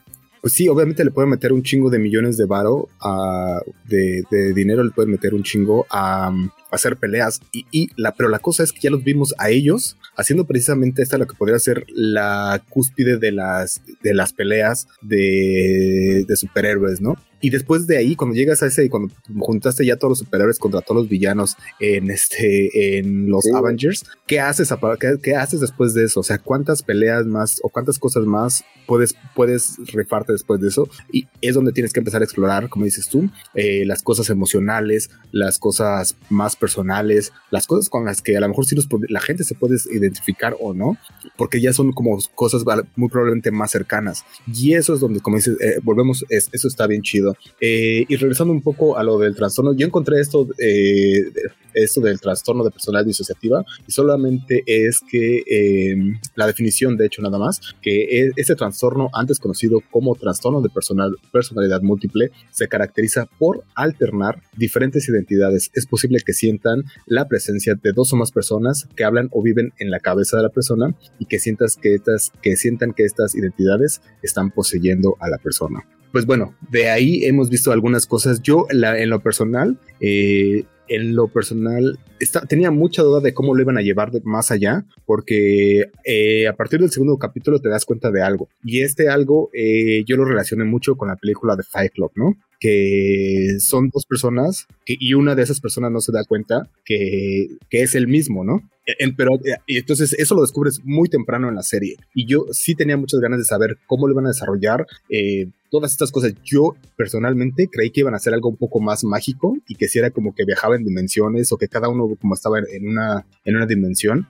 pues 0.41 0.53
sí, 0.53 0.69
obviamente 0.69 1.03
le 1.03 1.11
pueden 1.11 1.29
meter 1.29 1.51
un 1.51 1.63
chingo 1.63 1.89
de 1.89 1.99
millones 1.99 2.37
de 2.37 2.45
varo, 2.45 2.89
uh, 3.03 3.59
de, 3.85 4.23
de, 4.29 4.53
dinero 4.53 4.83
le 4.83 4.91
pueden 4.91 5.11
meter 5.11 5.33
un 5.33 5.43
chingo 5.43 5.85
a, 5.89 6.31
hacer 6.71 6.97
peleas. 6.97 7.39
Y, 7.51 7.65
y, 7.71 7.89
la, 7.95 8.13
pero 8.13 8.29
la 8.29 8.39
cosa 8.39 8.63
es 8.63 8.71
que 8.71 8.79
ya 8.81 8.89
los 8.89 9.03
vimos 9.03 9.33
a 9.37 9.49
ellos 9.49 9.97
haciendo 10.15 10.45
precisamente 10.45 11.01
esta 11.01 11.17
lo 11.17 11.27
que 11.27 11.35
podría 11.35 11.59
ser 11.59 11.85
la 11.89 12.61
cúspide 12.69 13.17
de 13.17 13.31
las, 13.31 13.81
de 14.01 14.13
las 14.13 14.33
peleas 14.33 14.87
de, 15.01 16.25
de 16.27 16.35
superhéroes, 16.35 17.01
¿no? 17.01 17.15
Y 17.41 17.49
después 17.49 17.87
de 17.87 17.97
ahí, 17.97 18.15
cuando 18.15 18.35
llegas 18.35 18.61
a 18.63 18.65
ese 18.65 18.85
y 18.85 18.89
cuando 18.89 19.13
juntaste 19.39 19.85
ya 19.85 19.95
todos 19.95 20.11
los 20.11 20.19
superhéroes 20.19 20.59
contra 20.59 20.81
todos 20.81 21.03
los 21.03 21.09
villanos 21.09 21.55
en 21.79 22.11
este, 22.11 22.97
en 22.97 23.29
los 23.29 23.45
sí. 23.45 23.51
Avengers, 23.55 24.05
¿qué 24.27 24.39
haces, 24.39 24.73
qué, 24.99 25.17
¿qué, 25.21 25.35
haces 25.35 25.61
después 25.61 25.93
de 25.93 26.03
eso? 26.03 26.19
O 26.19 26.23
sea, 26.23 26.37
¿cuántas 26.37 26.83
peleas 26.83 27.25
más 27.25 27.59
o 27.63 27.69
cuántas 27.69 27.97
cosas 27.97 28.25
más 28.25 28.65
puedes, 28.85 29.15
puedes 29.35 29.77
rifarte 29.93 30.33
después 30.33 30.59
de 30.59 30.67
eso? 30.67 30.89
Y 31.11 31.27
es 31.41 31.55
donde 31.55 31.71
tienes 31.71 31.93
que 31.93 31.99
empezar 31.99 32.21
a 32.21 32.25
explorar, 32.25 32.67
como 32.67 32.85
dices 32.85 33.07
tú, 33.07 33.29
eh, 33.53 33.85
las 33.85 34.03
cosas 34.03 34.29
emocionales, 34.29 35.09
las 35.31 35.59
cosas 35.59 36.17
más 36.29 36.57
personales, 36.59 37.31
las 37.51 37.67
cosas 37.67 37.89
con 37.89 38.05
las 38.05 38.21
que 38.21 38.37
a 38.37 38.39
lo 38.39 38.49
mejor 38.49 38.65
sí 38.65 38.75
los, 38.75 38.87
la 39.09 39.19
gente 39.19 39.43
se 39.43 39.55
puede 39.55 39.77
identificar 39.91 40.55
o 40.59 40.73
no, 40.73 40.97
porque 41.37 41.61
ya 41.61 41.73
son 41.73 41.91
como 41.91 42.17
cosas 42.35 42.63
muy 42.95 43.09
probablemente 43.09 43.51
más 43.51 43.71
cercanas. 43.71 44.25
Y 44.47 44.73
eso 44.73 44.93
es 44.93 44.99
donde, 44.99 45.19
como 45.21 45.37
dices, 45.37 45.57
eh, 45.61 45.79
volvemos, 45.83 46.25
es, 46.29 46.49
eso 46.51 46.67
está 46.67 46.87
bien 46.87 47.01
chido. 47.01 47.35
Eh, 47.61 48.05
y 48.07 48.15
regresando 48.17 48.53
un 48.53 48.61
poco 48.61 48.97
a 48.97 49.03
lo 49.03 49.17
del 49.17 49.35
trastorno, 49.35 49.73
yo 49.73 49.85
encontré 49.85 50.19
esto, 50.19 50.47
eh, 50.57 51.31
esto 51.73 52.01
del 52.01 52.19
trastorno 52.19 52.63
de 52.63 52.71
personalidad 52.71 53.05
disociativa 53.05 53.63
y 53.87 53.91
solamente 53.91 54.63
es 54.65 54.99
que 55.01 55.43
eh, 55.47 55.95
la 56.35 56.47
definición, 56.47 56.97
de 56.97 57.05
hecho, 57.05 57.21
nada 57.21 57.37
más, 57.37 57.61
que 57.81 58.31
este 58.35 58.55
trastorno, 58.55 59.09
antes 59.13 59.39
conocido 59.39 59.81
como 59.91 60.15
trastorno 60.15 60.61
de 60.61 60.69
personal, 60.69 61.15
personalidad 61.31 61.81
múltiple, 61.81 62.31
se 62.51 62.67
caracteriza 62.67 63.27
por 63.37 63.63
alternar 63.75 64.41
diferentes 64.55 65.07
identidades. 65.07 65.71
Es 65.73 65.85
posible 65.85 66.19
que 66.25 66.33
sientan 66.49 66.83
la 67.05 67.27
presencia 67.27 67.75
de 67.75 67.91
dos 67.93 68.11
o 68.13 68.15
más 68.15 68.31
personas 68.31 68.87
que 68.95 69.03
hablan 69.03 69.29
o 69.31 69.43
viven 69.43 69.71
en 69.77 69.91
la 69.91 69.99
cabeza 69.99 70.37
de 70.37 70.43
la 70.43 70.49
persona 70.49 70.95
y 71.19 71.25
que, 71.25 71.39
sientas 71.39 71.77
que, 71.77 71.93
estas, 71.93 72.31
que 72.41 72.55
sientan 72.55 72.93
que 72.93 73.03
estas 73.03 73.35
identidades 73.35 74.01
están 74.23 74.51
poseyendo 74.51 75.15
a 75.19 75.29
la 75.29 75.37
persona 75.37 75.85
pues 76.11 76.25
bueno, 76.25 76.55
de 76.71 76.89
ahí 76.89 77.23
hemos 77.25 77.51
visto 77.51 77.71
algunas 77.71 78.07
cosas. 78.07 78.41
Yo, 78.41 78.65
la, 78.71 78.99
en 78.99 79.11
lo 79.11 79.19
personal, 79.19 79.77
eh, 79.99 80.65
en 80.89 81.15
lo 81.15 81.27
personal, 81.27 81.99
tenía 82.47 82.71
mucha 82.71 83.03
duda 83.03 83.21
de 83.21 83.33
cómo 83.33 83.55
lo 83.55 83.61
iban 83.61 83.77
a 83.77 83.81
llevar 83.81 84.11
más 84.23 84.51
allá, 84.51 84.85
porque 85.05 85.91
eh, 86.03 86.47
a 86.47 86.55
partir 86.55 86.79
del 86.79 86.91
segundo 86.91 87.17
capítulo 87.17 87.59
te 87.59 87.69
das 87.69 87.85
cuenta 87.85 88.11
de 88.11 88.21
algo. 88.21 88.49
Y 88.63 88.81
este 88.81 89.09
algo 89.09 89.49
eh, 89.53 90.03
yo 90.05 90.17
lo 90.17 90.25
relacioné 90.25 90.65
mucho 90.65 90.95
con 90.95 91.07
la 91.07 91.15
película 91.15 91.55
de 91.55 91.63
Fight 91.63 91.93
Club, 91.93 92.11
¿no? 92.15 92.35
Que 92.59 93.55
son 93.59 93.89
dos 93.93 94.05
personas 94.05 94.67
y 94.85 95.13
una 95.13 95.33
de 95.35 95.43
esas 95.43 95.61
personas 95.61 95.91
no 95.91 96.01
se 96.01 96.11
da 96.11 96.25
cuenta 96.25 96.69
que 96.83 97.57
es 97.69 97.95
el 97.95 98.07
mismo, 98.07 98.43
¿no? 98.43 98.61
En, 98.97 99.15
pero 99.15 99.31
y 99.67 99.77
entonces 99.77 100.13
eso 100.13 100.35
lo 100.35 100.41
descubres 100.41 100.79
muy 100.83 101.09
temprano 101.09 101.49
en 101.49 101.55
la 101.55 101.63
serie. 101.63 101.95
Y 102.13 102.25
yo 102.25 102.45
sí 102.51 102.75
tenía 102.75 102.97
muchas 102.97 103.19
ganas 103.19 103.39
de 103.39 103.45
saber 103.45 103.77
cómo 103.87 104.07
lo 104.07 104.13
iban 104.13 104.25
a 104.25 104.29
desarrollar. 104.29 104.85
Eh, 105.09 105.49
todas 105.69 105.91
estas 105.91 106.11
cosas. 106.11 106.33
Yo 106.43 106.75
personalmente 106.97 107.69
creí 107.71 107.91
que 107.91 108.01
iban 108.01 108.13
a 108.13 108.17
hacer 108.17 108.33
algo 108.33 108.49
un 108.49 108.57
poco 108.57 108.79
más 108.79 109.03
mágico 109.03 109.55
y 109.67 109.75
que 109.75 109.87
si 109.87 109.99
era 109.99 110.11
como 110.11 110.33
que 110.33 110.45
viajaba 110.45 110.75
en 110.75 110.83
dimensiones 110.83 111.51
o 111.51 111.57
que 111.57 111.67
cada 111.67 111.89
uno 111.89 112.15
como 112.19 112.33
estaba 112.33 112.59
en 112.59 112.87
una, 112.87 113.25
en 113.45 113.55
una 113.55 113.65
dimensión. 113.65 114.27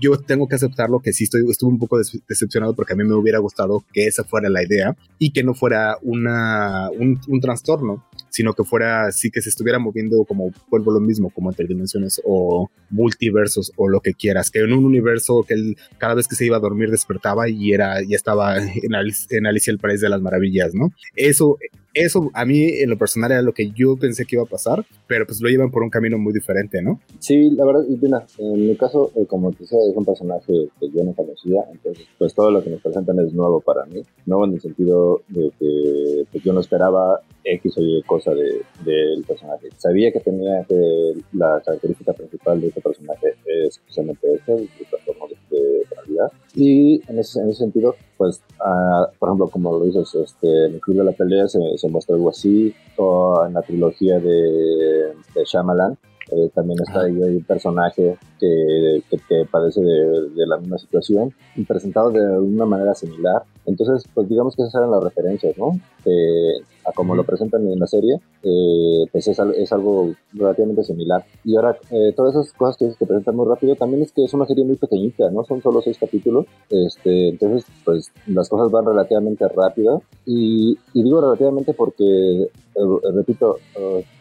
Yo 0.00 0.18
tengo 0.18 0.48
que 0.48 0.56
aceptarlo 0.56 0.98
que 0.98 1.12
sí 1.12 1.24
estoy, 1.24 1.48
estuve 1.48 1.70
un 1.70 1.78
poco 1.78 1.98
decepcionado 2.28 2.74
porque 2.74 2.92
a 2.92 2.96
mí 2.96 3.04
me 3.04 3.14
hubiera 3.14 3.38
gustado 3.38 3.84
que 3.92 4.06
esa 4.06 4.24
fuera 4.24 4.48
la 4.48 4.64
idea 4.64 4.96
y 5.18 5.32
que 5.32 5.44
no 5.44 5.54
fuera 5.54 5.96
una, 6.02 6.90
un, 6.90 7.20
un 7.28 7.40
trastorno, 7.40 8.04
sino 8.30 8.54
que 8.54 8.64
fuera 8.64 9.06
así 9.06 9.30
que 9.30 9.42
se 9.42 9.48
estuviera 9.48 9.78
moviendo 9.78 10.24
como 10.24 10.52
vuelvo 10.68 10.92
lo 10.92 11.00
mismo, 11.00 11.30
como 11.30 11.50
entre 11.50 11.66
dimensiones 11.66 12.20
o 12.24 12.70
multiversos 12.88 13.72
o 13.76 13.88
lo 13.88 14.00
que 14.00 14.14
quieras, 14.14 14.50
que 14.50 14.60
en 14.60 14.72
un 14.72 14.84
universo 14.84 15.44
que 15.46 15.54
él 15.54 15.76
cada 15.98 16.14
vez 16.14 16.26
que 16.26 16.36
se 16.36 16.46
iba 16.46 16.56
a 16.56 16.60
dormir 16.60 16.90
despertaba 16.90 17.48
y 17.48 17.72
era 17.72 18.02
ya 18.02 18.16
estaba 18.16 18.56
en 18.58 18.94
Alicia, 18.94 19.38
en 19.38 19.46
Alicia 19.46 19.70
el 19.70 19.78
País 19.78 20.00
de 20.00 20.08
las 20.08 20.20
Maravillas, 20.20 20.74
¿no? 20.74 20.92
Eso 21.14 21.58
eso 21.94 22.30
a 22.34 22.44
mí 22.44 22.64
en 22.64 22.90
lo 22.90 22.98
personal 22.98 23.32
era 23.32 23.42
lo 23.42 23.52
que 23.52 23.70
yo 23.70 23.96
pensé 23.96 24.24
que 24.24 24.36
iba 24.36 24.44
a 24.44 24.46
pasar, 24.46 24.84
pero 25.06 25.26
pues 25.26 25.40
lo 25.40 25.48
llevan 25.48 25.70
por 25.70 25.82
un 25.82 25.90
camino 25.90 26.18
muy 26.18 26.32
diferente, 26.32 26.82
¿no? 26.82 27.00
Sí, 27.18 27.50
la 27.50 27.64
verdad, 27.64 27.82
mira, 27.88 28.24
en 28.38 28.68
mi 28.68 28.76
caso, 28.76 29.10
eh, 29.16 29.26
como 29.26 29.50
te 29.52 29.64
decía, 29.64 29.78
es 29.88 29.96
un 29.96 30.04
personaje 30.04 30.68
que 30.78 30.90
yo 30.90 31.04
no 31.04 31.12
conocía, 31.14 31.64
entonces 31.72 32.06
pues 32.18 32.34
todo 32.34 32.50
lo 32.50 32.62
que 32.62 32.70
nos 32.70 32.80
presentan 32.80 33.18
es 33.20 33.32
nuevo 33.32 33.60
para 33.60 33.84
mí, 33.86 34.02
nuevo 34.26 34.44
en 34.46 34.54
el 34.54 34.60
sentido 34.60 35.22
de 35.28 35.50
que 35.58 36.24
pues, 36.30 36.44
yo 36.44 36.52
no 36.52 36.60
esperaba 36.60 37.20
X 37.44 37.78
o 37.78 37.80
Y 37.80 38.02
cosa 38.02 38.32
del 38.34 38.62
de, 38.84 39.22
personaje. 39.26 39.68
Sabía 39.76 40.12
que 40.12 40.20
tenía 40.20 40.64
que 40.68 41.14
la 41.32 41.60
característica 41.64 42.12
principal 42.12 42.60
de 42.60 42.68
este 42.68 42.80
personaje 42.80 43.34
es 43.46 43.78
precisamente 43.78 44.34
esta, 44.34 44.52
el 44.52 44.68
trastorno 44.88 45.26
de 45.50 45.82
personalidad, 45.88 46.30
y 46.54 47.00
en 47.08 47.18
ese, 47.18 47.40
en 47.40 47.50
ese 47.50 47.60
sentido, 47.60 47.94
pues, 48.16 48.42
uh, 48.60 49.06
por 49.18 49.28
ejemplo, 49.28 49.48
como 49.48 49.78
lo 49.78 49.84
dices, 49.84 50.14
este, 50.14 50.66
en 50.66 50.74
el 50.74 50.80
Club 50.80 50.98
de 50.98 51.04
la 51.04 51.12
Pelea 51.12 51.48
se, 51.48 51.60
se 51.80 51.88
muestra 51.88 52.14
algo 52.14 52.30
así, 52.30 52.74
o 52.96 53.44
en 53.46 53.54
la 53.54 53.62
trilogía 53.62 54.18
de, 54.18 55.14
de 55.34 55.44
Shyamalan, 55.44 55.96
eh, 56.32 56.50
también 56.54 56.78
está 56.86 57.00
ahí, 57.00 57.12
un 57.12 57.42
personaje 57.42 58.16
que, 58.38 59.02
que, 59.28 59.44
padece 59.50 59.80
de, 59.80 60.30
de, 60.30 60.46
la 60.46 60.58
misma 60.58 60.78
situación 60.78 61.34
y 61.56 61.64
presentado 61.64 62.10
de 62.10 62.38
una 62.38 62.66
manera 62.66 62.94
similar. 62.94 63.42
Entonces, 63.66 64.04
pues 64.14 64.28
digamos 64.28 64.54
que 64.54 64.62
esas 64.62 64.76
eran 64.76 64.92
las 64.92 65.02
referencias, 65.02 65.58
¿no? 65.58 65.72
a 66.04 66.62
como 67.10 67.22
lo 67.22 67.24
presentan 67.26 67.66
en 67.66 67.80
la 67.80 67.88
serie, 67.88 68.20
eh, 68.44 69.04
pues 69.10 69.26
es, 69.26 69.36
es, 69.56 69.72
algo 69.72 70.12
relativamente 70.32 70.84
similar. 70.84 71.24
Y 71.44 71.56
ahora, 71.56 71.76
eh, 71.90 72.12
todas 72.14 72.36
esas 72.36 72.52
cosas 72.52 72.76
que, 72.76 72.88
que 72.96 73.04
presentan 73.04 73.34
muy 73.34 73.48
rápido, 73.48 73.74
también 73.74 74.02
es 74.02 74.12
que 74.12 74.22
es 74.22 74.32
una 74.32 74.46
serie 74.46 74.64
muy 74.64 74.76
pequeñita, 74.76 75.28
¿no? 75.30 75.42
Son 75.42 75.60
solo 75.60 75.82
seis 75.82 75.98
capítulos, 75.98 76.46
este, 76.68 77.30
entonces, 77.30 77.66
pues 77.84 78.12
las 78.28 78.48
cosas 78.48 78.70
van 78.70 78.86
relativamente 78.86 79.48
rápido. 79.48 80.02
Y, 80.24 80.78
y 80.94 81.02
digo 81.02 81.20
relativamente 81.20 81.74
porque, 81.74 82.42
eh, 82.42 83.10
repito, 83.12 83.56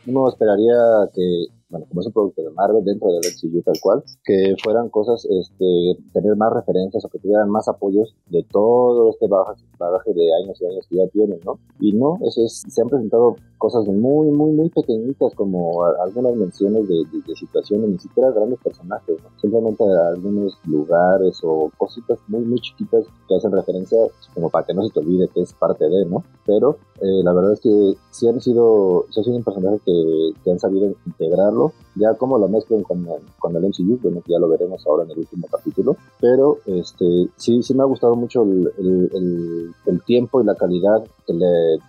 uno 0.08 0.28
esperaría 0.28 0.74
que 1.14 1.46
bueno, 1.70 1.86
como 1.88 2.02
es 2.02 2.08
un 2.08 2.14
producto 2.14 2.42
de 2.42 2.50
Marvel 2.52 2.84
dentro 2.84 3.10
del 3.12 3.22
MCU 3.22 3.62
tal 3.62 3.80
cual, 3.82 4.04
que 4.24 4.56
fueran 4.64 4.90
cosas, 4.90 5.26
este, 5.26 5.98
tener 6.14 6.36
más 6.36 6.52
referencias 6.52 7.06
o 7.06 7.10
que 7.10 7.20
tuvieran 7.20 7.50
más 7.50 7.68
apoyos 7.68 8.16
de 8.28 8.44
todo 8.52 9.12
este 9.12 9.28
bagaje, 9.28 10.14
de 10.14 10.34
años 10.44 10.60
y 10.62 10.66
años 10.66 10.88
que 10.90 10.96
ya 10.98 11.08
tienen, 11.08 11.40
¿no? 11.46 11.60
Y 11.80 11.94
no, 11.94 12.18
eso 12.26 12.44
es, 12.44 12.64
se 12.68 12.82
han 12.82 12.90
presentado 12.90 13.36
cosas 13.58 13.86
muy, 13.88 14.32
muy, 14.32 14.52
muy 14.52 14.70
pequeñitas 14.70 15.36
como 15.36 15.84
algunas 15.84 16.36
menciones 16.36 16.88
de, 16.88 16.96
de, 16.96 17.36
situaciones, 17.36 17.90
ni 17.90 18.00
siquiera 18.00 18.32
grandes 18.32 18.60
personajes, 18.60 19.18
¿no? 19.22 19.30
simplemente 19.40 19.84
algunos 19.84 20.58
lugares 20.66 21.40
o 21.44 21.72
cositas 21.78 22.18
muy, 22.28 22.42
muy 22.42 22.60
chiquitas 22.60 23.06
que 23.28 23.36
hacen 23.36 23.52
referencia 23.52 23.98
como 24.34 24.50
para 24.50 24.66
que 24.66 24.74
no 24.74 24.86
se 24.86 24.94
te 24.94 25.00
olvide 25.00 25.28
que 25.28 25.42
es 25.42 25.54
parte 25.54 25.88
de, 25.88 26.06
¿no? 26.06 26.24
Pero 26.46 26.78
eh, 27.02 27.22
la 27.24 27.34
verdad 27.34 27.54
es 27.54 27.60
que 27.60 27.94
sí 28.12 28.28
han 28.28 28.42
sido, 28.42 29.06
sí 29.10 29.20
han 29.20 29.24
sido 29.26 29.38
un 29.38 29.44
personaje 29.44 29.80
que, 29.86 30.32
que 30.44 30.52
han 30.52 30.60
sabido 30.60 30.94
integrarlo 31.06 31.59
ya 31.96 32.14
como 32.14 32.38
lo 32.38 32.48
mezclen 32.48 32.84
con 32.84 33.00
el, 33.08 33.22
con 33.40 33.56
el 33.56 33.64
MCU, 33.64 34.00
bueno, 34.02 34.22
ya 34.28 34.40
lo 34.40 34.48
veremos 34.48 34.86
ahora 34.86 35.04
en 35.04 35.12
el 35.12 35.20
último 35.20 35.48
capítulo, 35.48 35.98
pero 36.20 36.60
este 36.66 37.30
sí, 37.36 37.62
sí 37.64 37.74
me 37.74 37.84
ha 37.84 37.86
gustado 37.86 38.16
mucho 38.16 38.44
el, 38.44 38.72
el, 38.78 39.74
el, 39.86 40.02
tiempo 40.04 40.42
y 40.42 40.46
la 40.46 40.56
calidad 40.56 41.04
le... 41.28 41.80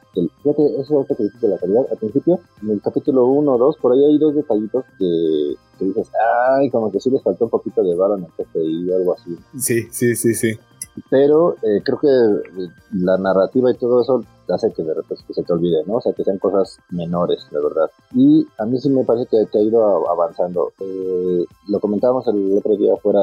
fíjate, 0.43 0.67
eso 0.67 0.81
es 0.81 0.91
lo 0.91 1.05
que 1.05 1.23
dijiste 1.23 1.47
de 1.47 1.55
la 1.55 1.61
calidad, 1.61 1.87
al 1.91 1.99
principio, 1.99 2.41
en 2.63 2.71
el 2.71 2.83
capítulo 2.83 3.27
1 3.27 3.53
o 3.53 3.59
2, 3.59 3.77
por 3.79 3.93
ahí 3.93 4.05
hay 4.05 4.19
dos 4.19 4.35
detallitos 4.35 4.85
que, 4.99 5.55
que 5.79 5.85
dices, 5.85 6.11
ay, 6.59 6.71
como 6.71 6.91
que 6.91 7.01
sí 7.01 7.11
les 7.11 7.23
faltó 7.23 7.45
un 7.45 7.51
poquito 7.51 7.83
de 7.83 7.95
bala 7.95 8.17
en 8.17 8.25
el 8.25 8.31
PCI 8.31 8.91
o 8.91 8.97
algo 8.97 9.15
así. 9.15 9.37
Sí, 9.59 9.89
sí, 9.91 10.17
sí, 10.17 10.35
sí. 10.35 10.59
Pero 11.09 11.55
eh, 11.62 11.83
creo 11.85 11.98
que 11.98 12.68
la 12.92 13.16
narrativa 13.16 13.70
y 13.70 13.76
todo 13.76 14.03
eso 14.03 14.24
hace 14.48 14.72
que 14.72 14.83
de 14.83 14.94
repente 14.94 15.22
se 15.33 15.42
te 15.42 15.53
olvide, 15.53 15.83
¿no? 15.87 15.94
O 15.94 16.00
sea, 16.00 16.12
que 16.12 16.24
sean 16.24 16.38
cosas 16.38 16.79
menores, 16.90 17.46
de 17.50 17.61
verdad. 17.61 17.90
Y 18.14 18.46
a 18.59 18.64
mí 18.64 18.79
sí 18.81 18.88
me 18.90 19.05
parece 19.05 19.26
que, 19.26 19.59
ha 19.59 19.62
ido 19.62 20.11
avanzando. 20.11 20.72
Eh, 20.81 21.44
lo 21.68 21.81
comentábamos 21.81 22.26
el 22.29 22.57
otro 22.59 22.76
día 22.76 22.96
fuera, 22.96 23.20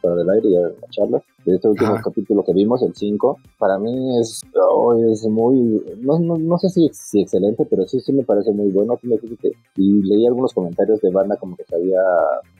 fuera 0.00 0.16
del 0.16 0.30
aire, 0.30 0.50
ya 0.50 0.58
en 0.58 0.80
la 0.80 0.88
charla, 0.90 1.22
de 1.44 1.54
este 1.56 1.68
último 1.68 1.96
capítulo 2.02 2.44
que 2.44 2.52
vimos, 2.52 2.82
el 2.82 2.94
5. 2.94 3.38
Para 3.58 3.78
mí 3.78 4.18
es, 4.18 4.42
oh, 4.54 4.94
es 4.94 5.26
muy, 5.26 5.82
no, 6.00 6.18
no, 6.18 6.36
no 6.36 6.58
sé 6.58 6.68
si, 6.68 6.88
si, 6.92 7.22
excelente, 7.22 7.66
pero 7.68 7.86
sí, 7.86 8.00
sí 8.00 8.12
me 8.12 8.24
parece 8.24 8.52
muy 8.52 8.70
bueno. 8.70 8.98
Y 9.76 10.02
leí 10.02 10.26
algunos 10.26 10.52
comentarios 10.52 11.00
de 11.00 11.10
banda 11.10 11.36
como 11.36 11.56
que 11.56 11.64
se 11.64 11.76
había, 11.76 12.02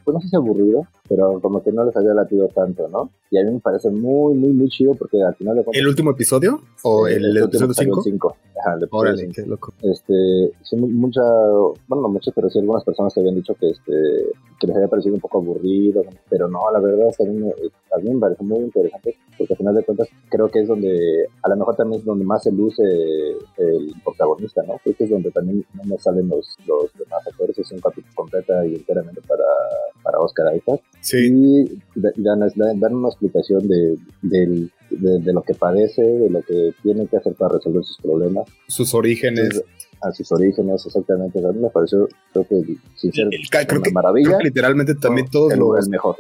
pues 0.05 0.14
no 0.14 0.21
sé 0.21 0.29
si 0.29 0.37
aburrido, 0.37 0.87
pero 1.09 1.40
como 1.40 1.62
que 1.62 1.73
no 1.73 1.85
les 1.85 1.97
había 1.97 2.14
latido 2.14 2.49
tanto, 2.49 2.88
¿no? 2.88 3.11
Y 3.31 3.38
a 3.38 3.45
mí 3.45 3.53
me 3.53 3.61
parece 3.61 3.90
muy, 3.90 4.35
muy, 4.35 4.53
muy 4.53 4.69
chido 4.69 4.95
porque 4.95 5.23
al 5.23 5.35
final 5.35 5.57
de 5.57 5.64
¿El 5.73 5.87
último 5.87 6.11
episodio? 6.11 6.61
¿O 6.83 7.07
el, 7.07 7.25
el, 7.25 7.37
episodio 7.37 7.75
5? 7.75 8.37
Ajá, 8.61 8.75
el 8.75 8.88
Órale, 8.90 9.29
qué 9.29 9.47
loco. 9.47 9.73
Este, 9.83 10.53
sí, 10.62 10.77
mucha, 10.77 11.23
bueno, 11.88 12.03
no 12.03 12.09
muchas, 12.09 12.35
pero 12.35 12.51
sí 12.51 12.59
algunas 12.59 12.85
personas 12.85 13.12
se 13.12 13.21
habían 13.21 13.37
dicho 13.37 13.55
que 13.55 13.71
este, 13.71 13.93
que 14.61 14.66
les 14.66 14.77
había 14.77 14.88
parecido 14.88 15.14
un 15.14 15.21
poco 15.21 15.38
aburrido, 15.38 16.05
pero 16.29 16.49
no, 16.49 16.61
la 16.73 16.81
verdad 16.81 17.09
es 17.09 17.16
que 17.16 17.25
a 17.25 17.27
mí, 17.27 17.38
me, 17.38 17.51
a 17.51 17.99
mí 18.03 18.14
me 18.14 18.21
parece 18.21 18.45
muy 18.45 18.70
interesante 18.71 19.17
porque 19.37 19.55
al 19.55 19.57
final 19.57 19.75
de 19.75 19.85
cuentas 19.85 20.09
creo 20.29 20.49
que 20.49 20.61
es 20.61 20.69
donde, 20.69 21.27
a 21.43 21.49
lo 21.49 21.57
mejor 21.57 21.77
también 21.77 22.01
es 22.01 22.05
donde 22.05 22.25
más 22.25 22.43
se 22.43 22.53
luce 22.53 22.83
el 23.57 23.95
protagonista, 24.05 24.63
¿no? 24.67 24.79
Creo 24.83 24.97
que 24.97 25.05
es 25.05 25.11
donde 25.11 25.31
también 25.31 25.65
no 25.75 25.85
me 25.85 25.99
salen 25.99 26.29
los, 26.29 26.57
los 26.67 26.93
demás 26.99 27.27
actores, 27.27 27.59
es 27.59 27.73
un 27.73 27.81
capítulo 27.81 28.13
completa 28.15 28.67
y 28.67 28.75
enteramente 28.75 29.21
para, 29.23 29.45
para 30.03 30.19
Oscar 30.19 30.55
Isaac. 30.55 30.83
Sí. 31.01 31.31
Y 31.33 31.83
dan, 31.97 32.41
dan 32.81 32.95
una 32.95 33.09
explicación 33.09 33.67
de, 33.67 33.99
de, 34.90 35.20
de, 35.20 35.33
lo 35.33 35.42
que 35.42 35.55
padece, 35.55 36.03
de 36.03 36.31
lo 36.31 36.42
que 36.42 36.72
tiene 36.83 37.07
que 37.07 37.16
hacer 37.16 37.35
para 37.35 37.55
resolver 37.55 37.85
sus 37.85 37.98
problemas. 37.98 38.46
Sus 38.68 38.94
orígenes 38.94 39.62
a 40.03 40.12
sus 40.12 40.31
orígenes, 40.33 40.87
exactamente. 40.87 41.38
A 41.38 41.53
mí 41.53 41.61
me 41.61 41.70
pareció, 41.70 42.09
creo 42.33 42.46
que, 42.48 43.66
creo 43.66 43.83
que 43.83 43.90
maravilla. 43.90 44.29
Creo 44.29 44.38
que 44.38 44.44
literalmente 44.44 44.94
también 44.94 45.29
todos 45.29 45.57
los, 45.57 45.88
mejor. 45.88 46.16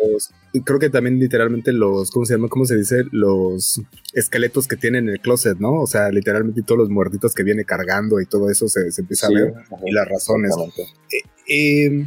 Creo 0.64 0.78
que 0.78 0.90
también 0.90 1.18
literalmente 1.18 1.72
los, 1.72 2.10
¿cómo 2.10 2.26
se 2.26 2.34
llama? 2.34 2.48
¿Cómo 2.48 2.66
se 2.66 2.76
dice? 2.76 3.04
Los 3.10 3.80
esqueletos 4.12 4.68
que 4.68 4.76
tienen 4.76 5.08
en 5.08 5.14
el 5.14 5.20
closet, 5.20 5.58
¿no? 5.58 5.80
O 5.80 5.86
sea, 5.86 6.10
literalmente 6.10 6.62
todos 6.62 6.78
los 6.78 6.90
muertitos 6.90 7.34
que 7.34 7.42
viene 7.42 7.64
cargando 7.64 8.20
y 8.20 8.26
todo 8.26 8.50
eso 8.50 8.68
se, 8.68 8.88
empieza 8.98 9.28
a 9.28 9.30
ver 9.30 9.54
y 9.86 9.92
las 9.92 10.08
razones. 10.08 10.54
Eh, 11.52 12.06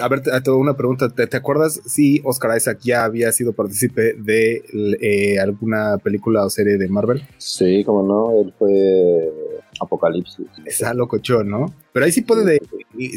a 0.00 0.08
ver, 0.08 0.22
toda 0.42 0.56
una 0.56 0.74
pregunta. 0.74 1.10
¿Te, 1.10 1.36
acuerdas 1.36 1.80
si 1.84 2.22
Oscar 2.24 2.56
Isaac 2.56 2.78
ya 2.82 3.04
había 3.04 3.30
sido 3.30 3.52
partícipe 3.52 4.14
de 4.14 4.64
eh, 5.00 5.38
alguna 5.38 5.98
película 5.98 6.46
o 6.46 6.50
serie 6.50 6.78
de 6.78 6.88
Marvel? 6.88 7.22
Sí, 7.36 7.84
como 7.84 8.02
no, 8.02 8.40
él 8.40 8.54
fue 8.58 9.30
Apocalipsis. 9.80 10.46
Esa 10.64 10.94
locochón, 10.94 11.50
¿no? 11.50 11.74
Pero 11.92 12.06
ahí 12.06 12.12
sí 12.12 12.22
puede, 12.22 12.58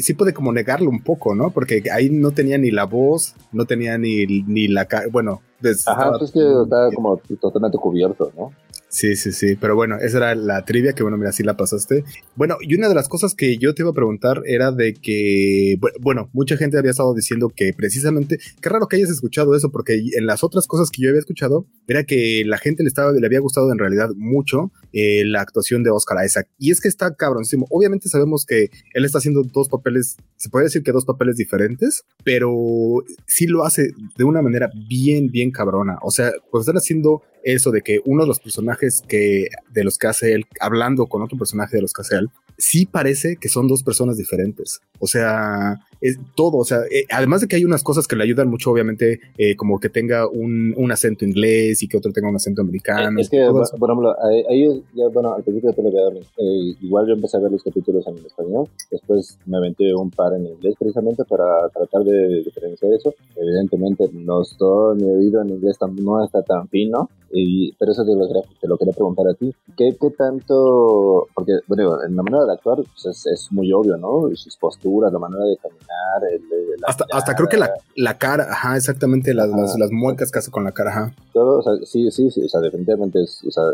sí 0.02 0.12
puede 0.12 0.34
como 0.34 0.52
negarlo 0.52 0.90
un 0.90 1.02
poco, 1.02 1.34
¿no? 1.34 1.50
Porque 1.50 1.82
ahí 1.90 2.10
no 2.10 2.32
tenía 2.32 2.58
ni 2.58 2.70
la 2.70 2.84
voz, 2.84 3.34
no 3.52 3.64
tenía 3.64 3.96
ni, 3.96 4.26
ni 4.26 4.68
la 4.68 4.84
cara, 4.84 5.06
bueno. 5.10 5.40
Ajá, 5.86 6.10
pues 6.10 6.22
es 6.22 6.32
que 6.32 6.40
estaba 6.40 6.90
como 6.92 7.20
totalmente 7.40 7.78
cubierto, 7.78 8.32
¿no? 8.36 8.52
Sí, 8.94 9.16
sí, 9.16 9.32
sí. 9.32 9.56
Pero 9.56 9.74
bueno, 9.74 9.96
esa 10.00 10.18
era 10.18 10.34
la 10.36 10.64
trivia 10.64 10.92
que, 10.92 11.02
bueno, 11.02 11.18
mira, 11.18 11.32
sí 11.32 11.42
la 11.42 11.56
pasaste. 11.56 12.04
Bueno, 12.36 12.58
y 12.60 12.76
una 12.76 12.88
de 12.88 12.94
las 12.94 13.08
cosas 13.08 13.34
que 13.34 13.58
yo 13.58 13.74
te 13.74 13.82
iba 13.82 13.90
a 13.90 13.94
preguntar 13.94 14.42
era 14.46 14.70
de 14.70 14.94
que, 14.94 15.80
bueno, 16.00 16.30
mucha 16.32 16.56
gente 16.56 16.78
había 16.78 16.92
estado 16.92 17.12
diciendo 17.12 17.48
que 17.48 17.72
precisamente, 17.76 18.38
qué 18.60 18.68
raro 18.68 18.86
que 18.86 18.94
hayas 18.94 19.10
escuchado 19.10 19.56
eso, 19.56 19.72
porque 19.72 20.00
en 20.16 20.26
las 20.26 20.44
otras 20.44 20.68
cosas 20.68 20.92
que 20.92 21.02
yo 21.02 21.08
había 21.08 21.18
escuchado 21.18 21.66
era 21.88 22.04
que 22.04 22.44
la 22.46 22.56
gente 22.56 22.84
le, 22.84 22.88
estaba, 22.88 23.10
le 23.10 23.26
había 23.26 23.40
gustado 23.40 23.72
en 23.72 23.78
realidad 23.78 24.10
mucho 24.14 24.70
eh, 24.92 25.24
la 25.24 25.40
actuación 25.40 25.82
de 25.82 25.90
Oscar 25.90 26.24
Isaac. 26.24 26.46
Y 26.60 26.70
es 26.70 26.80
que 26.80 26.86
está 26.86 27.16
cabronísimo. 27.16 27.66
Obviamente 27.70 28.08
sabemos 28.08 28.46
que 28.46 28.70
él 28.92 29.04
está 29.04 29.18
haciendo 29.18 29.42
dos 29.42 29.68
papeles, 29.68 30.18
se 30.36 30.50
puede 30.50 30.66
decir 30.66 30.84
que 30.84 30.92
dos 30.92 31.04
papeles 31.04 31.34
diferentes, 31.34 32.04
pero 32.22 33.02
sí 33.26 33.48
lo 33.48 33.64
hace 33.64 33.90
de 34.16 34.22
una 34.22 34.40
manera 34.40 34.70
bien, 34.88 35.32
bien 35.32 35.50
cabrona. 35.54 35.98
O 36.02 36.10
sea, 36.10 36.30
cuando 36.50 36.60
están 36.60 36.76
haciendo 36.76 37.22
eso 37.44 37.70
de 37.70 37.82
que 37.82 38.00
uno 38.04 38.22
de 38.22 38.28
los 38.28 38.40
personajes 38.40 39.02
que 39.06 39.48
de 39.72 39.84
los 39.84 39.98
que 39.98 40.06
hace 40.06 40.32
él, 40.32 40.46
hablando 40.60 41.06
con 41.06 41.22
otro 41.22 41.38
personaje 41.38 41.76
de 41.76 41.82
los 41.82 41.92
que 41.92 42.02
hace 42.02 42.16
él, 42.16 42.30
sí 42.56 42.86
parece 42.86 43.36
que 43.36 43.48
son 43.48 43.68
dos 43.68 43.82
personas 43.82 44.16
diferentes. 44.16 44.80
O 44.98 45.06
sea, 45.06 45.78
es 46.00 46.18
todo. 46.34 46.58
O 46.58 46.64
sea, 46.64 46.80
eh, 46.90 47.04
además 47.10 47.40
de 47.40 47.48
que 47.48 47.56
hay 47.56 47.64
unas 47.64 47.82
cosas 47.82 48.06
que 48.06 48.16
le 48.16 48.24
ayudan 48.24 48.48
mucho, 48.48 48.70
obviamente, 48.70 49.20
eh, 49.38 49.56
como 49.56 49.80
que 49.80 49.88
tenga 49.88 50.28
un, 50.28 50.74
un, 50.76 50.92
acento 50.92 51.24
inglés 51.24 51.82
y 51.82 51.88
que 51.88 51.96
otro 51.96 52.12
tenga 52.12 52.28
un 52.28 52.36
acento 52.36 52.62
americano. 52.62 53.18
Es 53.18 53.28
que, 53.28 53.44
por, 53.46 53.90
ejemplo, 53.90 54.14
ahí, 54.48 54.82
ya, 54.94 55.08
bueno, 55.08 55.34
al 55.34 55.42
principio 55.42 55.72
de 55.72 56.20
eh, 56.38 56.76
igual 56.82 57.06
yo 57.06 57.14
empecé 57.14 57.36
a 57.36 57.40
ver 57.40 57.52
los 57.52 57.62
capítulos 57.62 58.06
en 58.06 58.18
español, 58.24 58.68
después 58.90 59.38
me 59.46 59.56
aventé 59.56 59.94
un 59.94 60.10
par 60.10 60.34
en 60.34 60.46
inglés 60.46 60.74
precisamente 60.78 61.24
para 61.24 61.68
tratar 61.70 62.04
de 62.04 62.42
diferenciar 62.44 62.92
eso. 62.92 63.14
Evidentemente, 63.36 64.08
no 64.12 64.42
estoy, 64.42 64.96
mi 64.96 65.10
oído 65.10 65.42
en 65.42 65.50
inglés 65.50 65.78
no 65.80 66.24
está 66.24 66.42
tan 66.42 66.68
fino, 66.68 67.08
y, 67.36 67.72
pero 67.72 67.90
eso 67.90 68.04
te 68.04 68.14
lo, 68.14 68.28
te 68.28 68.68
lo 68.68 68.78
quería 68.78 68.94
preguntar 68.94 69.26
a 69.28 69.34
ti. 69.34 69.52
¿Qué, 69.76 69.96
qué 70.00 70.10
tanto, 70.10 71.26
porque, 71.34 71.58
bueno, 71.66 72.02
en 72.04 72.14
la 72.14 72.22
manera 72.22 72.44
de 72.44 72.52
actuar 72.52 72.78
pues 72.78 73.26
es, 73.26 73.48
muy 73.50 73.72
obvio, 73.72 73.96
¿no? 73.96 74.28
Sus 74.36 74.56
posturas, 74.56 75.12
la 75.12 75.18
manera 75.18 75.44
de 75.44 75.56
caminar, 75.56 76.32
el, 76.32 76.42
hasta, 76.86 77.06
hasta, 77.12 77.34
creo 77.34 77.48
que 77.48 77.56
la, 77.56 77.70
la, 77.96 78.18
cara, 78.18 78.46
ajá, 78.50 78.76
exactamente, 78.76 79.34
las, 79.34 79.48
las, 79.48 79.76
las, 79.76 79.90
muecas 79.90 80.30
que 80.30 80.38
hace 80.38 80.52
con 80.52 80.62
la 80.62 80.72
cara, 80.72 80.90
ajá. 80.90 81.12
Todo, 81.34 81.58
o 81.58 81.62
sea, 81.62 81.72
sí, 81.84 82.10
sí, 82.10 82.30
sí, 82.30 82.42
o 82.44 82.48
sea, 82.48 82.60
definitivamente 82.60 83.20
es, 83.20 83.42
o 83.44 83.50
sea, 83.50 83.64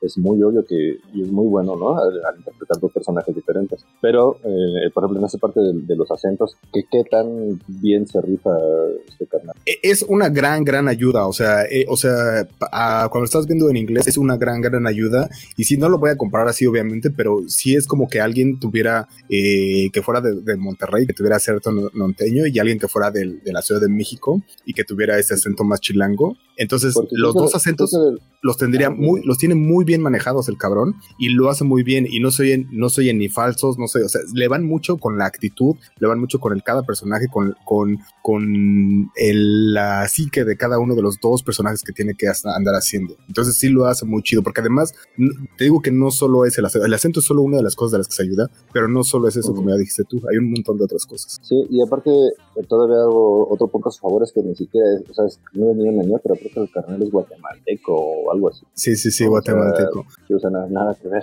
es, 0.00 0.16
muy 0.16 0.40
obvio 0.42 0.64
que 0.64 0.98
y 1.12 1.22
es 1.22 1.32
muy 1.32 1.48
bueno, 1.48 1.76
¿no? 1.76 1.98
Al, 1.98 2.12
interpretar 2.38 2.80
dos 2.80 2.92
personajes 2.92 3.34
diferentes. 3.34 3.84
Pero, 4.00 4.36
eh, 4.44 4.88
por 4.94 5.02
ejemplo, 5.02 5.18
en 5.18 5.26
esa 5.26 5.38
parte 5.38 5.60
de, 5.60 5.96
los 5.96 6.10
acentos, 6.10 6.56
¿qué, 6.72 6.84
¿qué, 6.90 7.02
tan 7.04 7.60
bien 7.66 8.06
se 8.06 8.20
rifa 8.20 8.50
este 9.08 9.26
carnal? 9.26 9.56
E, 9.66 9.80
es 9.82 10.02
una 10.08 10.28
gran, 10.28 10.64
gran 10.64 10.88
ayuda, 10.88 11.26
o 11.26 11.32
sea, 11.32 11.64
eh, 11.64 11.86
o 11.88 11.96
sea, 11.96 12.46
cuando 13.10 13.24
estás 13.24 13.46
viendo 13.46 13.68
en 13.68 13.76
inglés 13.76 14.06
es 14.06 14.16
una 14.16 14.36
gran, 14.36 14.60
gran 14.60 14.86
ayuda. 14.86 15.28
Y 15.56 15.64
si 15.64 15.76
no 15.76 15.88
lo 15.88 15.98
voy 15.98 16.10
a 16.10 16.16
comparar 16.16 16.48
así, 16.48 16.66
obviamente, 16.66 17.10
pero 17.10 17.40
sí 17.48 17.74
es 17.74 17.86
como 17.86 18.08
que 18.08 18.20
alguien 18.20 18.60
tuviera, 18.60 19.08
eh, 19.28 19.90
que 19.92 20.02
fuera 20.02 20.20
de, 20.20 20.56
Monterrey, 20.56 21.06
que 21.06 21.14
tuviera 21.14 21.36
acento 21.36 21.72
norteño 21.94 22.46
y 22.46 22.58
alguien 22.58 22.78
que 22.78 22.88
fuera 22.88 23.10
de, 23.10 23.40
la 23.44 23.62
Ciudad 23.62 23.80
de 23.80 23.88
México 23.88 24.40
y 24.64 24.72
que 24.72 24.84
tuviera 24.84 25.18
ese 25.18 25.34
acento 25.34 25.64
más 25.64 25.80
chilango. 25.80 26.36
Entonces, 26.62 26.94
los 27.10 27.34
dos 27.34 27.54
acentos 27.56 27.90
los 28.42 28.56
tendría 28.56 28.90
muy, 28.90 29.22
los 29.22 29.38
tiene 29.38 29.54
muy 29.54 29.84
bien 29.84 30.02
manejados 30.02 30.48
el 30.48 30.58
cabrón 30.58 30.96
y 31.16 31.28
lo 31.28 31.48
hace 31.48 31.64
muy 31.64 31.82
bien 31.84 32.06
y 32.08 32.20
no 32.20 32.30
soy 32.30 32.66
no 32.70 32.88
soy 32.90 33.12
ni 33.14 33.28
falsos, 33.28 33.78
no 33.78 33.86
sé, 33.86 34.02
o 34.02 34.08
sea, 34.08 34.20
le 34.34 34.48
van 34.48 34.64
mucho 34.64 34.98
con 34.98 35.16
la 35.16 35.26
actitud, 35.26 35.76
le 35.98 36.08
van 36.08 36.18
mucho 36.18 36.40
con 36.40 36.52
el 36.52 36.62
cada 36.62 36.82
personaje, 36.82 37.26
con, 37.30 37.54
con, 37.64 37.98
con 38.22 39.10
el, 39.16 39.72
la 39.72 40.06
psique 40.08 40.44
de 40.44 40.56
cada 40.56 40.78
uno 40.78 40.94
de 40.94 41.02
los 41.02 41.20
dos 41.20 41.42
personajes 41.42 41.82
que 41.82 41.92
tiene 41.92 42.14
que 42.14 42.26
andar 42.44 42.74
haciendo. 42.74 43.14
Entonces 43.28 43.56
sí 43.56 43.68
lo 43.68 43.86
hace 43.86 44.04
muy 44.04 44.22
chido, 44.22 44.42
porque 44.42 44.60
además 44.60 44.92
te 45.56 45.64
digo 45.64 45.80
que 45.80 45.92
no 45.92 46.10
solo 46.10 46.44
es 46.44 46.58
el 46.58 46.64
acento, 46.64 46.86
el 46.86 46.94
acento 46.94 47.20
es 47.20 47.26
solo 47.26 47.42
una 47.42 47.58
de 47.58 47.62
las 47.62 47.76
cosas 47.76 47.92
de 47.92 47.98
las 47.98 48.08
que 48.08 48.14
se 48.14 48.22
ayuda, 48.24 48.50
pero 48.72 48.88
no 48.88 49.04
solo 49.04 49.28
es 49.28 49.36
eso, 49.36 49.54
como 49.54 49.70
ya 49.70 49.76
dijiste 49.76 50.02
tú, 50.04 50.20
hay 50.28 50.38
un 50.38 50.50
montón 50.50 50.78
de 50.78 50.84
otras 50.84 51.06
cosas. 51.06 51.38
Sí, 51.42 51.54
y 51.70 51.80
aparte 51.80 52.10
todavía 52.68 52.96
algo, 52.96 53.48
otro 53.48 53.68
punto 53.68 53.88
a 53.88 53.92
su 53.92 54.00
favor 54.00 54.22
es 54.24 54.32
que 54.32 54.42
ni 54.42 54.56
siquiera 54.56 54.86
es, 54.94 55.08
o 55.08 55.14
sea, 55.14 55.24
no 55.54 55.70
es 55.70 55.76
ni 55.76 55.88
un 55.88 56.00
año, 56.00 56.18
pero 56.22 56.34
creo 56.34 56.52
que 56.52 56.60
el 56.60 56.70
carnal 56.70 57.02
es 57.02 57.10
guatemalteco 57.10 57.94
o 57.94 58.31
algo 58.32 58.48
así. 58.50 58.64
Sí, 58.74 58.96
sí, 58.96 59.10
sí, 59.10 59.26
guatemalteco. 59.26 60.06
O 60.34 60.38
sea, 60.38 60.50
nada 60.50 60.94
que 60.94 61.08
ver. 61.08 61.22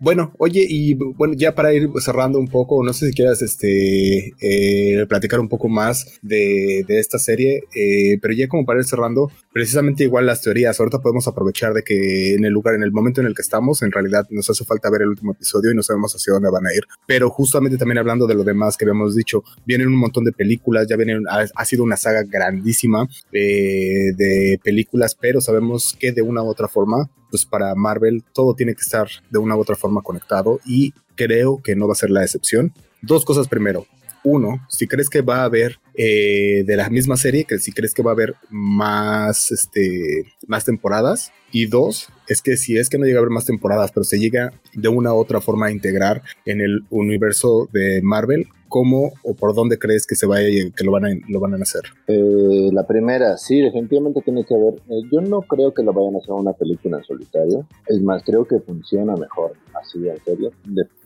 Bueno, 0.00 0.32
oye, 0.38 0.64
y 0.68 0.94
bueno, 0.94 1.34
ya 1.36 1.56
para 1.56 1.74
ir 1.74 1.90
cerrando 1.98 2.38
un 2.38 2.46
poco, 2.46 2.84
no 2.84 2.92
sé 2.92 3.08
si 3.08 3.14
quieras 3.14 3.42
este, 3.42 4.32
eh, 4.40 5.06
platicar 5.08 5.40
un 5.40 5.48
poco 5.48 5.68
más 5.68 6.20
de, 6.22 6.84
esta 6.88 7.18
serie, 7.18 7.64
eh, 7.74 8.16
pero 8.22 8.32
ya 8.32 8.46
como 8.46 8.64
para 8.64 8.78
ir 8.78 8.86
cerrando, 8.86 9.30
precisamente 9.52 10.04
igual 10.04 10.26
las 10.26 10.40
teorías, 10.40 10.78
ahorita 10.78 11.00
podemos 11.00 11.26
aprovechar 11.26 11.74
de 11.74 11.82
que 11.82 12.34
en 12.34 12.44
el 12.44 12.52
lugar, 12.52 12.76
en 12.76 12.84
el 12.84 12.92
momento 12.92 13.20
en 13.20 13.26
el 13.26 13.34
que 13.34 13.42
estamos, 13.42 13.82
en 13.82 13.90
realidad 13.90 14.24
nos 14.30 14.48
hace 14.48 14.64
falta 14.64 14.88
ver 14.88 15.02
el 15.02 15.08
último 15.08 15.32
episodio 15.32 15.72
y 15.72 15.74
no 15.74 15.82
sabemos 15.82 16.14
hacia 16.14 16.32
dónde 16.32 16.50
van 16.50 16.66
a 16.66 16.74
ir, 16.74 16.84
pero 17.06 17.28
justamente 17.30 17.76
también 17.76 17.98
hablando 17.98 18.28
de 18.28 18.34
lo 18.34 18.44
demás 18.44 18.76
que 18.76 18.84
habíamos 18.84 19.16
dicho, 19.16 19.42
vienen 19.66 19.88
un 19.88 19.96
montón 19.96 20.22
de 20.22 20.32
películas, 20.32 20.86
ya 20.88 20.94
vienen, 20.94 21.24
ha, 21.28 21.64
sido 21.64 21.82
una 21.82 21.96
saga 21.96 22.22
grandísima 22.22 23.08
eh, 23.32 24.12
de 24.16 24.60
películas, 24.62 25.16
pero 25.20 25.40
sabemos 25.40 25.96
que 25.98 26.12
de 26.12 26.22
una 26.22 26.42
u 26.42 26.46
otra 26.46 26.68
forma 26.68 27.10
pues 27.30 27.44
para 27.44 27.74
Marvel 27.74 28.24
todo 28.32 28.54
tiene 28.54 28.74
que 28.74 28.80
estar 28.80 29.08
de 29.30 29.38
una 29.38 29.56
u 29.56 29.60
otra 29.60 29.76
forma 29.76 29.87
conectado 30.02 30.60
y 30.64 30.92
creo 31.14 31.60
que 31.62 31.76
no 31.76 31.86
va 31.86 31.92
a 31.92 31.96
ser 31.96 32.10
la 32.10 32.22
excepción. 32.22 32.72
Dos 33.02 33.24
cosas 33.24 33.48
primero. 33.48 33.86
Uno, 34.24 34.66
si 34.68 34.86
crees 34.86 35.08
que 35.08 35.22
va 35.22 35.40
a 35.40 35.44
haber 35.44 35.78
eh, 35.94 36.64
de 36.66 36.76
la 36.76 36.90
misma 36.90 37.16
serie, 37.16 37.44
que 37.44 37.58
si 37.58 37.72
crees 37.72 37.94
que 37.94 38.02
va 38.02 38.10
a 38.10 38.14
haber 38.14 38.34
más, 38.50 39.50
este, 39.50 40.24
más 40.46 40.64
temporadas. 40.64 41.32
Y 41.50 41.66
dos, 41.66 42.08
es 42.26 42.42
que 42.42 42.56
si 42.56 42.76
es 42.76 42.90
que 42.90 42.98
no 42.98 43.06
llega 43.06 43.18
a 43.18 43.20
haber 43.20 43.32
más 43.32 43.46
temporadas, 43.46 43.90
pero 43.92 44.04
se 44.04 44.18
llega 44.18 44.52
de 44.74 44.88
una 44.88 45.14
u 45.14 45.16
otra 45.16 45.40
forma 45.40 45.66
a 45.66 45.70
integrar 45.70 46.22
en 46.44 46.60
el 46.60 46.84
universo 46.90 47.68
de 47.72 48.02
Marvel, 48.02 48.48
¿cómo 48.68 49.12
o 49.22 49.34
por 49.34 49.54
dónde 49.54 49.78
crees 49.78 50.06
que 50.06 50.14
se 50.14 50.26
vaya 50.26 50.48
que 50.76 50.84
lo 50.84 50.92
van 50.92 51.06
a, 51.06 51.08
lo 51.28 51.40
van 51.40 51.54
a 51.54 51.56
hacer? 51.56 51.82
Eh, 52.06 52.70
la 52.72 52.86
primera, 52.86 53.36
sí, 53.36 53.60
definitivamente 53.60 54.20
tiene 54.22 54.44
que 54.44 54.54
haber. 54.54 54.74
Eh, 54.88 55.02
yo 55.10 55.20
no 55.20 55.42
creo 55.42 55.72
que 55.72 55.82
lo 55.82 55.92
vayan 55.92 56.16
a 56.16 56.18
hacer 56.18 56.32
una 56.32 56.52
película 56.52 56.98
en 56.98 57.04
solitario. 57.04 57.66
Es 57.86 58.00
más, 58.02 58.22
creo 58.24 58.44
que 58.44 58.60
funciona 58.60 59.14
mejor 59.16 59.52
así 59.80 60.08
en 60.08 60.22
serio. 60.24 60.50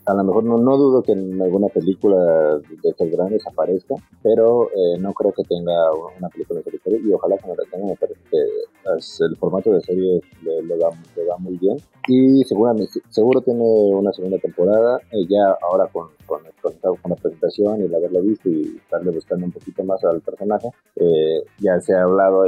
a 0.05 0.13
lo 0.13 0.23
mejor 0.23 0.43
no, 0.43 0.57
no 0.57 0.77
dudo 0.77 1.03
que 1.03 1.13
en 1.13 1.41
alguna 1.41 1.67
película 1.67 2.59
de 2.59 2.89
estos 2.89 3.09
grandes 3.09 3.45
aparezca, 3.47 3.95
pero 4.21 4.69
eh, 4.69 4.97
no 4.99 5.13
creo 5.13 5.31
que 5.31 5.43
tenga 5.43 5.73
una 6.17 6.29
película 6.29 6.59
en 6.59 6.65
solitario 6.65 6.99
y 6.99 7.13
ojalá 7.13 7.37
que 7.37 7.47
no 7.47 7.55
la 7.55 7.69
tenga. 7.71 7.87
Me 7.87 7.95
parece 7.95 8.19
que 8.29 8.37
el 8.85 9.37
formato 9.37 9.71
de 9.71 9.81
serie 9.81 10.21
le, 10.43 10.77
da, 10.77 10.89
le 11.15 11.25
da 11.25 11.37
muy 11.37 11.57
bien. 11.57 11.77
Y 12.07 12.43
seguramente 12.43 12.99
seguro 13.09 13.41
tiene 13.41 13.63
una 13.63 14.11
segunda 14.11 14.37
temporada 14.37 14.99
eh, 15.11 15.25
ya 15.29 15.57
ahora 15.61 15.87
con, 15.87 16.09
con, 16.25 16.41
con, 16.61 17.11
la 17.11 17.15
presentación 17.15 17.79
y 17.79 17.83
el 17.85 17.95
haberlo 17.95 18.21
visto 18.21 18.49
y 18.49 18.77
estarle 18.77 19.11
buscando 19.11 19.45
un 19.45 19.51
poquito 19.51 19.83
más 19.83 20.03
al 20.03 20.19
personaje 20.21 20.69
eh, 20.95 21.43
ya 21.59 21.79
se 21.79 21.93
ha 21.93 22.03
hablado 22.03 22.45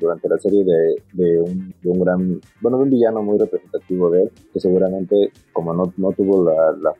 durante 0.00 0.28
la 0.28 0.38
serie 0.38 0.64
de, 0.64 1.02
de, 1.12 1.40
un, 1.40 1.74
de, 1.80 1.90
un, 1.90 2.00
gran 2.00 2.40
bueno 2.60 2.78
de 2.78 2.84
un 2.84 2.90
villano 2.90 3.22
muy 3.22 3.38
representativo 3.38 4.10
de 4.10 4.24
él 4.24 4.30
que 4.52 4.60
seguramente 4.60 5.32
como 5.52 5.72
no, 5.72 5.92
no 5.96 6.12
tuvo 6.12 6.44
la, 6.44 6.72
la, 6.72 6.94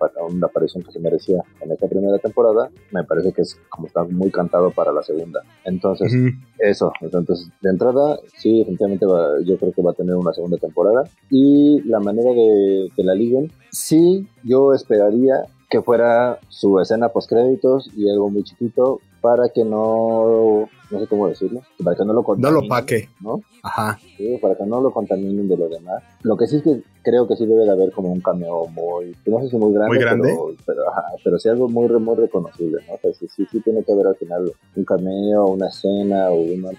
aparición 0.47 0.83
que 0.83 0.93
se 0.93 1.01
merecía 1.01 1.43
en 1.61 1.73
esta 1.73 1.89
primera 1.89 2.19
temporada 2.19 2.71
me 2.93 3.05
parece 3.05 3.33
que 3.33 3.43
es 3.43 3.57
como 3.69 3.87
está 3.87 4.05
muy 4.05 4.31
cantado 4.31 4.71
para 4.71 4.93
la 4.93 5.03
segunda. 5.03 5.43
Entonces 5.65 6.13
eso 6.59 6.93
entonces 7.01 7.49
de 7.61 7.71
entrada 7.71 8.19
sí 8.37 8.65
definitivamente 8.69 9.07
yo 9.45 9.57
creo 9.57 9.73
que 9.73 9.83
va 9.83 9.93
a 9.93 9.95
tener 9.95 10.15
una 10.15 10.33
segunda 10.33 10.59
temporada 10.59 11.05
y 11.31 11.81
la 11.83 12.01
manera 12.01 12.31
de 12.31 12.91
que 12.95 13.03
la 13.03 13.15
liguen, 13.15 13.51
sí, 13.71 14.27
yo 14.45 14.75
esperaría 14.75 15.47
que 15.71 15.83
fuera 15.83 16.39
su 16.49 16.81
escena 16.81 17.11
post 17.11 17.29
créditos 17.29 17.91
y 17.95 18.09
algo 18.09 18.31
muy 18.31 18.43
chiquito 18.43 19.01
para 19.21 19.49
que 19.49 19.65
no, 19.65 20.69
no 20.91 21.01
sé 21.01 21.07
cómo 21.09 21.29
decirlo, 21.29 21.61
para 21.83 21.97
que 21.97 22.05
no 22.05 22.13
lo 22.13 22.23
contaminen. 22.23 22.55
No 22.55 22.63
lo 22.63 22.69
paque. 22.69 23.09
¿no? 23.21 23.41
Ajá. 23.63 23.99
Sí, 24.17 24.39
para 24.41 24.55
que 24.55 24.65
no 24.65 24.81
lo 24.81 24.93
contaminen 24.93 25.49
de 25.49 25.57
lo 25.57 25.69
demás. 25.69 26.03
Lo 26.23 26.37
que 26.37 26.47
sí 26.47 26.57
es 26.57 26.63
que 26.63 26.83
creo 27.03 27.27
que 27.27 27.37
sí 27.37 27.45
debe 27.45 27.65
de 27.65 27.73
haber 27.73 27.91
como 27.91 28.13
un 28.13 28.21
cameo 28.21 28.67
muy, 28.69 29.17
no 29.27 29.41
sé 29.41 29.51
si 29.51 29.57
muy 29.57 29.73
grande, 29.75 29.89
¿Muy 29.89 29.99
grande? 29.99 30.37
Pero, 30.65 30.89
ajá, 30.89 31.03
pero 31.25 31.39
sí 31.39 31.49
algo 31.49 31.69
muy, 31.69 31.89
muy 31.89 32.17
reconocible, 32.17 32.79
¿no? 32.87 32.95
O 32.95 32.99
sea, 32.99 33.13
sí, 33.13 33.27
sí, 33.29 33.45
sí 33.51 33.61
tiene 33.61 33.83
que 33.83 33.93
haber 33.93 34.07
al 34.07 34.17
final 34.17 34.53
un 34.77 34.85
cameo, 34.85 35.47
una 35.47 35.69
escena 35.69 36.31
o 36.31 36.37
una 36.37 36.71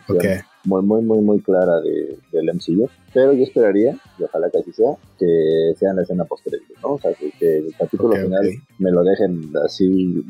muy, 0.65 0.81
muy, 0.81 1.01
muy, 1.01 1.21
muy 1.21 1.39
clara 1.41 1.79
de, 1.81 2.17
del 2.31 2.53
MCU. 2.53 2.89
Pero 3.13 3.33
yo 3.33 3.43
esperaría, 3.43 3.97
y 4.19 4.23
ojalá 4.23 4.49
que 4.49 4.59
así 4.59 4.71
sea, 4.71 4.93
que 5.17 5.73
sea 5.77 5.89
en 5.89 5.95
la 5.97 6.03
escena 6.03 6.25
posterior, 6.25 6.61
¿no? 6.81 6.93
O 6.93 6.99
sea, 6.99 7.11
que, 7.13 7.57
el 7.57 7.73
capítulo 7.77 8.15
final 8.15 8.49
me 8.77 8.91
lo 8.91 9.03
dejen 9.03 9.51
así 9.65 10.23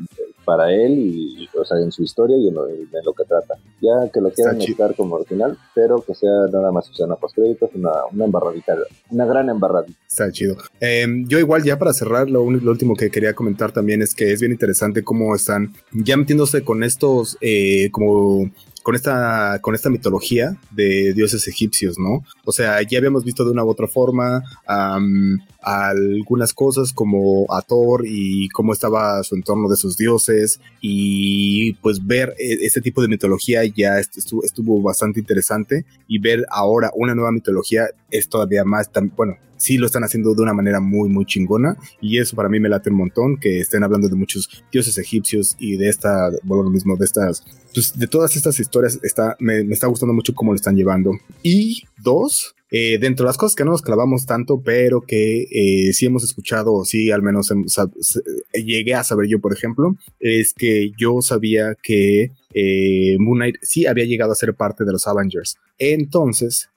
para 0.44 0.72
él 0.72 0.98
y, 0.98 1.48
o 1.54 1.64
sea, 1.64 1.78
en 1.78 1.92
su 1.92 2.02
historia 2.02 2.36
y 2.36 2.48
en 2.48 2.54
lo, 2.54 2.66
que 2.66 3.24
trata. 3.24 3.54
Ya 3.80 4.10
que 4.10 4.20
lo 4.20 4.30
quieran 4.30 4.58
mezclar 4.58 4.94
como 4.96 5.16
original, 5.16 5.58
pero 5.74 6.02
que 6.02 6.14
sea 6.14 6.46
nada 6.52 6.72
más, 6.72 6.88
o 6.88 6.94
sea, 6.94 7.06
una 7.06 7.16
postcréditos, 7.16 7.70
una, 7.74 7.90
una 8.12 8.24
embarradita, 8.24 8.76
una 9.10 9.26
gran 9.26 9.48
embarradita. 9.48 9.98
Está 10.08 10.32
chido. 10.32 10.56
Em, 10.80 11.26
yo 11.28 11.38
igual 11.38 11.62
ya 11.62 11.78
para 11.78 11.92
cerrar, 11.92 12.30
lo, 12.30 12.42
último 12.42 12.96
que 12.96 13.10
quería 13.10 13.34
comentar 13.34 13.72
también 13.72 14.02
es 14.02 14.14
que 14.14 14.32
es 14.32 14.40
bien 14.40 14.52
interesante 14.52 15.04
cómo 15.04 15.34
están 15.34 15.72
ya 15.92 16.16
metiéndose 16.16 16.64
con 16.64 16.82
estos 16.82 17.36
eh, 17.40 17.90
como 17.92 18.50
con 18.82 18.94
esta, 18.94 19.58
con 19.60 19.74
esta 19.74 19.90
mitología 19.90 20.56
de 20.70 21.12
dioses 21.14 21.46
egipcios, 21.48 21.98
¿no? 21.98 22.24
O 22.44 22.52
sea, 22.52 22.80
ya 22.82 22.98
habíamos 22.98 23.24
visto 23.24 23.44
de 23.44 23.50
una 23.50 23.64
u 23.64 23.68
otra 23.68 23.86
forma 23.86 24.42
algunas 25.62 26.52
cosas 26.54 26.92
como 26.92 27.46
a 27.52 27.62
Thor 27.62 28.04
y 28.06 28.48
cómo 28.50 28.72
estaba 28.72 29.22
su 29.22 29.34
entorno 29.34 29.68
de 29.68 29.76
sus 29.76 29.96
dioses 29.96 30.60
y 30.80 31.74
pues 31.74 32.06
ver 32.06 32.34
e, 32.38 32.64
este 32.64 32.80
tipo 32.80 33.02
de 33.02 33.08
mitología 33.08 33.64
ya 33.64 33.98
estuvo, 33.98 34.44
estuvo 34.44 34.80
bastante 34.82 35.20
interesante 35.20 35.84
y 36.08 36.18
ver 36.18 36.46
ahora 36.50 36.90
una 36.94 37.14
nueva 37.14 37.32
mitología 37.32 37.88
es 38.10 38.28
todavía 38.28 38.64
más, 38.64 38.90
bueno, 39.16 39.36
sí 39.60 39.76
lo 39.76 39.86
están 39.86 40.02
haciendo 40.02 40.34
de 40.34 40.42
una 40.42 40.54
manera 40.54 40.80
muy, 40.80 41.08
muy 41.08 41.24
chingona. 41.26 41.76
Y 42.00 42.18
eso 42.18 42.34
para 42.34 42.48
mí 42.48 42.58
me 42.58 42.68
late 42.68 42.90
un 42.90 42.96
montón, 42.96 43.36
que 43.36 43.60
estén 43.60 43.84
hablando 43.84 44.08
de 44.08 44.16
muchos 44.16 44.48
dioses 44.72 44.98
egipcios 44.98 45.54
y 45.58 45.76
de 45.76 45.88
esta, 45.88 46.30
bueno, 46.42 46.64
lo 46.64 46.70
mismo, 46.70 46.96
de 46.96 47.04
estas, 47.04 47.44
pues, 47.72 47.96
de 47.96 48.06
todas 48.06 48.34
estas 48.36 48.58
historias, 48.58 48.98
está, 49.02 49.36
me, 49.38 49.60
está 49.60 49.86
gustando 49.86 50.14
mucho 50.14 50.34
cómo 50.34 50.52
lo 50.52 50.56
están 50.56 50.76
llevando. 50.76 51.12
Y 51.42 51.84
dos, 51.98 52.56
eh, 52.70 52.98
dentro 52.98 53.24
de 53.24 53.28
las 53.28 53.36
cosas 53.36 53.56
que 53.56 53.64
no 53.64 53.72
nos 53.72 53.82
clavamos 53.82 54.26
tanto, 54.26 54.62
pero 54.64 55.00
que 55.00 55.42
eh, 55.50 55.92
sí 55.92 56.06
hemos 56.06 56.24
escuchado, 56.24 56.72
o 56.72 56.84
sí 56.84 57.10
al 57.10 57.22
menos 57.22 57.52
llegué 58.52 58.94
a 58.94 59.04
saber 59.04 59.28
yo, 59.28 59.40
por 59.40 59.52
ejemplo, 59.52 59.96
es 60.20 60.54
que 60.54 60.92
yo 60.96 61.20
sabía 61.22 61.74
que 61.82 62.30
eh, 62.54 63.16
Moon 63.18 63.38
Knight 63.38 63.56
sí 63.62 63.86
había 63.86 64.04
llegado 64.04 64.32
a 64.32 64.36
ser 64.36 64.54
parte 64.54 64.84
de 64.84 64.92
los 64.92 65.06
Avengers. 65.06 65.56
Entonces, 65.78 66.68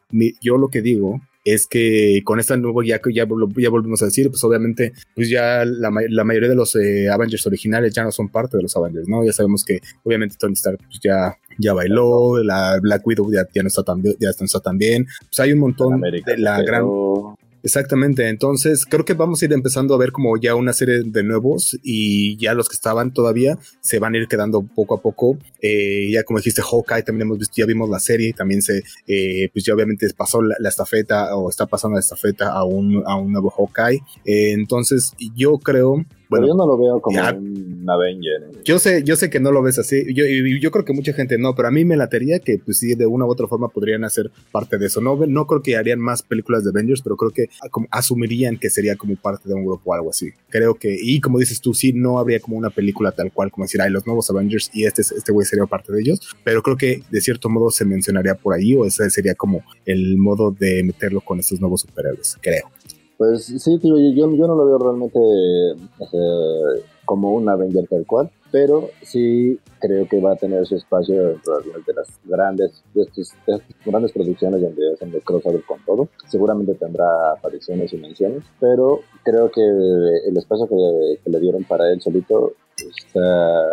yo 0.42 0.58
lo 0.58 0.70
que 0.70 0.82
digo 0.82 1.22
es 1.44 1.68
que 1.68 2.22
con 2.24 2.40
esta 2.40 2.56
nuevo 2.58 2.84
ya 2.84 3.02
ya, 3.12 3.28
ya 3.58 3.70
volvimos 3.70 4.02
a 4.02 4.06
decir, 4.06 4.30
pues 4.30 4.44
obviamente, 4.44 4.94
pues 5.16 5.30
ya 5.30 5.66
la, 5.66 5.92
la 6.10 6.24
mayoría 6.24 6.50
de 6.50 6.56
los 6.56 6.76
eh, 6.76 7.10
Avengers 7.10 7.46
originales 7.48 7.94
ya 7.94 8.04
no 8.04 8.12
son 8.12 8.30
parte 8.30 8.58
de 8.58 8.64
los 8.64 8.76
Avengers, 8.78 9.08
¿no? 9.08 9.26
Ya 9.26 9.34
sabemos 9.34 9.64
que 9.64 9.80
obviamente 10.04 10.36
Tony 10.40 10.54
Stark 10.54 10.80
pues, 10.80 11.00
ya, 11.04 11.38
ya 11.58 11.74
bailó, 11.74 12.42
la 12.44 12.80
Black 12.82 13.06
Widow 13.06 13.32
ya, 13.32 13.46
ya 13.54 13.62
no 13.62 13.68
está 13.68 13.84
tan 13.84 14.02
ya 14.02 14.32
no 14.40 14.46
está 14.46 14.60
tan 14.60 14.78
bien, 14.78 15.06
pues 15.22 15.40
hay 15.40 15.54
un 15.54 15.60
montón 15.60 16.02
de 16.02 16.38
la 16.38 16.62
gran 16.62 16.86
Exactamente, 17.64 18.28
entonces 18.28 18.86
creo 18.86 19.06
que 19.06 19.14
vamos 19.14 19.42
a 19.42 19.46
ir 19.46 19.54
empezando 19.54 19.96
a 19.96 19.98
ver 19.98 20.12
como 20.12 20.36
ya 20.36 20.54
una 20.54 20.74
serie 20.74 21.04
de 21.06 21.24
nuevos 21.24 21.80
y 21.82 22.36
ya 22.36 22.54
los 22.54 22.68
que 22.68 22.76
estaban 22.76 23.14
todavía 23.14 23.58
se 23.80 24.00
van 24.00 24.14
a 24.14 24.18
ir 24.18 24.28
quedando 24.28 24.64
poco 24.64 24.96
a 24.96 25.02
poco. 25.02 25.38
Eh, 25.62 26.10
ya 26.12 26.24
como 26.24 26.40
dijiste, 26.40 26.62
Hawkeye 26.62 27.04
también 27.04 27.28
hemos 27.28 27.40
visto, 27.40 27.54
ya 27.56 27.66
vimos 27.66 27.90
la 27.90 28.00
serie, 28.00 28.34
también 28.34 28.62
se, 28.62 28.84
eh, 29.08 29.50
pues 29.54 29.64
ya 29.64 29.74
obviamente 29.74 30.06
pasó 30.14 30.42
la, 30.42 30.58
estafeta 30.68 31.34
o 31.38 31.50
está 31.50 31.66
pasando 31.66 31.96
la 31.96 32.02
estafeta 32.02 32.52
a 32.52 32.66
un, 32.66 33.02
a 33.06 33.16
un 33.16 33.32
nuevo 33.32 33.50
Hawkeye. 33.50 34.02
Eh, 34.26 34.52
entonces 34.52 35.14
yo 35.34 35.58
creo 35.58 36.06
Bueno, 36.40 36.48
yo 36.48 36.56
no 36.56 36.66
lo 36.66 36.78
veo 36.78 37.02
como 37.02 37.20
un 37.20 37.86
Avenger. 37.88 38.50
¿eh? 38.52 38.62
Yo 38.64 38.80
sé, 38.80 39.04
yo 39.04 39.16
sé 39.16 39.30
que 39.30 39.40
no 39.40 39.52
lo 39.52 39.62
ves 39.62 39.80
así. 39.80 40.04
Yo, 40.14 40.26
yo 40.26 40.72
creo 40.72 40.86
que 40.86 40.94
mucha 40.94 41.14
gente 41.14 41.38
no, 41.38 41.56
pero 41.56 41.68
a 41.68 41.72
mí 41.72 41.86
me 41.86 41.98
latería 41.98 42.40
que, 42.40 42.60
pues 42.64 42.80
sí, 42.80 42.96
de 42.96 43.06
una 43.06 43.26
u 43.26 43.30
otra 43.30 43.48
forma 43.48 43.68
podrían 43.70 44.04
hacer 44.04 44.32
parte 44.52 44.78
de 44.78 44.88
eso. 44.88 45.02
No, 45.02 45.16
no 45.28 45.48
creo 45.48 45.62
que 45.62 45.76
harían 45.76 46.00
más 46.00 46.24
películas 46.24 46.64
de 46.64 46.72
Avengers, 46.72 47.02
pero 47.02 47.18
creo 47.18 47.32
que 47.32 47.50
asumirían 47.92 48.58
que 48.58 48.70
sería 48.70 48.96
como 48.96 49.16
parte 49.16 49.48
de 49.48 49.56
un 49.56 49.66
grupo 49.66 49.92
o 49.92 49.94
algo 49.94 50.10
así. 50.10 50.32
Creo 50.50 50.76
que, 50.76 50.96
y 51.00 51.20
como 51.22 51.40
dices 51.40 51.62
tú, 51.62 51.74
sí, 51.74 51.94
no 51.94 52.20
habría 52.20 52.40
como 52.40 52.58
una 52.58 52.70
película 52.70 53.12
tal 53.12 53.32
cual 53.32 53.52
como 53.52 53.66
decir, 53.66 53.82
hay 53.82 53.92
los 53.92 54.06
nuevos 54.06 54.30
Avengers 54.30 54.70
y 54.74 54.86
este, 54.86 55.02
este 55.02 55.32
güey 55.32 55.46
sería 55.46 55.66
parte 55.66 55.92
de 55.94 56.02
ellos, 56.02 56.20
pero 56.44 56.62
creo 56.62 56.78
que 56.78 57.02
de 57.10 57.22
cierto 57.22 57.50
modo 57.50 57.70
se 57.70 57.86
mencionaría 57.86 58.36
por 58.36 58.54
ahí 58.54 58.76
o 58.76 58.86
ese 58.86 59.10
sería 59.10 59.36
como 59.36 59.64
el 59.86 60.18
modo 60.18 60.52
de 60.52 60.84
meterlo 60.84 61.22
con 61.22 61.40
estos 61.40 61.60
nuevos 61.60 61.82
superhéroes, 61.82 62.38
creo. 62.42 62.70
Pues 63.24 63.46
sí, 63.46 63.80
tío, 63.80 63.98
yo, 63.98 64.36
yo 64.36 64.48
no 64.48 64.56
lo 64.56 64.66
veo 64.66 64.78
realmente 64.80 65.18
como 67.06 67.32
un 67.32 67.48
Avenger 67.48 67.88
tal 67.88 68.06
cual, 68.06 68.30
pero 68.52 68.90
sí 69.02 69.58
creo 69.80 70.10
que 70.10 70.20
va 70.20 70.34
a 70.34 70.36
tener 70.36 70.66
su 70.66 70.76
espacio 70.76 71.30
dentro 71.30 71.60
de 71.62 71.94
las 71.94 72.08
grandes, 72.26 72.84
de 72.94 73.04
estas, 73.04 73.34
grandes 73.86 74.12
producciones 74.12 74.62
donde 74.62 74.92
hacen 74.92 75.14
el 75.14 75.24
crossover 75.24 75.64
con 75.64 75.80
todo. 75.86 76.10
Seguramente 76.28 76.74
tendrá 76.74 77.32
apariciones 77.32 77.94
y 77.94 77.98
menciones, 77.98 78.44
pero 78.60 79.00
creo 79.24 79.50
que 79.50 79.62
el 79.62 80.36
espacio 80.36 80.68
que, 80.68 81.32
le 81.32 81.40
dieron 81.40 81.64
para 81.64 81.94
él 81.94 82.02
solito 82.02 82.52
está 82.76 83.64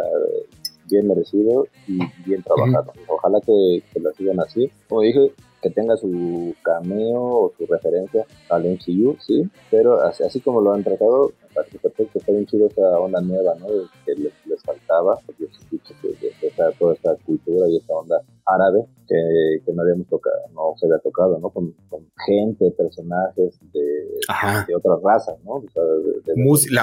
bien 0.90 1.08
merecido 1.08 1.66
y 1.86 1.98
bien 2.24 2.42
trabajado. 2.42 2.92
Ojalá 3.08 3.40
que, 3.40 3.82
que 3.92 4.00
lo 4.00 4.12
sigan 4.12 4.40
así. 4.40 4.70
Como 4.88 5.02
dije, 5.02 5.32
que 5.62 5.70
tenga 5.70 5.96
su 5.96 6.54
cameo 6.62 7.22
o 7.22 7.52
su 7.56 7.66
referencia 7.66 8.26
al 8.48 8.64
MCU, 8.64 9.16
sí, 9.20 9.48
pero 9.70 10.00
así, 10.02 10.22
así 10.22 10.40
como 10.40 10.60
lo 10.60 10.72
han 10.72 10.84
tratado, 10.84 11.32
parece 11.60 11.78
perfecto, 11.78 12.18
está 12.18 12.32
bien 12.32 12.46
chido 12.46 12.66
esa 12.66 12.98
onda 12.98 13.20
nueva, 13.20 13.54
¿no? 13.60 13.66
Que 14.04 14.14
les, 14.14 14.32
les 14.46 14.62
faltaba, 14.62 15.18
porque 15.26 15.44
de, 15.44 16.48
esta, 16.48 16.70
toda 16.72 16.94
esta 16.94 17.14
cultura 17.26 17.68
y 17.68 17.76
esta 17.76 17.94
onda 17.94 18.22
árabe 18.46 18.84
que, 19.06 19.62
que 19.64 19.72
no 19.72 19.82
habíamos 19.82 20.06
tocado, 20.08 20.36
no 20.54 20.74
se 20.78 20.86
había 20.86 20.98
tocado, 20.98 21.38
¿no? 21.38 21.50
Con, 21.50 21.72
con 21.88 22.00
gente, 22.26 22.70
personajes 22.72 23.58
de, 23.72 23.80
de, 23.80 24.74
otras 24.74 24.98
razas, 25.02 25.36
¿no? 25.44 25.54
O 25.54 25.64
sea, 25.72 25.82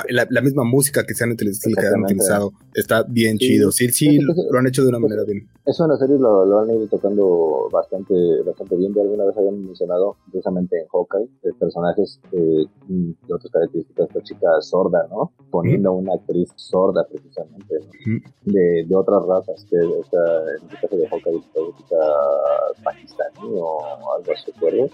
la, 0.09 0.27
la, 0.29 0.41
misma 0.41 0.63
música 0.63 1.05
que 1.05 1.13
se 1.13 1.23
han 1.23 1.31
utilizado, 1.31 2.51
está 2.73 3.03
bien 3.03 3.37
chido, 3.37 3.71
sí, 3.71 3.89
sí, 3.89 4.19
lo 4.19 4.59
han 4.59 4.67
hecho 4.67 4.83
de 4.83 4.89
una 4.89 4.99
manera 4.99 5.23
bien. 5.23 5.47
Eso 5.65 5.83
en 5.83 5.91
la 5.91 5.97
serie 5.97 6.17
lo, 6.17 6.45
lo, 6.45 6.59
han 6.59 6.69
ido 6.69 6.87
tocando 6.87 7.69
bastante, 7.71 8.13
bastante 8.45 8.75
bien, 8.75 8.93
de 8.93 9.01
alguna 9.01 9.25
vez 9.25 9.37
habían 9.37 9.65
mencionado 9.65 10.15
precisamente 10.31 10.79
en 10.79 10.87
Hawkeye, 10.87 11.29
de 11.43 11.53
personajes 11.53 12.19
eh, 12.31 12.65
de 12.87 13.33
otras 13.33 13.51
características, 13.51 14.07
esta 14.07 14.23
chica 14.23 14.47
sorda, 14.69 15.07
¿no? 15.09 15.31
Poniendo 15.49 15.93
una 15.93 16.13
actriz 16.13 16.49
sorda 16.55 17.05
precisamente, 17.07 17.75
¿no? 17.79 18.21
de, 18.43 18.85
de, 18.87 18.95
otras 18.95 19.23
razas, 19.25 19.65
que 19.69 19.77
está, 19.77 20.19
en 20.59 20.69
el 20.69 20.79
caso 20.81 20.97
de 20.97 21.07
Hawkeye, 21.07 21.41
chica 21.77 21.95
pakistaní 22.83 23.49
o 23.53 23.79
algo 24.17 24.31
así, 24.33 24.51
¿recuerdo? 24.51 24.89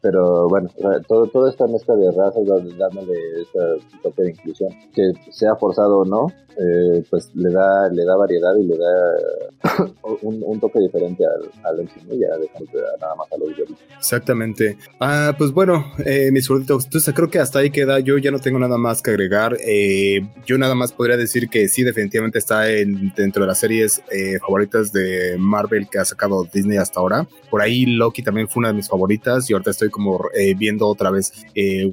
Pero 0.00 0.48
bueno, 0.48 0.68
todo, 1.06 1.26
toda 1.28 1.50
esta 1.50 1.66
mezcla 1.66 1.94
de 1.96 2.10
razas, 2.10 2.44
dándole 2.78 3.14
este 3.40 3.98
toque 4.02 4.22
de 4.22 4.30
inclusión, 4.30 4.70
que 4.94 5.12
sea 5.30 5.56
forzado 5.56 6.00
o 6.00 6.04
no, 6.04 6.26
eh, 6.56 7.04
pues 7.10 7.30
le 7.34 7.50
da, 7.50 7.88
le 7.88 8.04
da 8.04 8.16
variedad 8.16 8.54
y 8.56 8.64
le 8.64 8.76
da 8.78 9.84
un, 10.22 10.42
un 10.44 10.60
toque 10.60 10.78
diferente 10.78 11.24
al, 11.24 11.50
al 11.64 11.84
y 11.84 12.18
ya 12.20 12.36
dejamos 12.38 12.68
nada 13.00 13.14
más 13.16 13.32
a 13.32 13.36
los 13.38 13.48
Exactamente. 13.96 14.78
Ah, 15.00 15.34
pues 15.36 15.52
bueno, 15.52 15.84
eh, 16.04 16.30
mis 16.30 16.48
gorditos, 16.48 16.84
entonces 16.84 17.14
creo 17.14 17.28
que 17.28 17.38
hasta 17.38 17.58
ahí 17.58 17.70
queda. 17.70 18.00
Yo 18.00 18.18
ya 18.18 18.30
no 18.30 18.38
tengo 18.38 18.58
nada 18.58 18.78
más 18.78 18.93
que 19.02 19.10
agregar. 19.10 19.56
Eh, 19.66 20.26
yo 20.46 20.58
nada 20.58 20.74
más 20.74 20.92
podría 20.92 21.16
decir 21.16 21.48
que 21.48 21.68
sí, 21.68 21.82
definitivamente 21.82 22.38
está 22.38 22.70
en, 22.70 23.12
dentro 23.14 23.42
de 23.42 23.48
las 23.48 23.58
series 23.58 24.02
eh, 24.10 24.38
favoritas 24.40 24.92
de 24.92 25.36
Marvel 25.38 25.88
que 25.90 25.98
ha 25.98 26.04
sacado 26.04 26.48
Disney 26.52 26.78
hasta 26.78 27.00
ahora. 27.00 27.26
Por 27.50 27.62
ahí 27.62 27.86
Loki 27.86 28.22
también 28.22 28.48
fue 28.48 28.60
una 28.60 28.68
de 28.68 28.74
mis 28.74 28.88
favoritas 28.88 29.48
y 29.48 29.52
ahorita 29.52 29.70
estoy 29.70 29.90
como 29.90 30.20
eh, 30.34 30.54
viendo 30.54 30.88
otra 30.88 31.10
vez 31.10 31.32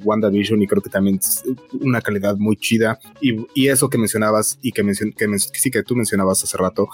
WandaVision 0.04 0.60
y 0.62 0.66
creo 0.66 0.82
que 0.82 0.90
también 0.90 1.18
es 1.20 1.44
una 1.80 2.00
calidad 2.00 2.36
muy 2.36 2.56
chida. 2.56 2.98
Y, 3.20 3.46
y 3.54 3.68
eso 3.68 3.88
que 3.88 3.98
mencionabas 3.98 4.58
y 4.60 4.72
que, 4.72 4.82
que, 5.16 5.38
sí 5.38 5.70
que 5.70 5.82
tú 5.82 5.94
mencionabas 5.94 6.42
hace 6.42 6.56
rato, 6.56 6.88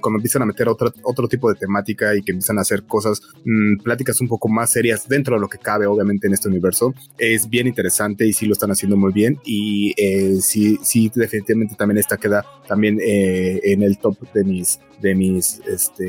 cuando 0.00 0.18
empiezan 0.18 0.42
a 0.42 0.46
meter 0.46 0.68
otro, 0.68 0.92
otro 1.02 1.28
tipo 1.28 1.52
de 1.52 1.58
temática 1.58 2.14
y 2.14 2.22
que 2.22 2.32
empiezan 2.32 2.58
a 2.58 2.62
hacer 2.62 2.84
cosas, 2.84 3.20
mmm, 3.44 3.78
pláticas 3.82 4.20
un 4.20 4.28
poco 4.28 4.48
más 4.48 4.72
serias 4.72 5.08
dentro 5.08 5.34
de 5.34 5.40
lo 5.40 5.48
que 5.48 5.58
cabe 5.58 5.86
obviamente 5.86 6.26
en 6.26 6.34
este 6.34 6.48
universo, 6.48 6.94
es 7.18 7.48
bien 7.48 7.66
interesante 7.66 8.26
y 8.26 8.32
sí 8.32 8.46
lo 8.46 8.52
están 8.52 8.70
haciendo 8.70 8.96
muy 8.96 9.12
bien 9.12 9.38
y 9.44 9.94
eh, 9.96 10.36
sí, 10.40 10.78
sí 10.82 11.10
definitivamente 11.14 11.74
también 11.74 11.98
esta 11.98 12.16
queda 12.16 12.44
también 12.66 12.98
eh, 13.00 13.60
en 13.64 13.82
el 13.82 13.98
top 13.98 14.16
de 14.32 14.44
mis 14.44 14.80
de 15.00 15.14
mis 15.14 15.60
este 15.66 16.04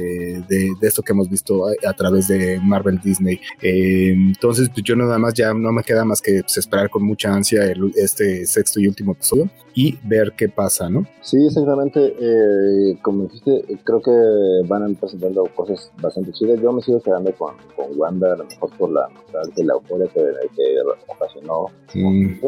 de, 0.47 0.69
de 0.79 0.87
esto 0.87 1.01
que 1.01 1.11
hemos 1.11 1.29
visto 1.29 1.65
a, 1.67 1.93
través 1.93 2.27
de 2.27 2.59
Marvel 2.63 2.99
Disney. 3.03 3.39
Eh, 3.61 4.11
entonces 4.11 4.69
pues 4.69 4.83
yo 4.83 4.95
nada 4.95 5.17
más 5.17 5.33
ya 5.33 5.53
no 5.53 5.71
me 5.71 5.83
queda 5.83 6.05
más 6.05 6.21
que 6.21 6.41
pues, 6.41 6.57
esperar 6.57 6.89
con 6.89 7.03
mucha 7.03 7.33
ansia 7.33 7.65
el, 7.65 7.91
este 7.95 8.45
sexto 8.45 8.79
y 8.79 8.87
último 8.87 9.11
episodio 9.13 9.49
y 9.73 9.97
ver 10.03 10.33
qué 10.37 10.47
pasa 10.47 10.89
no 10.89 11.05
sí 11.21 11.37
exactamente 11.45 12.15
eh, 12.17 12.97
como 13.01 13.23
dijiste 13.23 13.77
creo 13.83 14.01
que 14.01 14.67
van 14.67 14.83
a 14.83 14.95
presentando 14.99 15.43
cosas 15.55 15.91
bastante 16.01 16.31
chidas. 16.31 16.61
Yo 16.61 16.71
me 16.71 16.81
sigo 16.81 17.01
quedando 17.01 17.33
con, 17.33 17.55
con 17.75 17.97
Wanda 17.97 18.33
a 18.33 18.37
lo 18.37 18.45
mejor 18.45 18.69
por 18.77 18.91
la 18.91 19.09
de 19.55 19.63
la 19.63 19.73
euforia 19.73 20.07
que, 20.13 20.21
que 20.55 20.77
ocasionó. 21.07 21.67
Mm, 21.93 22.39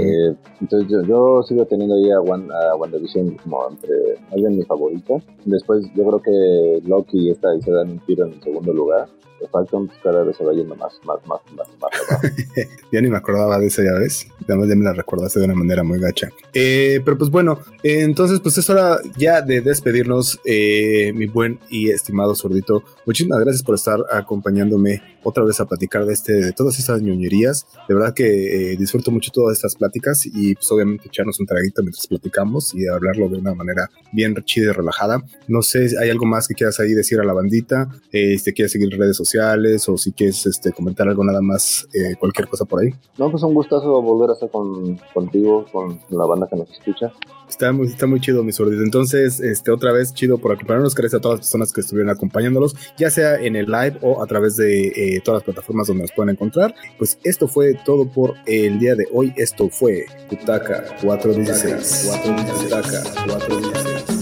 eh, 0.00 0.36
entonces 0.60 0.90
yo, 0.90 1.02
yo, 1.02 1.42
sigo 1.42 1.64
teniendo 1.66 1.94
ahí 1.94 2.10
a, 2.10 2.16
a 2.16 2.76
WandaVision 2.76 3.36
como 3.36 3.70
entre 3.70 3.90
alguien 4.32 4.56
mi 4.56 4.64
favorita 4.64 5.14
Después 5.44 5.86
yo 5.94 6.06
creo 6.06 6.22
que 6.22 6.88
Loki 6.88 7.18
y 7.18 7.30
esta 7.30 7.50
ahí 7.50 7.62
se 7.62 7.70
dan 7.70 7.90
un 7.90 7.98
tiro 8.00 8.26
en 8.26 8.32
el 8.34 8.42
segundo 8.42 8.72
lugar. 8.72 9.08
Falcon 9.50 9.86
pues, 9.86 9.98
cada 10.02 10.22
vez 10.22 10.36
se 10.36 10.44
va 10.44 10.52
yendo 10.52 10.74
más, 10.76 10.92
más, 11.04 11.18
más, 11.26 11.40
más, 11.56 11.68
más 11.80 12.22
ya 12.92 13.00
ni 13.00 13.08
me 13.08 13.16
acordaba 13.16 13.58
de 13.58 13.66
eso, 13.66 13.82
ya 13.82 13.92
ves. 13.94 14.26
Además 14.44 14.68
ya 14.68 14.74
me 14.74 14.84
la 14.84 14.92
recordaste 14.92 15.38
de 15.38 15.46
una 15.46 15.54
manera 15.54 15.82
muy 15.82 15.98
gacha. 15.98 16.28
Eh, 16.52 17.00
pero 17.04 17.16
pues 17.16 17.30
bueno, 17.30 17.58
entonces 17.82 18.40
pues 18.40 18.58
es 18.58 18.68
hora 18.68 18.98
ya 19.16 19.42
de 19.42 19.60
despedirnos, 19.60 20.40
eh, 20.44 21.12
mi 21.14 21.26
buen 21.26 21.58
y 21.70 21.90
estimado 21.90 22.34
sordito. 22.34 22.82
Muchísimas 23.06 23.40
gracias 23.40 23.62
por 23.62 23.76
estar 23.76 24.00
acompañándome 24.10 25.02
otra 25.22 25.44
vez 25.44 25.60
a 25.60 25.66
platicar 25.66 26.04
de 26.04 26.12
este, 26.12 26.32
de 26.32 26.52
todas 26.52 26.78
estas 26.78 27.02
ñoñerías. 27.02 27.66
De 27.88 27.94
verdad 27.94 28.14
que 28.14 28.72
eh, 28.72 28.76
disfruto 28.76 29.10
mucho 29.10 29.30
todas 29.30 29.56
estas 29.56 29.76
pláticas 29.76 29.89
y 30.24 30.54
pues 30.54 30.70
obviamente 30.72 31.08
echarnos 31.08 31.40
un 31.40 31.46
traguito 31.46 31.82
mientras 31.82 32.06
platicamos 32.06 32.74
y 32.74 32.86
hablarlo 32.86 33.28
de 33.28 33.38
una 33.38 33.54
manera 33.54 33.88
bien 34.12 34.34
chida 34.44 34.70
y 34.70 34.72
relajada. 34.72 35.22
No 35.48 35.62
sé, 35.62 35.88
¿hay 36.00 36.10
algo 36.10 36.26
más 36.26 36.48
que 36.48 36.54
quieras 36.54 36.78
ahí 36.80 36.92
decir 36.92 37.20
a 37.20 37.24
la 37.24 37.32
bandita? 37.32 37.88
Eh, 38.12 38.38
si 38.38 38.44
te 38.44 38.52
quieres 38.52 38.72
seguir 38.72 38.90
redes 38.96 39.16
sociales 39.16 39.88
o 39.88 39.96
si 39.96 40.12
quieres 40.12 40.46
este, 40.46 40.72
comentar 40.72 41.08
algo 41.08 41.24
nada 41.24 41.40
más, 41.40 41.88
eh, 41.94 42.14
cualquier 42.18 42.48
cosa 42.48 42.64
por 42.64 42.82
ahí. 42.82 42.90
No, 43.18 43.30
pues 43.30 43.42
un 43.42 43.54
gustazo 43.54 44.00
volver 44.02 44.30
a 44.30 44.32
estar 44.34 44.50
con, 44.50 45.00
contigo, 45.12 45.66
con 45.72 46.00
la 46.10 46.26
banda 46.26 46.46
que 46.48 46.56
nos 46.56 46.70
escucha. 46.70 47.12
Está 47.50 47.72
muy, 47.72 47.88
está 47.88 48.06
muy 48.06 48.20
chido, 48.20 48.44
mi 48.44 48.52
sordito. 48.52 48.82
Entonces, 48.82 49.40
este, 49.40 49.72
otra 49.72 49.92
vez, 49.92 50.14
chido 50.14 50.38
por 50.38 50.52
acompañarnos. 50.52 50.94
Gracias 50.94 51.18
a 51.18 51.20
todas 51.20 51.40
las 51.40 51.46
personas 51.48 51.72
que 51.72 51.80
estuvieron 51.80 52.08
acompañándolos, 52.08 52.76
ya 52.96 53.10
sea 53.10 53.34
en 53.36 53.56
el 53.56 53.66
live 53.66 53.98
o 54.02 54.22
a 54.22 54.26
través 54.26 54.56
de 54.56 54.86
eh, 54.86 55.20
todas 55.22 55.40
las 55.40 55.44
plataformas 55.44 55.88
donde 55.88 56.02
nos 56.02 56.12
pueden 56.12 56.30
encontrar. 56.30 56.74
Pues 56.96 57.18
esto 57.24 57.48
fue 57.48 57.74
todo 57.84 58.08
por 58.08 58.34
el 58.46 58.78
día 58.78 58.94
de 58.94 59.06
hoy. 59.12 59.34
Esto 59.36 59.68
fue 59.68 60.06
Butaca 60.30 60.84
416. 61.02 62.06
416. 62.06 62.62
Butaca 62.62 63.02
416. 63.26 64.19